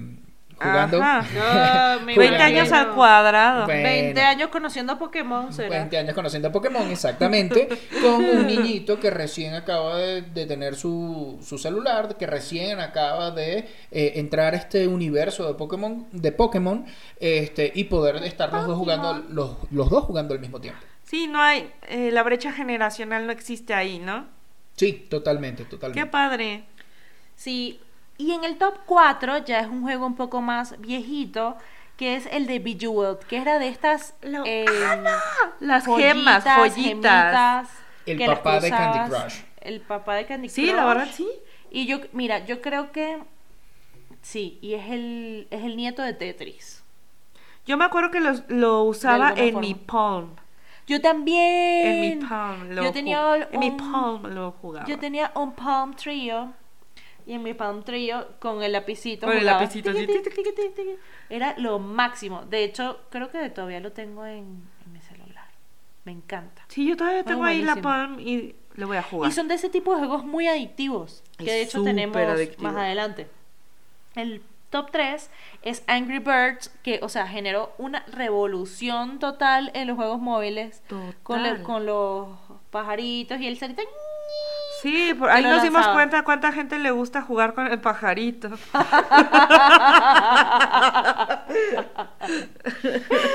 jugando. 0.57 1.01
Ajá. 1.01 1.99
No, 1.99 1.99
me 2.05 2.15
20 2.15 2.23
Jugando. 2.37 2.43
años 2.43 2.71
al 2.71 2.91
cuadrado. 2.93 3.65
Bueno. 3.65 3.83
20 3.83 4.21
años 4.21 4.49
conociendo 4.49 4.93
a 4.93 4.99
Pokémon, 4.99 5.53
será. 5.53 5.69
20 5.69 5.97
años 5.97 6.15
conociendo 6.15 6.47
a 6.47 6.51
Pokémon, 6.51 6.89
exactamente, 6.89 7.67
con 8.01 8.23
un 8.23 8.47
niñito 8.47 8.99
que 8.99 9.09
recién 9.09 9.53
acaba 9.53 9.97
de, 9.97 10.21
de 10.21 10.45
tener 10.45 10.75
su, 10.75 11.39
su 11.43 11.57
celular, 11.57 12.15
que 12.17 12.27
recién 12.27 12.79
acaba 12.79 13.31
de 13.31 13.67
eh, 13.91 14.13
entrar 14.15 14.53
a 14.53 14.57
este 14.57 14.87
universo 14.87 15.47
de 15.47 15.53
Pokémon, 15.55 16.07
de 16.11 16.31
Pokémon, 16.31 16.85
este, 17.19 17.71
y 17.75 17.85
poder 17.85 18.17
estar 18.23 18.51
los 18.51 18.65
dos 18.67 18.77
jugando, 18.77 19.23
los, 19.29 19.57
los 19.71 19.89
dos 19.89 20.03
jugando 20.05 20.33
al 20.33 20.39
mismo 20.39 20.59
tiempo. 20.61 20.79
Sí, 21.03 21.27
no 21.27 21.39
hay, 21.41 21.71
eh, 21.87 22.09
la 22.11 22.23
brecha 22.23 22.51
generacional 22.51 23.27
no 23.27 23.31
existe 23.31 23.73
ahí, 23.73 23.99
¿no? 23.99 24.25
Sí, 24.75 25.05
totalmente, 25.09 25.63
Qué 25.63 25.69
totalmente. 25.69 26.05
padre. 26.07 26.63
Sí, 27.35 27.79
y 28.17 28.31
en 28.31 28.43
el 28.43 28.57
top 28.57 28.75
4 28.85 29.39
ya 29.39 29.59
es 29.59 29.67
un 29.67 29.81
juego 29.83 30.05
un 30.05 30.15
poco 30.15 30.41
más 30.41 30.79
viejito, 30.79 31.57
que 31.97 32.15
es 32.15 32.25
el 32.27 32.45
de 32.47 32.59
Bejeweled, 32.59 33.19
que 33.27 33.37
era 33.37 33.57
de 33.59 33.67
estas 33.69 34.15
Lo- 34.21 34.43
eh, 34.45 34.65
Las 35.59 35.85
joyitas, 35.85 36.13
gemas, 36.13 36.43
joyitas. 36.43 36.83
gemitas, 36.83 37.69
El 38.05 38.17
que 38.17 38.25
papá 38.27 38.59
de 38.59 38.69
Candy. 38.69 39.09
Crush. 39.15 39.35
El 39.61 39.81
papá 39.81 40.15
de 40.15 40.25
Candy 40.25 40.49
Sí, 40.49 40.63
Crush. 40.65 40.75
la 40.75 40.85
verdad 40.85 41.07
sí. 41.11 41.27
Y 41.71 41.85
yo, 41.87 41.99
mira, 42.13 42.45
yo 42.45 42.61
creo 42.61 42.91
que 42.91 43.17
sí, 44.21 44.59
y 44.61 44.73
es 44.73 44.89
el, 44.91 45.47
es 45.51 45.63
el 45.63 45.75
nieto 45.75 46.01
de 46.01 46.13
Tetris. 46.13 46.83
Yo 47.65 47.77
me 47.77 47.85
acuerdo 47.85 48.11
que 48.11 48.19
los- 48.19 48.43
lo 48.47 48.83
usaba 48.83 49.33
en 49.35 49.59
mi 49.59 49.73
palm. 49.73 50.35
Yo 50.87 51.01
también. 51.01 51.87
En 51.87 52.19
mi 52.19 52.25
palm. 52.27 52.69
Lo 52.69 52.83
Yo 52.83 52.91
en 53.51 53.59
mi 53.59 53.71
palm 53.71 54.27
lo 54.35 54.51
jugaba. 54.51 54.85
Yo 54.85 54.99
tenía 54.99 55.31
un 55.35 55.51
Palm 55.53 55.95
Trio. 55.95 56.53
Y 57.27 57.33
en 57.33 57.43
mi 57.43 57.53
Palm 57.53 57.83
Trio, 57.83 58.27
con 58.39 58.61
el 58.61 58.71
lapicito. 58.71 59.25
Con 59.25 59.35
el 59.35 59.41
jugaba. 59.41 59.61
lapicito, 59.61 59.91
Tiqui, 59.93 60.21
tiqui, 60.21 60.43
tiqui. 60.43 60.95
Era 61.29 61.55
lo 61.57 61.79
máximo. 61.79 62.43
De 62.43 62.63
hecho, 62.63 62.99
creo 63.09 63.31
que 63.31 63.49
todavía 63.49 63.79
lo 63.79 63.91
tengo 63.91 64.25
en, 64.25 64.61
en 64.85 64.93
mi 64.93 65.01
celular. 65.01 65.49
Me 66.03 66.11
encanta. 66.11 66.61
Sí, 66.67 66.85
yo 66.87 66.95
todavía 66.95 67.23
tengo 67.23 67.43
ahí 67.43 67.63
la 67.63 67.77
palm 67.77 68.19
y 68.19 68.55
lo 68.75 68.85
voy 68.87 68.97
a 68.97 69.01
jugar. 69.03 69.31
Y 69.31 69.33
son 69.33 69.47
de 69.47 69.55
ese 69.55 69.69
tipo 69.69 69.93
de 69.93 69.99
juegos 69.99 70.23
muy 70.23 70.47
adictivos. 70.47 71.23
Que 71.37 71.45
Es 71.45 71.51
de 71.51 71.61
hecho 71.63 71.83
tenemos 71.83 72.15
adictivo. 72.15 72.61
más 72.61 72.75
adelante. 72.75 73.27
El 74.13 74.43
top 74.69 74.91
3 74.91 75.31
es 75.63 75.83
Angry 75.87 76.19
Birds, 76.19 76.69
que, 76.83 76.99
o 77.01 77.09
sea, 77.09 77.25
generó 77.27 77.73
una 77.79 78.05
revolución 78.07 79.17
total 79.17 79.71
en 79.73 79.87
los 79.87 79.95
juegos 79.95 80.19
móviles. 80.21 80.83
Con, 81.23 81.41
le- 81.41 81.49
Total. 81.49 81.63
con 81.63 81.85
los 81.87 82.37
pajaritos 82.69 83.39
y 83.39 83.47
el 83.47 83.57
cerito. 83.57 83.81
Sí, 84.85 85.15
por 85.17 85.31
ahí 85.31 85.43
nos 85.43 85.63
dimos 85.63 85.87
cuenta 85.87 86.23
cuánta 86.23 86.51
gente 86.51 86.77
le 86.77 86.91
gusta 86.91 87.23
jugar 87.23 87.55
con 87.55 87.65
el 87.65 87.79
pajarito. 87.79 88.51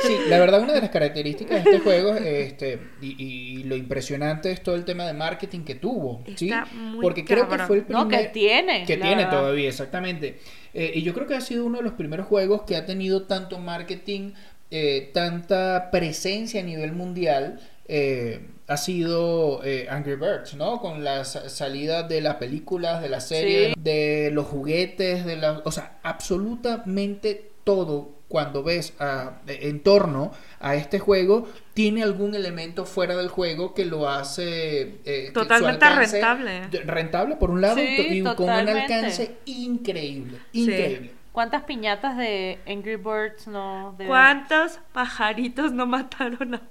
Sí, 0.05 0.17
la 0.29 0.39
verdad 0.39 0.63
una 0.63 0.75
de 0.75 0.81
las 0.81 0.91
características 0.91 1.65
de 1.65 1.71
este 1.71 1.83
juego 1.83 2.15
este, 2.15 2.79
y, 3.01 3.17
y 3.21 3.65
lo 3.65 3.75
impresionante 3.75 4.53
es 4.53 4.63
todo 4.63 4.77
el 4.77 4.85
tema 4.85 5.05
de 5.07 5.13
marketing 5.13 5.65
que 5.65 5.75
tuvo, 5.75 6.23
¿sí? 6.37 6.53
Muy 6.73 7.01
Porque 7.01 7.25
creo 7.25 7.49
que 7.49 7.59
fue 7.59 7.79
el 7.79 7.85
primer... 7.85 8.05
No, 8.05 8.09
que 8.09 8.29
tiene. 8.29 8.85
Que 8.85 8.97
tiene 8.97 9.25
verdad. 9.25 9.31
todavía, 9.41 9.69
exactamente. 9.69 10.39
Eh, 10.73 10.93
y 10.95 11.03
yo 11.03 11.13
creo 11.15 11.27
que 11.27 11.35
ha 11.35 11.41
sido 11.41 11.65
uno 11.65 11.79
de 11.79 11.85
los 11.85 11.95
primeros 11.95 12.29
juegos 12.29 12.63
que 12.63 12.77
ha 12.77 12.87
tenido 12.87 13.25
tanto 13.25 13.59
marketing, 13.59 14.35
eh, 14.71 15.11
tanta 15.13 15.91
presencia 15.91 16.61
a 16.61 16.65
nivel 16.65 16.93
mundial. 16.93 17.59
Eh, 17.91 18.47
ha 18.69 18.77
sido 18.77 19.63
eh, 19.65 19.89
Angry 19.91 20.15
Birds, 20.15 20.55
¿no? 20.55 20.81
Con 20.81 21.03
la 21.03 21.25
sa- 21.25 21.49
salida 21.49 22.05
de 22.05 22.21
las 22.21 22.37
películas, 22.37 23.03
de 23.03 23.09
las 23.09 23.27
series, 23.27 23.75
Sí. 23.75 23.75
de 23.81 24.31
los 24.33 24.47
juguetes, 24.47 25.25
de 25.27 25.37
la, 25.37 25.61
o 25.65 25.73
sea, 25.73 25.99
absolutamente 26.05 27.51
todo 27.65 28.13
cuando 28.29 28.63
ves 28.63 28.93
a- 29.01 29.41
en 29.49 29.81
torno 29.83 30.31
a 30.61 30.77
este 30.77 31.01
juego 31.01 31.49
tiene 31.75 32.05
algún 32.05 32.37
elemento 32.37 32.85
fuera 32.85 33.17
del 33.17 33.27
juego 33.29 33.75
que 33.75 33.85
lo 33.85 34.09
hace 34.09 35.01
eh, 35.05 35.31
Totalmente 35.35 35.85
alcance- 35.85 36.13
rentable. 36.13 36.69
rentable 36.85 37.37
por 37.37 37.51
un 37.51 37.61
lado 37.61 37.77
Sí, 37.77 37.97
y 37.99 38.23
con 38.23 38.45
un 38.45 38.51
alcance 38.69 39.35
increíble, 39.47 40.39
increíble. 40.53 41.13
¿Cuántas 41.33 41.63
piñatas 41.65 42.17
de 42.17 42.59
Angry 42.69 42.97
Birds 42.97 43.47
no? 43.49 43.95
de- 43.99 44.07
¿Cuántos 44.07 44.79
pajaritos 44.93 45.73
no 45.73 45.87
mataron 45.87 46.55
a? 46.55 46.63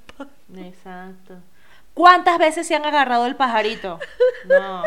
Exacto. 0.55 1.35
¿Cuántas 1.93 2.37
veces 2.37 2.67
se 2.67 2.75
han 2.75 2.85
agarrado 2.85 3.25
el 3.25 3.35
pajarito? 3.35 3.99
No. 4.47 4.83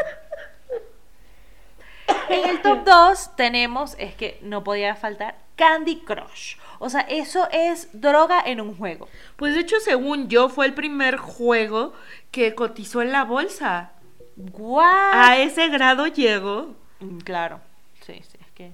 En 2.28 2.48
el 2.48 2.62
top 2.62 2.84
2 2.84 3.36
tenemos, 3.36 3.94
es 3.98 4.14
que 4.14 4.38
no 4.42 4.64
podía 4.64 4.94
faltar, 4.96 5.36
Candy 5.56 6.00
Crush. 6.00 6.56
O 6.78 6.88
sea, 6.88 7.02
eso 7.02 7.48
es 7.52 7.88
droga 7.92 8.42
en 8.44 8.60
un 8.60 8.76
juego. 8.76 9.08
Pues 9.36 9.54
de 9.54 9.60
hecho, 9.60 9.78
según 9.80 10.28
yo, 10.28 10.48
fue 10.48 10.66
el 10.66 10.74
primer 10.74 11.16
juego 11.16 11.92
que 12.30 12.54
cotizó 12.54 13.02
en 13.02 13.12
la 13.12 13.24
bolsa. 13.24 13.92
¡Guau! 14.36 14.84
A 15.12 15.36
ese 15.36 15.68
grado 15.68 16.06
llegó. 16.06 16.74
Mm, 17.00 17.18
Claro, 17.18 17.60
sí, 18.04 18.14
sí, 18.28 18.38
es 18.40 18.50
que... 18.54 18.72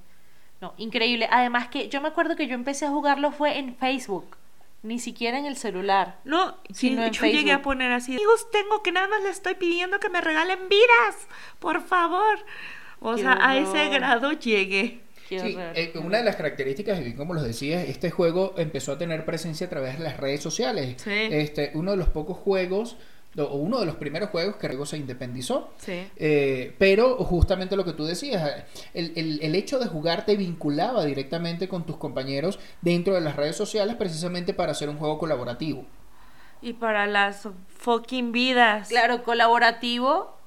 No, 0.60 0.74
increíble. 0.76 1.28
Además 1.30 1.68
que 1.68 1.88
yo 1.88 2.00
me 2.00 2.08
acuerdo 2.08 2.34
que 2.36 2.46
yo 2.46 2.54
empecé 2.54 2.86
a 2.86 2.90
jugarlo 2.90 3.30
fue 3.32 3.58
en 3.58 3.76
Facebook, 3.76 4.36
ni 4.82 4.98
siquiera 4.98 5.38
en 5.38 5.44
el 5.46 5.56
celular. 5.56 6.18
No, 6.24 6.56
sí, 6.68 6.90
Sino 6.90 7.04
en 7.04 7.12
yo 7.12 7.24
llegué 7.26 7.38
a 7.50 7.56
Facebook. 7.56 7.62
poner 7.62 7.92
así. 7.92 8.12
Amigos, 8.14 8.50
tengo 8.50 8.82
que 8.82 8.92
nada 8.92 9.08
más 9.08 9.22
le 9.22 9.30
estoy 9.30 9.54
pidiendo 9.54 9.98
que 10.00 10.08
me 10.08 10.20
regalen 10.20 10.68
vidas. 10.68 11.26
Por 11.58 11.82
favor. 11.82 12.38
O 13.00 13.14
Qué 13.14 13.22
sea, 13.22 13.38
a 13.40 13.56
ese 13.56 13.68
horror. 13.86 13.90
grado 13.94 14.32
llegué. 14.32 15.00
Sí, 15.28 15.36
horror. 15.38 15.72
eh, 15.76 15.92
una 16.02 16.18
de 16.18 16.24
las 16.24 16.36
características, 16.36 16.98
y 17.00 17.04
bien 17.04 17.16
como 17.16 17.34
los 17.34 17.42
decías, 17.44 17.86
este 17.88 18.10
juego 18.10 18.54
empezó 18.56 18.92
a 18.92 18.98
tener 18.98 19.24
presencia 19.24 19.66
a 19.66 19.70
través 19.70 19.98
de 19.98 20.04
las 20.04 20.16
redes 20.16 20.40
sociales. 20.42 20.96
Sí. 21.02 21.10
Este, 21.12 21.70
uno 21.74 21.90
de 21.92 21.96
los 21.98 22.08
pocos 22.08 22.38
juegos, 22.38 22.96
o 23.36 23.56
uno 23.56 23.78
de 23.80 23.86
los 23.86 23.96
primeros 23.96 24.30
juegos 24.30 24.56
que 24.56 24.68
luego 24.68 24.86
se 24.86 24.96
independizó. 24.96 25.70
Sí. 25.78 26.08
Eh, 26.16 26.74
pero 26.78 27.16
justamente 27.24 27.76
lo 27.76 27.84
que 27.84 27.92
tú 27.92 28.04
decías, 28.04 28.64
el, 28.94 29.12
el- 29.16 29.40
el 29.42 29.54
hecho 29.54 29.78
de 29.78 29.86
jugar 29.86 30.24
te 30.24 30.36
vinculaba 30.36 31.04
directamente 31.04 31.68
con 31.68 31.84
tus 31.84 31.96
compañeros 31.98 32.58
dentro 32.80 33.14
de 33.14 33.20
las 33.20 33.36
redes 33.36 33.56
sociales 33.56 33.96
precisamente 33.96 34.54
para 34.54 34.72
hacer 34.72 34.88
un 34.88 34.96
juego 34.96 35.18
colaborativo. 35.18 35.84
Y 36.62 36.72
para 36.72 37.06
las 37.06 37.46
fucking 37.68 38.32
vidas. 38.32 38.88
Claro, 38.88 39.22
colaborativo, 39.22 40.37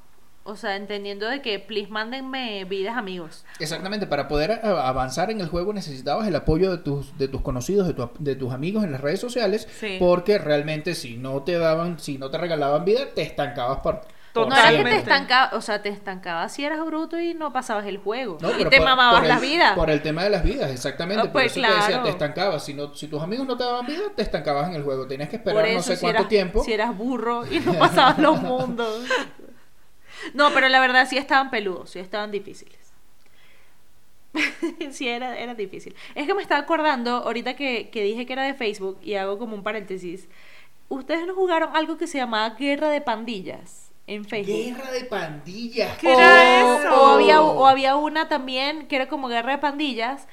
o 0.44 0.56
sea, 0.56 0.76
entendiendo 0.76 1.28
de 1.28 1.42
que, 1.42 1.60
please, 1.60 1.89
mándenme 1.92 2.66
vidas 2.66 2.98
amigos. 2.98 3.46
Exactamente, 3.60 4.08
para 4.08 4.28
poder 4.28 4.52
a- 4.64 4.88
avanzar 4.88 5.30
en 5.32 5.39
el 5.42 5.48
juego 5.50 5.72
necesitabas 5.74 6.28
el 6.28 6.36
apoyo 6.36 6.72
de 6.72 6.78
tus, 6.80 7.18
de 7.18 7.28
tus 7.28 7.42
conocidos, 7.42 7.88
de, 7.88 7.94
tu- 7.94 8.10
de 8.20 8.36
tus 8.36 8.52
amigos 8.54 8.84
en 8.84 8.92
las 8.92 9.02
redes 9.02 9.20
sociales, 9.20 9.68
Sí. 9.80 9.98
porque 10.00 10.38
realmente 10.39 10.96
si 10.96 11.18
no 11.18 11.44
te 11.44 11.58
daban, 11.58 12.00
si 12.00 12.18
no 12.18 12.30
te 12.32 12.38
regalaban 12.39 12.86
vida, 12.86 13.02
te 13.14 13.22
estancabas 13.22 13.80
por, 13.80 14.02
No 14.34 14.46
era 14.46 14.56
que 14.56 14.62
te 14.62 14.70
siempre. 14.76 14.96
estancaba, 14.96 15.58
o 15.58 15.62
sea, 15.62 15.82
te 15.82 15.89
estancabas 15.89 16.54
si 16.54 16.64
eras 16.64 16.84
bruto 16.86 17.20
y 17.20 17.34
no 17.34 17.52
pasabas 17.52 17.86
el 17.86 17.98
juego. 17.98 18.38
No, 18.42 18.50
y 18.58 18.64
te 18.66 18.78
por- 18.78 18.86
mamabas 18.86 19.20
por 19.20 19.28
la 19.28 19.36
el- 19.36 19.42
vida. 19.42 19.76
Por 19.76 19.89
el 19.89 20.02
tema 20.02 20.24
de 20.24 20.30
las 20.30 20.42
vidas, 20.44 20.72
exactamente. 20.72 21.20
Ah, 21.20 21.24
por 21.26 21.34
pues 21.34 21.52
eso 21.52 21.62
te 21.62 21.68
decía, 21.68 21.88
claro. 21.88 22.04
te 22.04 22.10
estancabas. 22.12 22.64
Si, 22.64 22.74
no, 22.74 22.96
si 22.96 23.08
tus 23.08 23.22
amigos 23.22 23.46
no 23.46 23.58
te 23.58 23.64
daban 23.66 23.86
vida, 23.86 24.04
te 24.16 24.22
estancabas 24.22 24.70
en 24.70 24.76
el 24.76 24.84
juego. 24.84 25.06
Tenías 25.06 25.28
que 25.30 25.36
esperar 25.36 25.66
eso, 25.66 25.76
no 25.76 25.84
sé 25.84 25.96
si 25.98 26.02
cuánto 26.02 26.20
eras, 26.20 26.30
tiempo. 26.30 26.64
Si 26.64 26.72
eras 26.72 26.98
burro 26.98 27.46
y 27.46 27.60
no 27.60 27.74
pasabas 27.74 28.18
los 28.20 28.42
mundos. 28.42 29.02
No, 30.34 30.51
pero 30.53 30.69
la 30.69 30.80
verdad 30.80 31.07
sí 31.09 31.17
estaban 31.17 31.49
peludos, 31.49 31.91
sí 31.91 31.99
estaban 31.99 32.32
difíciles. 32.32 32.80
sí, 34.91 35.07
era, 35.07 35.38
era 35.38 35.55
difícil. 35.55 35.95
Es 36.15 36.28
que 36.28 36.34
me 36.34 36.41
estaba 36.41 36.61
acordando, 36.61 37.11
ahorita 37.11 37.55
que, 37.55 37.89
que 37.89 38.03
dije 38.03 38.26
que 38.26 38.34
era 38.34 38.43
de 38.43 38.53
Facebook, 38.53 38.99
y 39.01 39.15
hago 39.15 39.38
como 39.38 39.55
un 39.55 39.63
paréntesis. 39.63 40.28
¿Ustedes 40.89 41.26
no 41.26 41.36
jugaron 41.36 41.76
algo 41.76 41.97
que 41.97 42.07
se 42.07 42.17
llamaba 42.17 42.55
Guerra 42.55 42.89
de 42.89 43.01
Pandillas 43.01 43.91
en 44.07 44.26
Facebook? 44.26 44.76
Guerra 44.76 44.91
de 44.91 45.05
pandillas. 45.05 45.97
¿Qué 45.97 46.07
o, 46.07 46.19
era 46.19 46.80
eso? 46.80 47.01
o 47.01 47.05
había, 47.07 47.41
o 47.41 47.65
había 47.65 47.95
una 47.95 48.28
también 48.28 48.88
que 48.88 48.97
era 48.97 49.07
como 49.07 49.28
guerra 49.28 49.53
de 49.53 49.57
pandillas, 49.57 50.28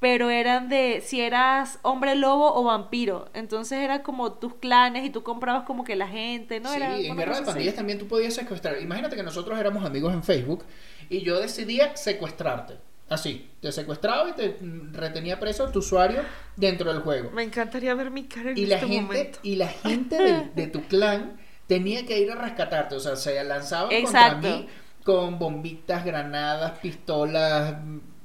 pero 0.00 0.30
eran 0.30 0.68
de 0.70 1.02
si 1.04 1.20
eras 1.20 1.78
hombre 1.82 2.14
lobo 2.14 2.54
o 2.54 2.64
vampiro. 2.64 3.28
Entonces 3.34 3.78
era 3.80 4.02
como 4.02 4.32
tus 4.32 4.54
clanes 4.54 5.04
y 5.04 5.10
tú 5.10 5.22
comprabas 5.22 5.64
como 5.64 5.84
que 5.84 5.94
la 5.94 6.08
gente, 6.08 6.58
¿no? 6.58 6.70
sí, 6.70 6.76
era 6.76 6.96
en 6.96 7.16
Guerra 7.16 7.38
de. 7.40 7.46
Pandillas 7.46 7.74
también 7.74 7.98
tú 7.98 8.08
podías 8.08 8.34
secuestrar. 8.34 8.80
Imagínate 8.80 9.14
que 9.14 9.22
nosotros 9.22 9.58
éramos 9.58 9.84
amigos 9.84 10.14
en 10.14 10.22
Facebook 10.22 10.64
y 11.10 11.20
yo 11.20 11.38
decidía 11.38 11.96
secuestrarte. 11.96 12.78
Así, 13.10 13.50
te 13.60 13.72
secuestraba 13.72 14.30
y 14.30 14.32
te 14.34 14.56
retenía 14.92 15.38
preso 15.38 15.68
tu 15.70 15.80
usuario 15.80 16.22
dentro 16.56 16.92
del 16.92 17.02
juego. 17.02 17.30
Me 17.32 17.42
encantaría 17.42 17.92
ver 17.94 18.10
mi 18.10 18.24
cara 18.24 18.52
en 18.52 18.58
Y 18.58 18.66
la 18.66 18.76
este 18.76 18.86
gente, 18.86 19.02
momento. 19.02 19.38
y 19.42 19.56
la 19.56 19.68
gente 19.68 20.50
de, 20.54 20.66
tu 20.68 20.82
clan 20.88 21.36
tenía 21.66 22.06
que 22.06 22.20
ir 22.20 22.30
a 22.30 22.36
rescatarte. 22.36 22.94
O 22.94 23.00
sea, 23.00 23.16
se 23.16 23.42
lanzaban 23.44 23.92
Exacto. 23.92 24.34
contra 24.40 24.50
mí 24.58 24.68
con 25.04 25.38
bombitas, 25.38 26.04
granadas, 26.04 26.78
pistolas, 26.78 27.74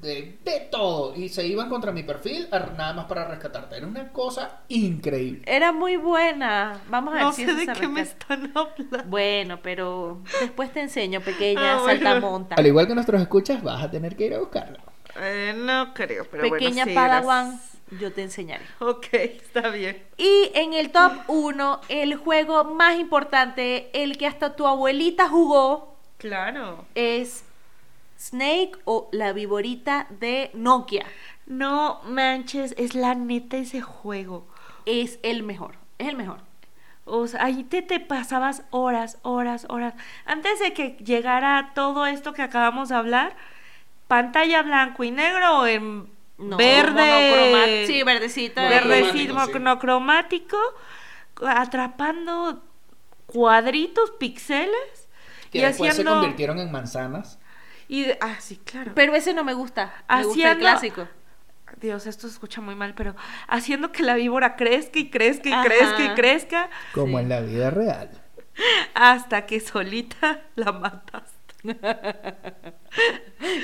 de, 0.05 0.37
de 0.43 0.59
todo. 0.71 1.15
Y 1.15 1.29
se 1.29 1.45
iban 1.45 1.69
contra 1.69 1.91
mi 1.91 2.03
perfil 2.03 2.47
a- 2.51 2.59
nada 2.77 2.93
más 2.93 3.05
para 3.05 3.27
rescatarte. 3.27 3.77
Era 3.77 3.87
una 3.87 4.11
cosa 4.13 4.61
increíble. 4.69 5.41
Era 5.45 5.71
muy 5.71 5.97
buena. 5.97 6.79
Vamos 6.89 7.13
a 7.13 7.15
ver 7.15 7.23
No 7.23 7.31
si 7.33 7.45
sé 7.45 7.51
eso 7.51 7.59
de 7.59 7.65
se 7.65 7.81
qué 7.81 7.87
me 7.87 8.01
rescata. 8.01 8.33
están 8.35 8.51
hablando. 8.55 9.03
Bueno, 9.09 9.59
pero 9.61 10.21
después 10.39 10.71
te 10.71 10.81
enseño, 10.81 11.21
pequeña 11.21 11.75
Ah, 11.77 11.81
bueno. 11.81 11.99
saltamonta. 12.03 12.55
Al 12.55 12.67
igual 12.67 12.87
que 12.87 12.95
nuestros 12.95 13.21
escuchas, 13.21 13.61
vas 13.63 13.83
a 13.83 13.91
tener 13.91 14.15
que 14.15 14.27
ir 14.27 14.33
a 14.35 14.39
buscarlo. 14.39 14.77
Eh, 15.17 15.53
no 15.57 15.93
creo, 15.93 16.25
pero 16.29 16.43
Pequeña 16.43 16.83
bueno, 16.83 16.89
sí, 16.89 16.93
Padawan, 16.93 17.61
yo 18.01 18.11
te 18.11 18.21
enseñaré. 18.23 18.65
Ok, 18.79 19.05
está 19.13 19.69
bien. 19.69 20.03
Y 20.17 20.51
en 20.53 20.73
el 20.73 20.91
top 20.91 21.13
1, 21.27 21.79
el 21.87 22.15
juego 22.17 22.65
más 22.65 22.99
importante, 22.99 23.89
el 23.93 24.17
que 24.17 24.27
hasta 24.27 24.57
tu 24.57 24.67
abuelita 24.67 25.29
jugó, 25.29 25.95
Claro. 26.17 26.83
es 26.95 27.44
Snake 28.17 28.71
o 28.85 29.09
la 29.11 29.33
viborita 29.33 30.07
de 30.09 30.51
Nokia. 30.53 31.05
No 31.45 32.01
manches, 32.05 32.73
es 32.77 32.95
la 32.95 33.15
neta 33.15 33.57
ese 33.57 33.81
juego. 33.81 34.47
Es 34.85 35.19
el 35.23 35.43
mejor, 35.43 35.75
es 35.97 36.07
el 36.07 36.15
mejor. 36.15 36.39
O 37.05 37.27
sea, 37.27 37.43
ahí 37.45 37.63
te, 37.63 37.81
te 37.81 37.99
pasabas 37.99 38.63
horas, 38.71 39.19
horas, 39.21 39.65
horas. 39.69 39.93
Antes 40.25 40.59
de 40.59 40.73
que 40.73 40.97
llegara 41.03 41.71
todo 41.75 42.05
esto 42.07 42.33
que 42.33 42.41
acabamos 42.41 42.89
de 42.89 42.95
hablar, 42.95 43.35
pantalla 44.07 44.63
blanco 44.63 45.03
y 45.03 45.11
negro 45.11 45.59
o 45.59 45.67
en 45.67 46.09
No, 46.37 46.57
verde. 46.57 47.85
Sí, 47.87 48.03
verdecito. 48.03 48.61
verde 48.61 49.03
Monocromático, 49.33 50.57
sí. 50.57 51.45
atrapando 51.47 52.63
cuadritos, 53.27 54.11
píxeles 54.11 55.09
Que 55.51 55.59
y 55.59 55.61
después 55.61 55.91
haciendo 55.91 56.11
se 56.13 56.19
convirtieron 56.21 56.59
en 56.59 56.71
manzanas. 56.71 57.39
Y 57.87 58.03
de- 58.03 58.17
ah 58.21 58.35
sí 58.39 58.57
claro 58.63 58.91
Pero 58.95 59.15
ese 59.15 59.33
no 59.33 59.43
me 59.43 59.53
gusta. 59.53 59.93
Me 60.09 60.23
gusta 60.23 60.41
el 60.41 60.47
Haciendo- 60.47 60.59
clásico. 60.59 61.07
Dios 61.81 62.05
esto 62.07 62.27
se 62.27 62.33
escucha 62.33 62.61
muy 62.61 62.75
mal 62.75 62.93
pero 62.95 63.15
haciendo 63.47 63.91
que 63.91 64.01
la 64.03 64.13
víbora 64.15 64.55
crezca 64.55 64.97
y 64.99 65.09
crezca 65.09 65.49
y 65.49 65.53
Ajá. 65.53 65.63
crezca 65.65 66.03
y 66.05 66.09
crezca 66.15 66.69
Como 66.93 67.17
Sí. 67.17 67.23
en 67.23 67.29
la 67.29 67.41
vida 67.41 67.69
real. 67.69 68.09
hasta 68.93 69.45
que 69.45 69.59
solita 69.59 70.41
la 70.55 70.71
mataste 70.71 71.33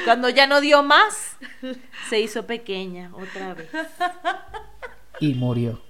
Cuando 0.06 0.30
ya 0.30 0.48
no 0.48 0.60
dio 0.62 0.84
más, 0.84 1.38
se 2.10 2.20
hizo 2.20 2.46
pequeña 2.48 3.12
otra 3.14 3.54
vez. 3.54 3.70
Y 5.20 5.36
murió. 5.36 5.82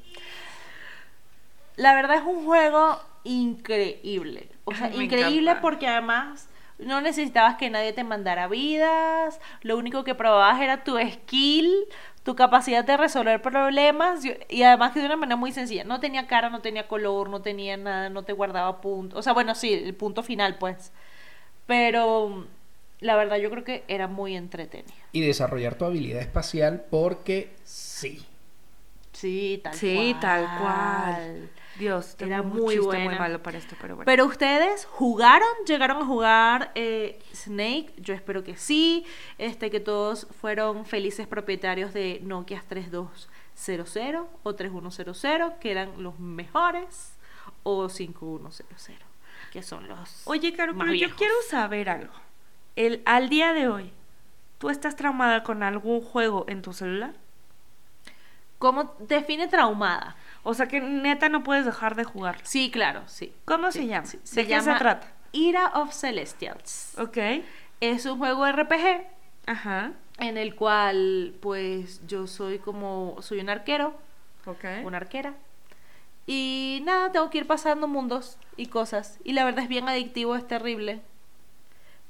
La 1.77 1.95
verdad 1.95 2.17
es 2.17 2.23
un 2.23 2.45
juego 2.45 3.01
increíble. 3.23 4.51
O 4.65 4.75
sea, 4.75 4.89
me 4.89 5.05
increíble 5.05 5.51
encanta. 5.51 5.61
porque 5.61 5.87
además 5.87 6.49
no 6.81 7.01
necesitabas 7.01 7.55
que 7.55 7.69
nadie 7.69 7.93
te 7.93 8.03
mandara 8.03 8.47
vidas. 8.47 9.39
Lo 9.61 9.77
único 9.77 10.03
que 10.03 10.15
probabas 10.15 10.61
era 10.61 10.83
tu 10.83 10.97
skill, 10.97 11.71
tu 12.23 12.35
capacidad 12.35 12.83
de 12.83 12.97
resolver 12.97 13.41
problemas. 13.41 14.21
y- 14.49 14.63
además 14.63 14.91
que 14.91 14.99
de 14.99 15.05
una 15.07 15.15
manera 15.17 15.35
muy 15.35 15.51
sencilla. 15.51 15.83
No 15.83 15.99
tenía 15.99 16.27
cara, 16.27 16.49
no 16.49 16.61
tenía 16.61 16.87
color, 16.87 17.29
no 17.29 17.41
tenía 17.41 17.77
nada, 17.77 18.09
no 18.09 18.23
te 18.23 18.33
guardaba 18.33 18.81
puntos. 18.81 19.19
O 19.19 19.21
sea, 19.21 19.33
bueno, 19.33 19.55
sí, 19.55 19.73
el 19.73 19.95
punto 19.95 20.23
final, 20.23 20.57
pues. 20.57 20.91
Pero 21.65 22.47
la 22.99 23.15
verdad 23.15 23.37
yo 23.37 23.49
creo 23.49 23.63
que 23.63 23.83
era 23.87 24.07
muy 24.07 24.35
entretenido. 24.35 24.93
Y 25.11 25.21
desarrollar 25.21 25.75
tu 25.75 25.85
habilidad 25.85 26.21
espacial 26.21 26.85
porque 26.89 27.53
sí. 27.63 28.25
Sí, 29.21 29.61
tal 29.63 29.73
Sí, 29.75 30.15
cual. 30.17 30.19
tal 30.19 30.59
cual. 30.59 31.49
Dios, 31.77 32.15
tengo 32.17 32.33
Era 32.33 32.41
muy 32.43 32.77
buena. 32.79 33.05
muy 33.05 33.15
malo 33.19 33.41
para 33.43 33.57
esto, 33.57 33.75
pero 33.79 33.95
bueno. 33.95 34.05
Pero 34.05 34.25
ustedes 34.25 34.85
jugaron, 34.85 35.47
llegaron 35.65 35.97
a 36.01 36.05
jugar 36.05 36.71
eh, 36.75 37.19
Snake, 37.33 37.93
yo 37.97 38.13
espero 38.13 38.43
que 38.43 38.57
sí, 38.57 39.05
este 39.37 39.69
que 39.71 39.79
todos 39.79 40.27
fueron 40.41 40.85
felices 40.85 41.27
propietarios 41.27 41.93
de 41.93 42.19
Nokia 42.23 42.63
3200 42.67 44.25
o 44.43 44.55
3100, 44.55 45.53
que 45.59 45.71
eran 45.71 46.01
los 46.03 46.19
mejores, 46.19 47.13
o 47.63 47.89
5100, 47.89 48.97
que 49.51 49.61
son 49.63 49.87
los 49.87 50.23
Oye, 50.25 50.53
Caro, 50.53 50.73
más 50.73 50.85
pero 50.87 50.95
yo 50.95 51.15
quiero 51.15 51.33
saber 51.47 51.89
algo. 51.89 52.13
El, 52.75 53.01
al 53.05 53.29
día 53.29 53.53
de 53.53 53.67
hoy, 53.67 53.91
¿tú 54.57 54.69
estás 54.69 54.95
traumada 54.95 55.43
con 55.43 55.61
algún 55.63 56.01
juego 56.01 56.45
en 56.47 56.61
tu 56.61 56.73
celular? 56.73 57.13
¿Cómo 58.61 58.93
define 58.99 59.47
traumada? 59.47 60.15
O 60.43 60.53
sea 60.53 60.67
que 60.67 60.79
neta 60.79 61.29
no 61.29 61.43
puedes 61.43 61.65
dejar 61.65 61.95
de 61.95 62.03
jugar. 62.03 62.37
Sí, 62.43 62.69
claro, 62.69 63.01
sí. 63.07 63.33
¿Cómo 63.45 63.71
Sí, 63.71 63.79
se 63.79 63.87
llama? 63.87 64.05
sí. 64.05 64.17
¿De 64.17 64.25
Se 64.27 64.43
qué 64.43 64.49
llama 64.51 64.73
se 64.73 64.79
trata? 64.79 65.07
Ira 65.31 65.71
of 65.73 65.91
Celestials. 65.93 66.93
Ok. 66.99 67.17
Es 67.79 68.05
un 68.05 68.19
juego 68.19 68.45
RPG 68.45 69.07
Ajá. 69.47 69.93
en 70.19 70.37
el 70.37 70.53
cual 70.53 71.33
pues 71.41 72.05
yo 72.05 72.27
soy 72.27 72.59
como 72.59 73.17
soy 73.21 73.39
un 73.39 73.49
arquero, 73.49 73.95
Ok. 74.45 74.63
una 74.83 74.97
arquera. 74.97 75.33
Y 76.27 76.81
nada, 76.85 77.11
tengo 77.11 77.31
que 77.31 77.39
ir 77.39 77.47
pasando 77.47 77.87
mundos 77.87 78.37
y 78.57 78.67
cosas. 78.67 79.17
Y 79.23 79.33
la 79.33 79.43
verdad 79.43 79.63
es 79.63 79.69
bien 79.69 79.89
adictivo, 79.89 80.35
es 80.35 80.47
terrible. 80.47 81.01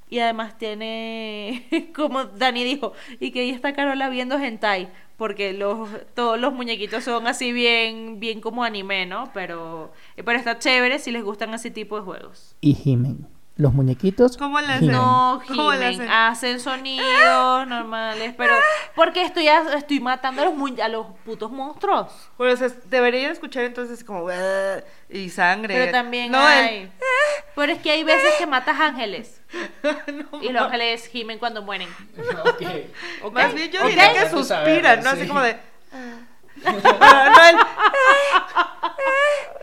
Y 0.10 0.20
además 0.20 0.58
tiene, 0.58 1.70
como 1.96 2.26
Dani 2.26 2.66
dijo, 2.66 2.92
y 3.22 3.32
que 3.32 3.40
ahí 3.40 3.52
está 3.52 3.74
Carola 3.74 4.10
viendo 4.10 4.36
hentai, 4.38 4.90
porque 5.22 5.54
los, 5.54 5.88
todos 6.16 6.40
los 6.40 6.52
muñequitos 6.52 7.04
son 7.04 7.28
así 7.28 7.54
bien, 7.54 8.20
bien 8.20 8.42
como 8.42 8.64
anime, 8.64 9.06
¿no? 9.06 9.30
Pero, 9.36 9.94
pero 10.16 10.32
está 10.32 10.58
chévere 10.58 10.98
si 10.98 11.12
les 11.12 11.24
gustan 11.24 11.54
ese 11.54 11.70
tipo 11.70 11.96
de 11.96 12.02
juegos. 12.02 12.56
Y 12.60 12.74
gimen. 12.74 13.28
Los 13.62 13.74
muñequitos. 13.74 14.38
¿Cómo 14.38 14.60
le 14.60 14.66
hacen? 14.68 14.80
gimen. 14.80 14.96
No, 14.96 15.40
¿Cómo 15.48 15.72
le 15.74 15.92
gimen, 15.92 16.10
hacen? 16.10 16.56
hacen 16.56 16.60
sonidos 16.60 17.68
normales, 17.68 18.34
pero 18.36 18.56
porque 18.96 19.22
estoy, 19.22 19.48
a- 19.50 19.74
estoy 19.76 20.00
matando 20.00 20.42
a 20.42 20.46
los, 20.46 20.56
mu- 20.56 20.82
a 20.82 20.88
los 20.88 21.06
putos 21.24 21.52
monstruos. 21.52 22.08
Bueno, 22.40 22.54
o 22.54 22.58
sea, 22.58 22.70
debería 22.86 23.30
escuchar 23.30 23.66
entonces 23.66 24.04
como 24.04 24.28
y 25.10 25.30
sangre. 25.30 25.76
Pero 25.76 25.92
también 25.92 26.32
no, 26.32 26.40
hay. 26.40 26.76
el- 26.78 26.92
Pero 27.56 27.72
es 27.74 27.80
que 27.80 27.92
hay 27.92 28.04
veces 28.04 28.34
que 28.40 28.48
matas 28.48 28.80
ángeles. 28.80 29.40
No, 30.32 30.42
Y 30.42 30.50
los 30.50 30.64
ángeles 30.64 31.06
gimen 31.08 31.38
cuando 31.38 31.62
mueren. 31.62 31.90
Ok. 32.46 32.62
¿Ok? 33.24 33.34
Más 33.34 33.54
bien 33.54 33.70
yo 33.72 33.86
diría 33.88 34.12
que 34.14 34.28
suspiran, 34.30 35.04
¿no? 35.04 35.10
Así 35.12 35.22
sí. 35.22 35.28
como 35.28 35.42
de. 35.42 35.58
Pero 36.64 36.80
no 36.82 37.44
el- 37.50 37.56
Ya, 38.98 39.61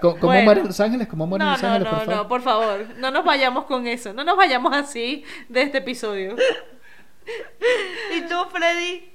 ¿Cómo, 0.00 0.14
cómo 0.14 0.26
Bueno. 0.32 0.44
mueren 0.44 0.66
los 0.66 0.80
ángeles? 0.80 1.08
¿Cómo 1.08 1.26
mueren 1.26 1.46
No, 1.46 1.52
los 1.52 1.62
no, 1.62 1.68
ángeles? 1.68 1.92
no, 1.92 1.98
por 1.98 2.02
favor? 2.06 2.16
no, 2.16 2.28
por 2.28 2.42
favor. 2.42 2.86
No 2.98 3.10
nos 3.10 3.24
vayamos 3.24 3.64
con 3.66 3.86
eso. 3.86 4.12
No 4.12 4.24
nos 4.24 4.36
vayamos 4.36 4.72
así 4.74 5.24
de 5.48 5.62
este 5.62 5.78
episodio. 5.78 6.36
¿Y 8.16 8.22
tú, 8.22 8.34
Freddy? 8.50 9.08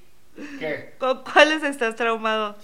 ¿Qué? 0.59 0.95
¿Con 0.99 1.23
cuáles 1.23 1.63
estás 1.63 1.95
traumado? 1.95 2.55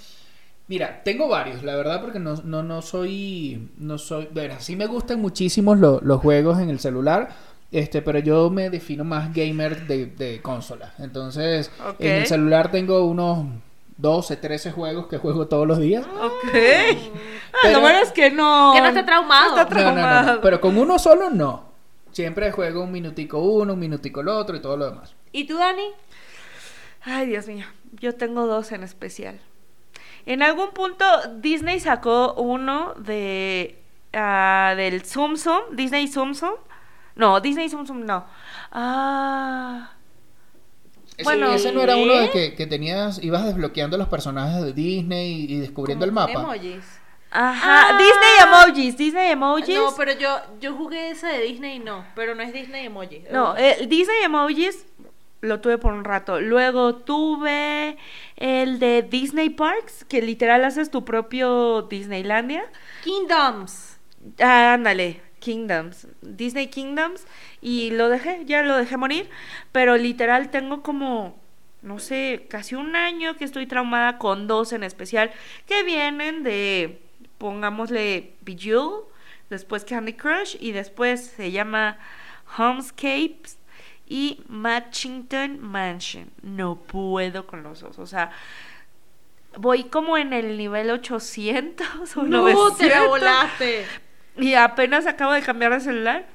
Mira, 0.67 1.01
tengo 1.03 1.27
varios, 1.27 1.63
la 1.63 1.75
verdad, 1.75 2.01
porque 2.01 2.19
no, 2.19 2.35
no, 2.43 2.63
no 2.63 2.81
soy, 2.81 3.69
no 3.77 3.97
soy, 3.97 4.29
bueno, 4.31 4.55
sí 4.59 4.75
me 4.77 4.85
gustan 4.87 5.19
muchísimos 5.19 5.77
lo- 5.77 5.99
los 6.01 6.21
juegos 6.21 6.59
en 6.59 6.69
el 6.69 6.79
celular, 6.79 7.29
este, 7.71 8.01
pero 8.01 8.19
yo 8.19 8.49
me 8.49 8.69
defino 8.69 9.03
más 9.03 9.33
gamer 9.33 9.85
de, 9.87 10.05
de 10.05 10.41
consola. 10.41 10.93
Entonces, 10.99 11.71
en 11.99 12.15
el 12.15 12.25
celular 12.27 12.71
tengo 12.71 13.05
unos 13.05 13.47
12, 14.01 14.35
13 14.37 14.71
juegos 14.71 15.07
que 15.07 15.17
juego 15.19 15.47
todos 15.47 15.67
los 15.67 15.79
días. 15.79 16.03
Ok. 16.05 16.53
Ah, 17.53 17.57
Pero- 17.61 17.73
lo 17.75 17.81
bueno 17.81 17.99
es 17.99 18.11
que 18.11 18.31
no. 18.31 18.71
Que 18.73 18.81
no 18.81 18.87
esté 18.87 19.03
traumado. 19.03 19.55
No 19.55 19.61
está 19.61 19.75
No, 19.75 19.81
no, 19.81 19.85
no, 19.91 19.95
no, 19.95 20.01
traumado. 20.01 20.41
pero 20.41 20.59
con 20.59 20.77
uno 20.77 20.97
solo 20.99 21.29
no. 21.29 21.65
Siempre 22.11 22.51
juego 22.51 22.83
un 22.83 22.91
minutico 22.91 23.39
uno, 23.39 23.73
un 23.73 23.79
minutico 23.79 24.21
el 24.21 24.27
otro 24.29 24.55
y 24.55 24.61
todo 24.61 24.75
lo 24.75 24.89
demás. 24.89 25.15
¿Y 25.31 25.45
tú, 25.45 25.57
Dani? 25.57 25.83
Ay, 27.03 27.27
Dios 27.27 27.47
mío. 27.47 27.65
Yo 27.93 28.15
tengo 28.15 28.47
dos 28.47 28.71
en 28.71 28.83
especial. 28.83 29.39
En 30.25 30.41
algún 30.43 30.71
punto 30.71 31.05
Disney 31.37 31.79
sacó 31.79 32.33
uno 32.33 32.93
de 32.97 33.81
ah, 34.13 34.73
del 34.75 35.05
Zoom 35.05 35.37
Zoom, 35.37 35.61
Disney 35.75 36.07
Zoom 36.07 36.33
Zoom. 36.35 36.55
No, 37.15 37.39
Disney 37.39 37.69
Zoom 37.69 37.85
Zoom 37.85 38.05
no. 38.05 38.25
Ah, 38.71 39.91
Ese, 41.21 41.23
Bueno, 41.23 41.51
ese 41.53 41.71
no 41.71 41.81
era 41.81 41.95
uno 41.95 42.13
de 42.13 42.29
que, 42.29 42.53
que 42.55 42.67
tenías, 42.67 43.23
ibas 43.23 43.45
desbloqueando 43.45 43.97
los 43.97 44.07
personajes 44.07 44.63
de 44.63 44.73
Disney 44.73 45.45
y, 45.49 45.53
y 45.55 45.59
descubriendo 45.59 46.05
el 46.05 46.11
mapa. 46.11 46.31
Emojis. 46.33 46.83
ajá, 47.31 47.87
Ah. 47.89 47.97
Disney 47.97 48.67
Emojis, 48.73 48.97
Disney 48.97 49.31
Emojis. 49.31 49.75
No, 49.75 49.93
pero 49.97 50.11
yo, 50.13 50.37
yo 50.59 50.73
jugué 50.75 51.11
esa 51.11 51.29
de 51.29 51.41
Disney, 51.43 51.79
no. 51.79 52.05
Pero 52.15 52.35
no 52.35 52.43
es 52.43 52.51
Disney 52.53 52.85
Emoji. 52.85 53.23
No, 53.31 53.55
el 53.55 53.87
Disney 53.87 54.23
Emojis 54.23 54.85
lo 55.41 55.59
tuve 55.61 55.77
por 55.79 55.93
un 55.93 56.03
rato. 56.03 56.39
Luego 56.39 56.95
tuve 56.97 57.97
el 58.37 58.77
de 58.79 59.01
Disney 59.01 59.49
Parks, 59.49 60.05
que 60.05 60.21
literal 60.21 60.63
haces 60.65 60.91
tu 60.91 61.03
propio 61.05 61.83
Disneylandia. 61.83 62.63
Kingdoms. 63.03 63.97
Ah, 64.39 64.73
ándale, 64.73 65.21
Kingdoms, 65.41 66.07
Disney 66.21 66.67
Kingdoms, 66.67 67.25
y 67.59 67.89
lo 67.91 68.07
dejé, 68.07 68.45
ya 68.45 68.63
lo 68.63 68.77
dejé 68.77 68.95
morir, 68.95 69.29
pero 69.73 69.97
literal 69.97 70.49
tengo 70.49 70.81
como, 70.83 71.37
no 71.81 71.99
sé, 71.99 72.45
casi 72.49 72.75
un 72.75 72.95
año 72.95 73.35
que 73.35 73.43
estoy 73.43 73.65
traumada 73.67 74.17
con 74.17 74.47
dos 74.47 74.71
en 74.71 74.83
especial, 74.83 75.31
que 75.65 75.83
vienen 75.83 76.43
de, 76.43 77.01
pongámosle, 77.37 78.35
Bejeweled, 78.41 79.03
después 79.49 79.83
Candy 79.83 80.13
Crush, 80.13 80.55
y 80.59 80.71
después 80.71 81.25
se 81.35 81.51
llama 81.51 81.97
Homescapes 82.57 83.57
y 84.07 84.41
Matchington 84.47 85.59
Mansion. 85.59 86.31
No 86.43 86.77
puedo 86.77 87.45
con 87.47 87.63
los 87.63 87.81
dos, 87.81 87.99
o 87.99 88.05
sea... 88.05 88.31
Voy 89.57 89.83
como 89.83 90.15
en 90.15 90.31
el 90.31 90.57
nivel 90.57 90.89
800 90.91 92.15
o 92.15 92.23
No, 92.23 92.43
900. 92.43 92.77
te 92.77 92.89
la 92.89 93.01
volaste. 93.03 93.85
Y 94.37 94.53
apenas 94.53 95.07
acabo 95.07 95.33
de 95.33 95.41
cambiar 95.41 95.73
de 95.73 95.79
celular. 95.79 96.25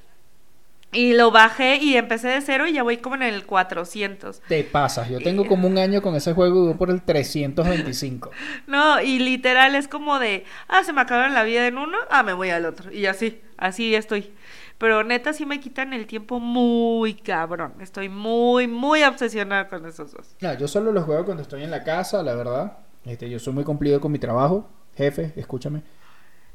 Y 0.92 1.12
lo 1.12 1.30
bajé 1.30 1.76
y 1.76 1.96
empecé 1.96 2.28
de 2.28 2.40
cero 2.40 2.66
y 2.66 2.72
ya 2.72 2.82
voy 2.82 2.98
como 2.98 3.16
en 3.16 3.22
el 3.22 3.44
400. 3.44 4.40
Te 4.48 4.64
pasas. 4.64 5.10
Yo 5.10 5.20
tengo 5.20 5.46
como 5.46 5.68
un 5.68 5.76
año 5.76 6.00
con 6.00 6.14
ese 6.14 6.32
juego 6.32 6.56
y 6.56 6.66
voy 6.68 6.74
por 6.74 6.90
el 6.90 7.02
325. 7.02 8.30
No, 8.66 9.02
y 9.02 9.18
literal 9.18 9.74
es 9.74 9.88
como 9.88 10.18
de, 10.18 10.44
ah, 10.68 10.84
se 10.84 10.92
me 10.92 11.00
acabaron 11.02 11.34
la 11.34 11.42
vida 11.42 11.66
en 11.66 11.76
uno, 11.76 11.98
ah, 12.08 12.22
me 12.22 12.32
voy 12.32 12.50
al 12.50 12.64
otro. 12.64 12.90
Y 12.92 13.06
así, 13.06 13.42
así 13.58 13.94
estoy. 13.94 14.32
Pero 14.78 15.04
neta 15.04 15.32
sí 15.32 15.44
me 15.44 15.60
quitan 15.60 15.92
el 15.92 16.06
tiempo 16.06 16.38
muy 16.38 17.14
cabrón. 17.14 17.74
Estoy 17.80 18.08
muy, 18.08 18.66
muy 18.66 19.02
obsesionada 19.02 19.68
con 19.68 19.84
esos 19.86 20.12
dos. 20.12 20.36
No, 20.40 20.56
yo 20.56 20.68
solo 20.68 20.92
los 20.92 21.04
juego 21.04 21.24
cuando 21.24 21.42
estoy 21.42 21.62
en 21.62 21.70
la 21.70 21.82
casa, 21.82 22.22
la 22.22 22.34
verdad. 22.34 22.78
Este, 23.04 23.28
yo 23.28 23.38
soy 23.38 23.52
muy 23.52 23.64
cumplido 23.64 24.00
con 24.00 24.12
mi 24.12 24.18
trabajo. 24.18 24.68
Jefe, 24.96 25.32
escúchame. 25.36 25.82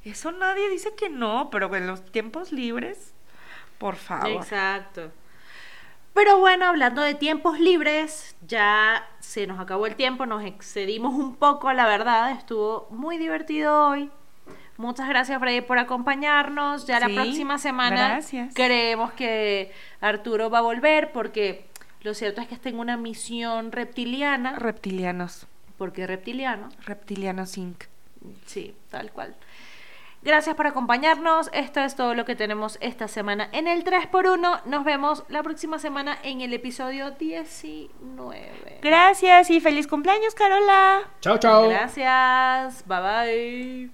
Eso 0.03 0.31
nadie 0.31 0.69
dice 0.69 0.93
que 0.95 1.09
no, 1.09 1.49
pero 1.51 1.73
en 1.75 1.87
los 1.87 2.03
tiempos 2.11 2.51
libres, 2.51 3.13
por 3.77 3.95
favor. 3.95 4.29
Exacto. 4.29 5.11
Pero 6.13 6.39
bueno, 6.39 6.65
hablando 6.65 7.01
de 7.01 7.15
tiempos 7.15 7.59
libres, 7.59 8.35
ya 8.45 9.07
se 9.19 9.47
nos 9.47 9.59
acabó 9.59 9.85
el 9.85 9.95
tiempo, 9.95 10.25
nos 10.25 10.43
excedimos 10.43 11.13
un 11.13 11.35
poco, 11.35 11.71
la 11.71 11.85
verdad, 11.85 12.31
estuvo 12.31 12.87
muy 12.89 13.17
divertido 13.17 13.87
hoy. 13.89 14.11
Muchas 14.77 15.07
gracias, 15.07 15.39
Freddy, 15.39 15.61
por 15.61 15.77
acompañarnos. 15.77 16.85
Ya 16.87 16.99
Sí, 16.99 17.07
la 17.13 17.23
próxima 17.23 17.57
semana 17.59 18.07
gracias. 18.09 18.53
creemos 18.55 19.13
que 19.13 19.71
Arturo 20.01 20.49
va 20.49 20.57
a 20.57 20.61
volver 20.61 21.11
porque 21.11 21.67
lo 22.01 22.13
cierto 22.13 22.41
es 22.41 22.47
que 22.47 22.55
está 22.55 22.69
en 22.69 22.79
una 22.79 22.97
misión 22.97 23.71
reptiliana. 23.71 24.57
Reptilianos. 24.57 25.47
porque 25.77 26.05
reptiliano. 26.07 26.69
Reptilianos 26.85 27.57
Inc. 27.57 27.85
Sí, 28.45 28.75
tal 28.89 29.11
cual. 29.11 29.35
Gracias 30.23 30.55
por 30.55 30.67
acompañarnos. 30.67 31.49
Esto 31.53 31.79
es 31.79 31.95
todo 31.95 32.13
lo 32.13 32.25
que 32.25 32.35
tenemos 32.35 32.77
esta 32.81 33.07
semana 33.07 33.49
en 33.51 33.67
el 33.67 33.83
3x1. 33.83 34.65
Nos 34.65 34.83
vemos 34.83 35.23
la 35.29 35.41
próxima 35.41 35.79
semana 35.79 36.17
en 36.23 36.41
el 36.41 36.53
episodio 36.53 37.11
19. 37.11 38.79
Gracias 38.81 39.49
y 39.49 39.59
feliz 39.59 39.87
cumpleaños, 39.87 40.35
Carola. 40.35 41.09
Chao, 41.21 41.37
chao. 41.37 41.69
Gracias. 41.69 42.85
Bye 42.87 42.99
bye. 42.99 43.91